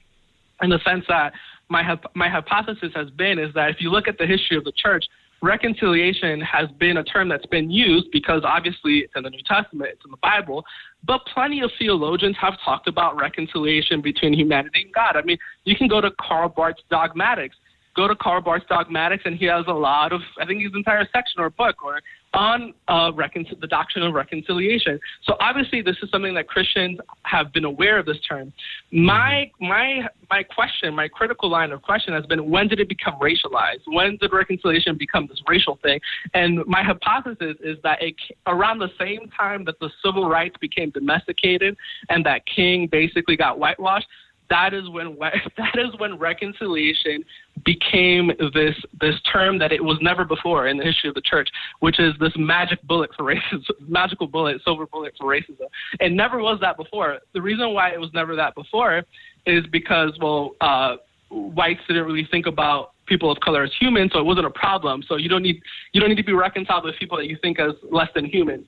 [0.61, 1.33] in the sense that
[1.69, 4.73] my my hypothesis has been is that if you look at the history of the
[4.75, 5.05] church,
[5.41, 9.89] reconciliation has been a term that's been used because obviously it's in the New Testament,
[9.93, 10.63] it's in the Bible,
[11.05, 15.15] but plenty of theologians have talked about reconciliation between humanity and God.
[15.15, 17.55] I mean, you can go to Karl Barth's Dogmatics.
[17.95, 21.07] go to Karl Barth's Dogmatics, and he has a lot of, I think his entire
[21.13, 21.99] section or book or
[22.35, 24.99] on uh, recon- the doctrine of reconciliation.
[25.23, 28.53] So obviously, this is something that Christians have been aware of this term.
[28.91, 33.15] My my my question, my critical line of question has been: When did it become
[33.15, 33.83] racialized?
[33.87, 35.99] When did reconciliation become this racial thing?
[36.33, 40.89] And my hypothesis is that it, around the same time that the civil rights became
[40.89, 41.77] domesticated
[42.09, 44.07] and that King basically got whitewashed,
[44.49, 45.17] that is when
[45.57, 47.23] that is when reconciliation
[47.63, 51.49] became this this term that it was never before in the history of the church,
[51.79, 55.67] which is this magic bullet for racism, magical bullet, silver bullet for racism.
[55.99, 57.19] It never was that before.
[57.33, 59.03] The reason why it was never that before
[59.45, 60.97] is because well, uh,
[61.29, 65.03] whites didn't really think about people of color as humans, so it wasn't a problem.
[65.07, 65.61] So you don't need
[65.93, 68.65] you don't need to be reconciled with people that you think as less than human.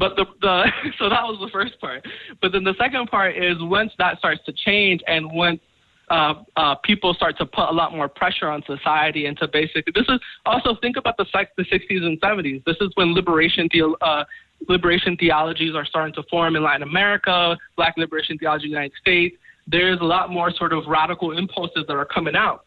[0.00, 0.64] But the, the
[0.98, 2.04] so that was the first part.
[2.40, 5.60] But then the second part is once that starts to change and once
[6.08, 9.92] uh, uh, people start to put a lot more pressure on society and to basically
[9.94, 12.64] this is also think about the the 60s and 70s.
[12.64, 14.24] This is when liberation the, uh,
[14.68, 18.96] liberation theologies are starting to form in Latin America, Black liberation theology in the United
[19.00, 19.36] States.
[19.66, 22.64] There's a lot more sort of radical impulses that are coming out.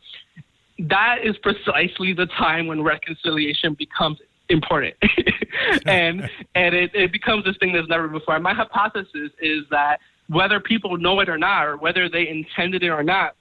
[0.80, 4.96] That is precisely the time when reconciliation becomes important.
[5.86, 8.40] and and it, it becomes this thing that's never before.
[8.40, 9.98] My hypothesis is that
[10.28, 13.36] whether people know it or not, or whether they intended it or not,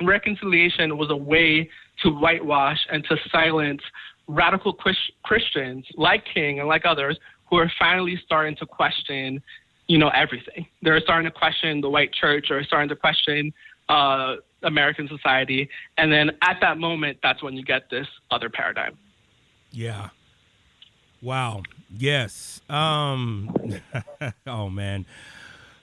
[0.00, 1.68] reconciliation was a way
[2.02, 3.82] to whitewash and to silence
[4.28, 4.76] radical
[5.22, 7.18] Christians like King and like others
[7.50, 9.42] who are finally starting to question,
[9.88, 10.66] you know, everything.
[10.80, 13.52] They're starting to question the white church or starting to question
[13.88, 15.68] uh, American society.
[15.98, 18.96] And then at that moment, that's when you get this other paradigm.
[19.70, 20.08] Yeah.
[21.22, 21.62] Wow.
[21.96, 22.60] Yes.
[22.68, 23.54] Um
[24.46, 25.06] oh man.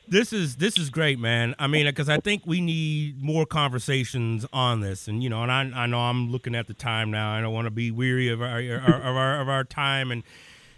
[0.07, 1.55] This is this is great, man.
[1.59, 5.51] I mean, because I think we need more conversations on this, and you know, and
[5.51, 7.31] I, I know I'm looking at the time now.
[7.31, 10.23] I don't want to be weary of our, our, of our of our time, and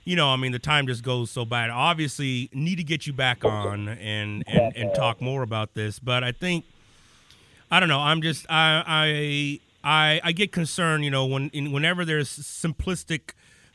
[0.04, 1.70] you know, I mean, the time just goes so bad.
[1.70, 6.26] Obviously, need to get you back on and and and talk more about this, but
[6.26, 6.66] I think
[7.72, 8.02] I don't know.
[8.02, 13.32] I'm just I I I, I get concerned, you know, when in, whenever there's simplistic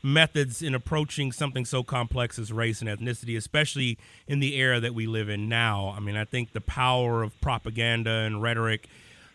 [0.07, 4.95] methods in approaching something so complex as race and ethnicity, especially in the era that
[4.95, 5.93] we live in now.
[5.97, 8.89] I mean, I think the power of propaganda and rhetoric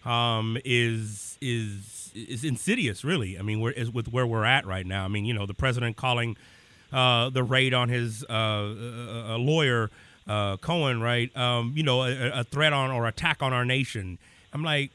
[0.06, 3.38] um, is is is insidious, really.
[3.38, 5.04] I mean, we're, with where we're at right now.
[5.04, 6.38] I mean, you know, the president calling
[6.94, 9.90] uh, the raid on his uh, a lawyer
[10.28, 11.36] uh, Cohen, right?
[11.36, 14.18] Um, you know, a, a threat on or attack on our nation.
[14.54, 14.92] I'm like?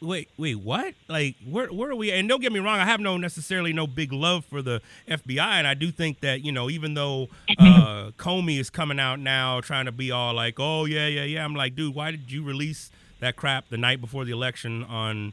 [0.00, 0.94] Wait, wait, what?
[1.08, 2.10] Like, where where are we?
[2.10, 5.38] And don't get me wrong, I have no necessarily no big love for the FBI,
[5.38, 9.60] and I do think that you know, even though uh, Comey is coming out now
[9.60, 12.42] trying to be all like, oh yeah, yeah, yeah, I'm like, dude, why did you
[12.42, 15.32] release that crap the night before the election on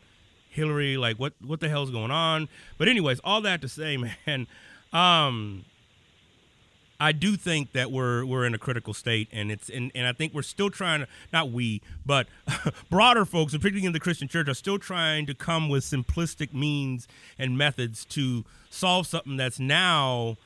[0.49, 0.97] Hillary?
[0.97, 2.49] Like, what what the hell's going on?
[2.77, 3.97] But anyways, all that to say,
[4.27, 4.47] man,
[4.93, 5.65] um,
[6.99, 10.13] I do think that we're we're in a critical state, and it's and, and I
[10.13, 12.27] think we're still trying to not we, but
[12.89, 17.07] broader folks, particularly in the Christian church, are still trying to come with simplistic means
[17.37, 20.37] and methods to solve something that's now.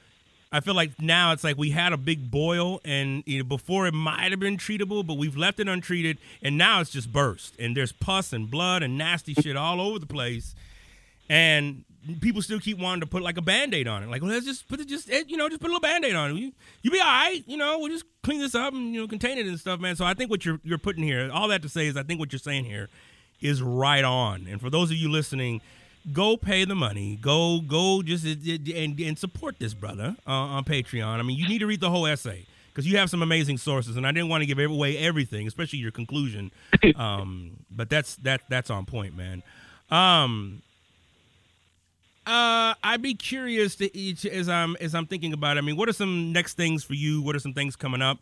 [0.52, 3.86] I feel like now it's like we had a big boil, and you know, before
[3.86, 7.54] it might have been treatable, but we've left it untreated, and now it's just burst,
[7.60, 10.56] and there's pus and blood and nasty shit all over the place,
[11.30, 11.84] and
[12.22, 14.10] people still keep wanting to put like a band-aid on it.
[14.10, 16.32] Like well, let's just put it just you know just put a little band-aid on
[16.32, 16.40] it.
[16.40, 16.52] You,
[16.82, 19.38] you be all right you know we'll just clean this up and you know contain
[19.38, 19.96] it and stuff man.
[19.96, 22.20] So i think what you're you're putting here all that to say is i think
[22.20, 22.90] what you're saying here
[23.42, 24.48] is right on.
[24.50, 25.62] And for those of you listening
[26.14, 27.18] go pay the money.
[27.22, 31.20] Go go just and, and support this brother uh, on patreon.
[31.20, 33.98] I mean you need to read the whole essay because you have some amazing sources
[33.98, 36.52] and i didn't want to give away everything especially your conclusion.
[36.96, 39.44] Um, but that's that that's on point man.
[39.90, 40.62] Um,
[42.30, 45.58] uh, I'd be curious to each as I'm as I'm thinking about.
[45.58, 45.60] It.
[45.60, 47.22] I mean, what are some next things for you?
[47.22, 48.20] What are some things coming up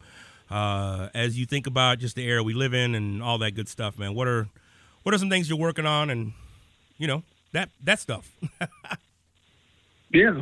[0.50, 3.68] uh, as you think about just the era we live in and all that good
[3.68, 4.16] stuff, man?
[4.16, 4.48] What are
[5.04, 6.32] what are some things you're working on, and
[6.98, 8.32] you know that that stuff.
[10.12, 10.42] yeah,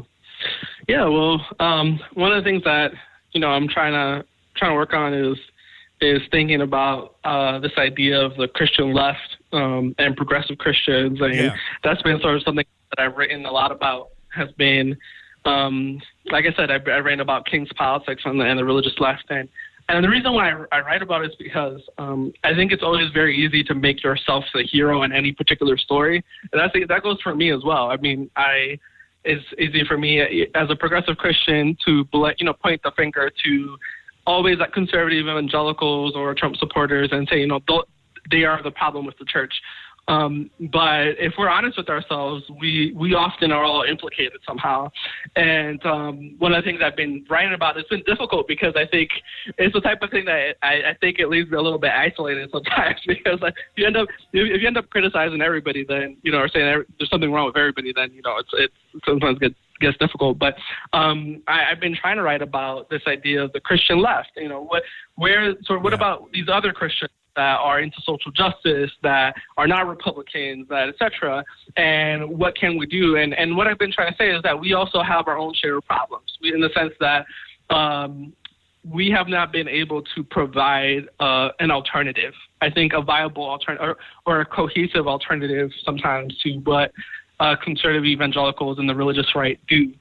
[0.87, 1.05] yeah.
[1.05, 2.91] Well, um, one of the things that
[3.31, 4.25] you know I'm trying to
[4.55, 5.37] trying to work on is
[6.01, 11.33] is thinking about uh, this idea of the Christian left um, and progressive Christians, and
[11.33, 11.55] yeah.
[11.83, 14.97] that's been sort of something that I've written a lot about has been,
[15.45, 18.93] um, like I said, I, I written about King's politics and the, and the religious
[18.99, 19.47] left, and
[19.87, 22.81] and the reason why I, I write about it is because um, I think it's
[22.81, 27.03] always very easy to make yourself the hero in any particular story, and that's that
[27.03, 27.91] goes for me as well.
[27.91, 28.79] I mean, I
[29.23, 32.05] it's easy for me as a progressive Christian to
[32.37, 33.77] you know point the finger to
[34.27, 37.59] always at conservative evangelicals or Trump supporters and say you know
[38.31, 39.53] they are the problem with the church
[40.07, 44.91] Um, but if we're honest with ourselves, we we often are all implicated somehow.
[45.35, 48.85] And um, one of the things I've been writing about, it's been difficult because I
[48.85, 49.09] think
[49.57, 51.91] it's the type of thing that I, I think it leaves me a little bit
[51.91, 56.31] isolated sometimes because like, you end up if you end up criticizing everybody, then you
[56.31, 58.71] know, or saying there's something wrong with everybody, then you know, it's it
[59.05, 60.37] sometimes gets gets difficult.
[60.37, 60.55] But
[60.93, 64.29] um, I, I've been trying to write about this idea of the Christian left.
[64.37, 64.83] You know, what
[65.15, 65.97] where so what yeah.
[65.97, 71.43] about these other Christians that are into social justice, that are not Republicans, that etc.
[71.77, 73.17] And what can we do?
[73.17, 75.53] And and what I've been trying to say is that we also have our own
[75.53, 77.25] share of problems, in the sense that.
[77.69, 78.33] Um,
[78.87, 82.33] we have not been able to provide uh, an alternative.
[82.61, 86.91] I think a viable alternative or, or a cohesive alternative sometimes to what
[87.39, 89.91] uh, conservative evangelicals and the religious right do.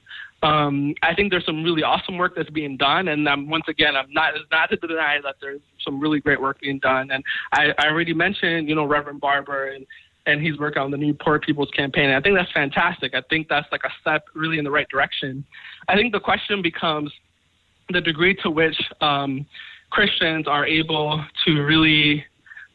[0.45, 3.95] Um, I think there's some really awesome work that's being done, and um, once again,
[3.95, 7.09] I'm not not to deny that there's some really great work being done.
[7.09, 9.87] And I, I already mentioned, you know, Reverend Barber and
[10.27, 12.05] and he's working on the new Poor People's Campaign.
[12.05, 13.13] And I think that's fantastic.
[13.13, 15.45] I think that's like a step really in the right direction.
[15.87, 17.11] I think the question becomes
[17.89, 19.45] the degree to which um,
[19.91, 22.25] Christians are able to really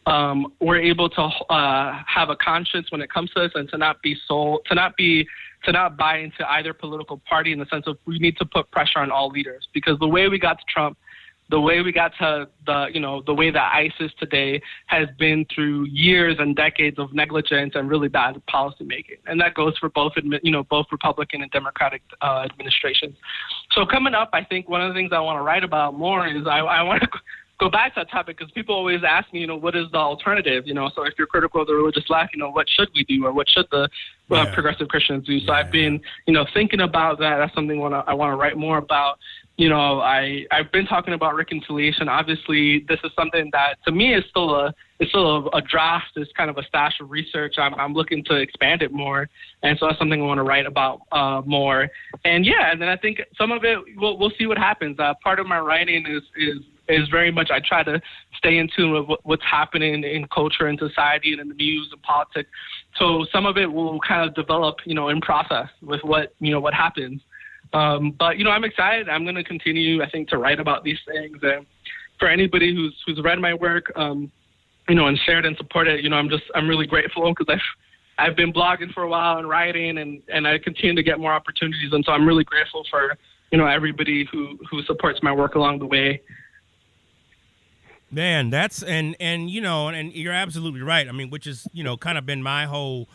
[0.06, 3.78] um, we're able to uh, have a conscience when it comes to this and to
[3.78, 5.26] not be sold, to not be,
[5.64, 8.70] to not buy into either political party in the sense of we need to put
[8.70, 10.96] pressure on all leaders because the way we got to Trump,
[11.50, 15.44] the way we got to the, you know, the way that ISIS today has been
[15.52, 19.88] through years and decades of negligence and really bad policy making, and that goes for
[19.90, 20.12] both,
[20.42, 23.16] you know, both Republican and Democratic uh, administrations.
[23.72, 26.26] So coming up, I think one of the things I want to write about more
[26.26, 27.08] is I, I want to
[27.60, 29.98] go back to that topic because people always ask me, you know, what is the
[29.98, 30.66] alternative?
[30.66, 33.04] You know, so if you're critical of the religious left, you know, what should we
[33.04, 33.88] do or what should the uh,
[34.30, 34.54] yeah.
[34.54, 35.38] progressive Christians do?
[35.40, 35.58] So yeah.
[35.58, 37.36] I've been, you know, thinking about that.
[37.36, 39.18] That's something I want to I want to write more about.
[39.58, 42.08] You know, I I've been talking about reconciliation.
[42.08, 46.12] Obviously, this is something that to me is still a it's still a, a draft.
[46.16, 47.56] It's kind of a stash of research.
[47.58, 49.28] I'm I'm looking to expand it more,
[49.62, 51.88] and so that's something I want to write about uh, more.
[52.24, 54.98] And yeah, and then I think some of it we'll we'll see what happens.
[54.98, 58.00] Uh, part of my writing is is is very much I try to
[58.36, 62.02] stay in tune with what's happening in culture and society and in the news and
[62.02, 62.50] politics.
[62.96, 66.52] So some of it will kind of develop, you know, in process with what you
[66.52, 67.20] know what happens.
[67.72, 69.08] Um, but you know, I'm excited.
[69.08, 71.38] I'm going to continue, I think, to write about these things.
[71.42, 71.66] And
[72.18, 74.30] for anybody who's who's read my work, um,
[74.88, 78.26] you know, and shared and supported, you know, I'm just I'm really grateful because I've
[78.26, 81.32] I've been blogging for a while and writing, and and I continue to get more
[81.32, 81.92] opportunities.
[81.92, 83.16] And so I'm really grateful for
[83.50, 86.20] you know everybody who who supports my work along the way.
[88.10, 91.08] Man, that's and and you know, and you're absolutely right.
[91.08, 93.08] I mean, which is you know kind of been my whole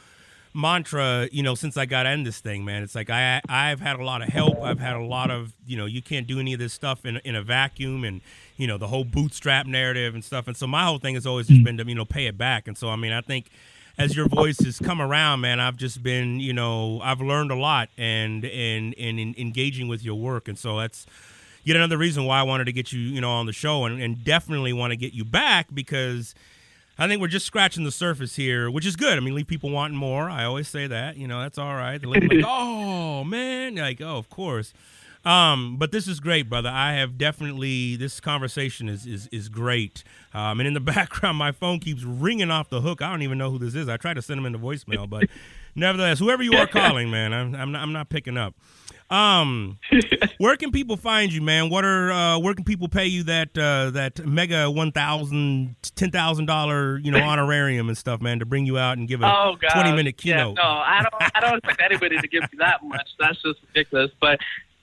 [0.55, 2.81] mantra, you know, since I got in this thing, man.
[2.81, 4.61] It's like I I've had a lot of help.
[4.63, 7.17] I've had a lot of you know, you can't do any of this stuff in
[7.17, 8.21] in a vacuum, and
[8.55, 10.47] you know the whole bootstrap narrative and stuff.
[10.47, 11.65] And so my whole thing has always just mm.
[11.65, 12.67] been to you know pay it back.
[12.67, 13.49] And so I mean, I think
[13.97, 17.55] as your voice has come around, man, I've just been you know I've learned a
[17.55, 21.05] lot and and and in engaging with your work, and so that's
[21.65, 24.01] yet another reason why I wanted to get you, you know, on the show and,
[24.01, 26.33] and definitely want to get you back because
[26.97, 29.17] I think we're just scratching the surface here, which is good.
[29.17, 30.29] I mean, leave people wanting more.
[30.29, 31.97] I always say that, you know, that's all right.
[32.01, 34.73] They like, oh man, like, oh, of course.
[35.25, 36.69] Um, but this is great, brother.
[36.69, 40.03] I have definitely this conversation is is is great.
[40.33, 43.01] Um, and in the background, my phone keeps ringing off the hook.
[43.01, 43.89] I don't even know who this is.
[43.89, 45.27] I tried to send him into voicemail, but
[45.73, 48.53] nevertheless, whoever you are calling, man, I'm I'm not, I'm not picking up.
[49.09, 49.77] Um,
[50.39, 51.69] where can people find you, man?
[51.69, 56.09] What are uh, where can people pay you that uh, that mega one thousand ten
[56.09, 59.25] thousand dollar you know honorarium and stuff, man, to bring you out and give a
[59.25, 60.57] oh, twenty minute keynote?
[60.57, 61.31] Yeah, no, I don't.
[61.35, 63.07] I don't expect anybody to give me that much.
[63.19, 64.11] That's just ridiculous.
[64.19, 64.39] But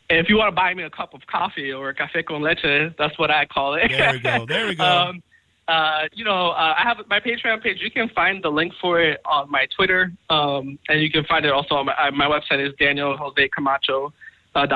[0.08, 2.94] if you want to buy me a cup of coffee or a café con leche,
[2.96, 3.88] that's what I call it.
[3.88, 4.46] There we go.
[4.46, 4.84] There we go.
[5.08, 5.22] um,
[5.68, 7.78] uh, you know, uh, I have my Patreon page.
[7.80, 11.44] You can find the link for it on my Twitter, um, and you can find
[11.44, 14.12] it also on my, uh, my website is Daniel Jose Camacho
[14.54, 14.66] uh,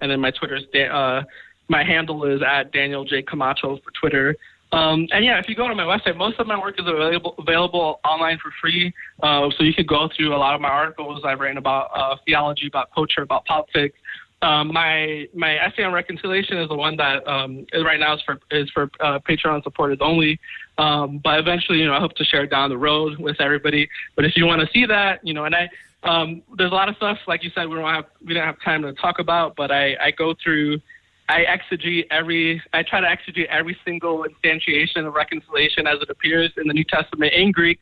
[0.00, 1.22] and then my Twitter is uh,
[1.68, 4.36] my handle is at Daniel J Camacho for Twitter.
[4.72, 7.34] Um, and yeah, if you go to my website, most of my work is available
[7.38, 8.92] available online for free.
[9.22, 12.16] Uh, so you can go through a lot of my articles I've written about uh,
[12.24, 13.98] theology, about culture, about politics.
[14.42, 18.40] Um, my my essay on reconciliation is the one that um, right now is for
[18.50, 20.38] is for uh, Patreon supporters only.
[20.78, 23.88] Um, but eventually, you know, I hope to share it down the road with everybody.
[24.16, 25.68] But if you want to see that, you know, and I
[26.04, 28.60] um, there's a lot of stuff, like you said, we don't have we don't have
[28.62, 30.80] time to talk about, but I, I go through,
[31.28, 36.50] I exegete every, I try to exegete every single instantiation of reconciliation as it appears
[36.56, 37.78] in the New Testament in Greek.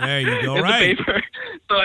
[0.00, 0.96] there you go, right?
[0.96, 1.22] The paper.
[1.70, 1.80] So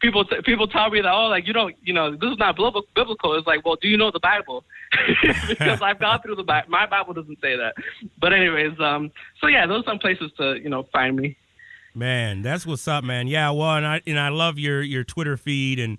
[0.00, 2.56] people t- people tell me that oh, like you don't, you know, this is not
[2.56, 3.36] biblical.
[3.36, 4.64] It's like, well, do you know the Bible?
[5.48, 6.70] because I've gone through the Bible.
[6.70, 7.74] My Bible doesn't say that.
[8.20, 9.10] But anyways, um,
[9.40, 11.36] so yeah, those are some places to you know find me.
[11.94, 13.26] Man, that's what's up, man.
[13.26, 15.98] Yeah, well, and I and I love your your Twitter feed and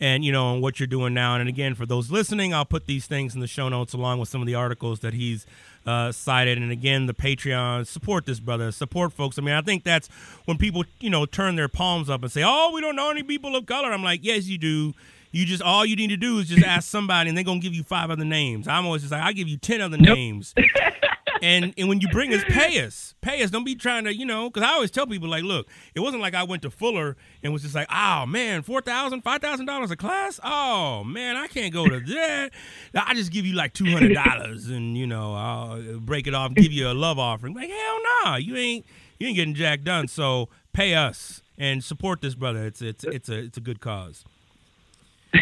[0.00, 1.36] and you know and what you're doing now.
[1.36, 4.28] And again, for those listening, I'll put these things in the show notes along with
[4.28, 5.46] some of the articles that he's
[5.86, 6.58] uh, cited.
[6.58, 9.38] And again, the Patreon support this brother, support folks.
[9.38, 10.08] I mean, I think that's
[10.44, 13.22] when people you know turn their palms up and say, "Oh, we don't know any
[13.22, 14.94] people of color." I'm like, yes, you do.
[15.30, 17.74] You just all you need to do is just ask somebody, and they're gonna give
[17.74, 18.68] you five other names.
[18.68, 20.54] I'm always just like, I give you ten other names.
[21.44, 23.50] and and when you bring us, pay us, pay us.
[23.50, 26.22] Don't be trying to, you know, because I always tell people like, look, it wasn't
[26.22, 29.66] like I went to Fuller and was just like, oh man, four thousand, five thousand
[29.66, 30.40] dollars a class.
[30.42, 32.50] Oh man, I can't go to that.
[32.94, 36.34] I just give you like two hundred dollars, and you know, I'll uh, break it
[36.34, 37.54] off, and give you a love offering.
[37.54, 38.86] Like hell no, nah, you ain't
[39.18, 40.08] you ain't getting jack done.
[40.08, 42.64] So pay us and support this brother.
[42.64, 44.24] It's it's it's a it's a good cause.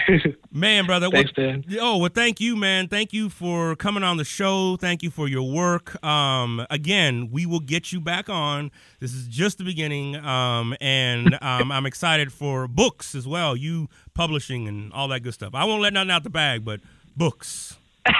[0.52, 1.08] man, brother.
[1.10, 1.64] Thanks, well, Dan.
[1.80, 2.88] Oh, well, thank you, man.
[2.88, 4.76] Thank you for coming on the show.
[4.76, 6.02] Thank you for your work.
[6.04, 8.70] Um, again, we will get you back on.
[9.00, 13.56] This is just the beginning, um, and um, I'm excited for books as well.
[13.56, 15.54] You publishing and all that good stuff.
[15.54, 16.80] I won't let nothing out the bag, but
[17.16, 17.76] books.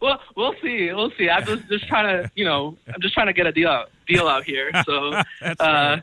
[0.00, 0.92] well, we'll see.
[0.92, 1.28] We'll see.
[1.28, 3.90] I'm just just trying to, you know, I'm just trying to get a deal out,
[4.06, 4.70] deal out here.
[4.86, 5.20] So,
[5.60, 5.98] uh,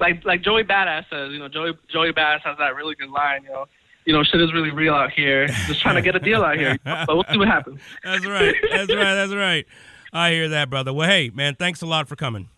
[0.00, 3.44] like like Joey Badass says, you know, Joey Joey Badass has that really good line,
[3.44, 3.66] you know,
[4.04, 5.46] you know, shit is really real out here.
[5.46, 6.76] Just trying to get a deal out here.
[6.84, 7.80] But we'll see what happens.
[8.02, 8.54] That's right.
[8.70, 9.14] That's right.
[9.14, 9.66] That's right.
[10.12, 10.92] I hear that, brother.
[10.92, 12.48] Well, hey, man, thanks a lot for coming.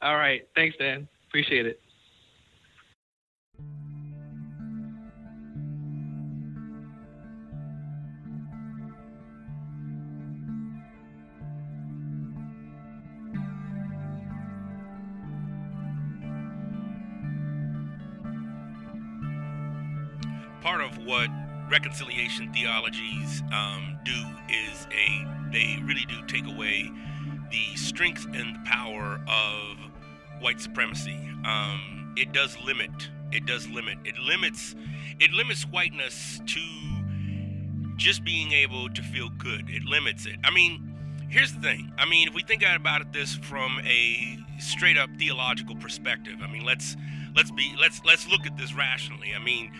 [0.00, 0.46] All right.
[0.54, 1.08] Thanks, Dan.
[1.28, 1.80] Appreciate it.
[20.68, 21.30] Part of what
[21.70, 24.12] reconciliation theologies um, do
[24.50, 26.90] is a they really do take away
[27.50, 29.78] the strength and power of
[30.42, 31.16] white supremacy.
[31.46, 32.90] Um, it does limit.
[33.32, 33.96] It does limit.
[34.04, 34.74] It limits.
[35.18, 36.60] It limits whiteness to
[37.96, 39.70] just being able to feel good.
[39.70, 40.36] It limits it.
[40.44, 40.94] I mean,
[41.30, 41.90] here's the thing.
[41.96, 46.52] I mean, if we think about it this from a straight up theological perspective, I
[46.52, 46.94] mean, let's
[47.34, 49.32] let's be let's let's look at this rationally.
[49.34, 49.72] I mean,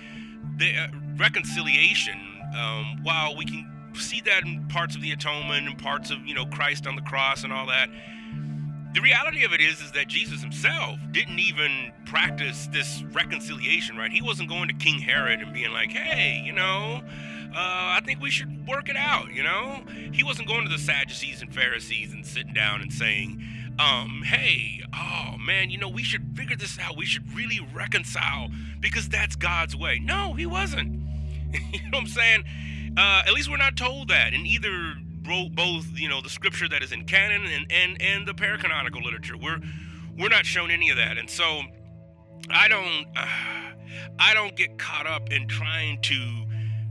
[0.59, 2.19] the uh, reconciliation,
[2.57, 6.35] um, while we can see that in parts of the atonement and parts of you
[6.35, 7.89] know Christ on the cross and all that,
[8.95, 13.97] the reality of it is is that Jesus himself didn't even practice this reconciliation.
[13.97, 14.11] Right?
[14.11, 17.03] He wasn't going to King Herod and being like, "Hey, you know."
[17.51, 19.81] Uh, I think we should work it out, you know?
[20.13, 23.43] He wasn't going to the Sadducees and Pharisees and sitting down and saying,
[23.79, 26.97] um, hey, oh man, you know, we should figure this out.
[26.97, 28.49] We should really reconcile
[28.81, 30.01] because that's God's way.
[30.01, 31.01] No, he wasn't.
[31.53, 32.45] you know what I'm saying?
[32.97, 34.95] Uh, at least we're not told that in either
[35.55, 39.37] both, you know, the scripture that is in canon and and and the paracanonical literature.
[39.37, 39.61] We're
[40.19, 41.63] we're not shown any of that, and so
[42.51, 43.27] I don't uh,
[44.19, 46.45] I don't get caught up in trying to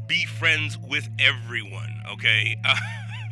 [0.07, 1.93] be friends with everyone.
[2.13, 2.75] Okay, uh,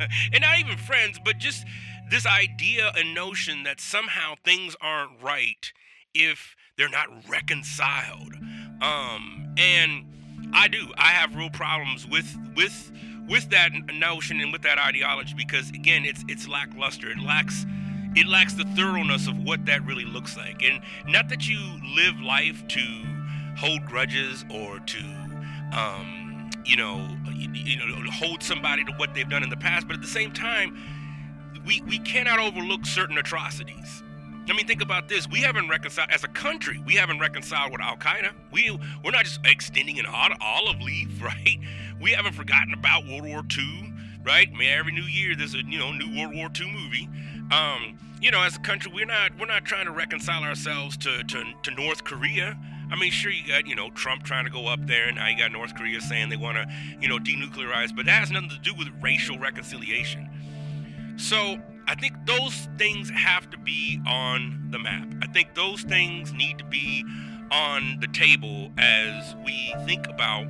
[0.32, 1.64] and not even friends, but just
[2.10, 5.72] this idea and notion that somehow things aren't right
[6.14, 8.34] if they're not reconciled.
[8.80, 10.04] Um, and
[10.52, 10.92] I do.
[10.96, 12.92] I have real problems with with
[13.28, 17.10] with that notion and with that ideology because again, it's it's lackluster.
[17.10, 17.66] It lacks
[18.14, 20.62] it lacks the thoroughness of what that really looks like.
[20.62, 21.58] And not that you
[21.94, 23.02] live life to
[23.58, 24.98] hold grudges or to
[25.72, 29.86] um, you know, you, you know, hold somebody to what they've done in the past,
[29.86, 30.76] but at the same time,
[31.66, 34.02] we, we cannot overlook certain atrocities.
[34.48, 35.28] I mean, think about this.
[35.28, 36.80] We haven't reconciled as a country.
[36.86, 38.32] We haven't reconciled with Al Qaeda.
[38.52, 38.70] We
[39.04, 41.58] we're not just extending an olive leaf, right?
[42.00, 43.92] We haven't forgotten about World War II,
[44.24, 44.48] right?
[44.52, 47.08] I mean, every new year there's a you know new World War II movie.
[47.50, 51.24] Um, you know, as a country, we're not we're not trying to reconcile ourselves to
[51.24, 52.56] to, to North Korea.
[52.88, 55.26] I mean, sure, you got, you know, Trump trying to go up there, and now
[55.26, 56.66] you got North Korea saying they want to,
[57.00, 60.28] you know, denuclearize, but that has nothing to do with racial reconciliation.
[61.16, 65.08] So I think those things have to be on the map.
[65.22, 67.04] I think those things need to be
[67.50, 70.46] on the table as we think about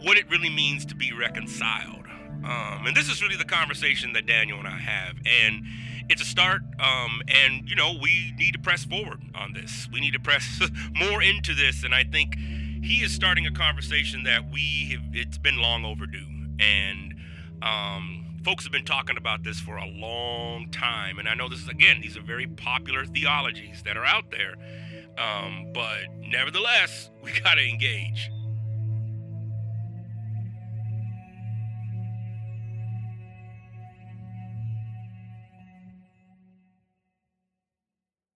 [0.00, 2.06] what it really means to be reconciled.
[2.44, 5.16] Um, and this is really the conversation that Daniel and I have.
[5.26, 5.64] And
[6.08, 6.62] it's a start.
[6.80, 9.88] Um, and, you know, we need to press forward on this.
[9.92, 10.60] We need to press
[10.94, 11.84] more into this.
[11.84, 16.26] And I think he is starting a conversation that we have, it's been long overdue.
[16.58, 17.14] And,
[17.60, 21.18] um, folks have been talking about this for a long time.
[21.18, 24.54] And I know this is, again, these are very popular theologies that are out there.
[25.18, 28.30] Um, but nevertheless, we got to engage.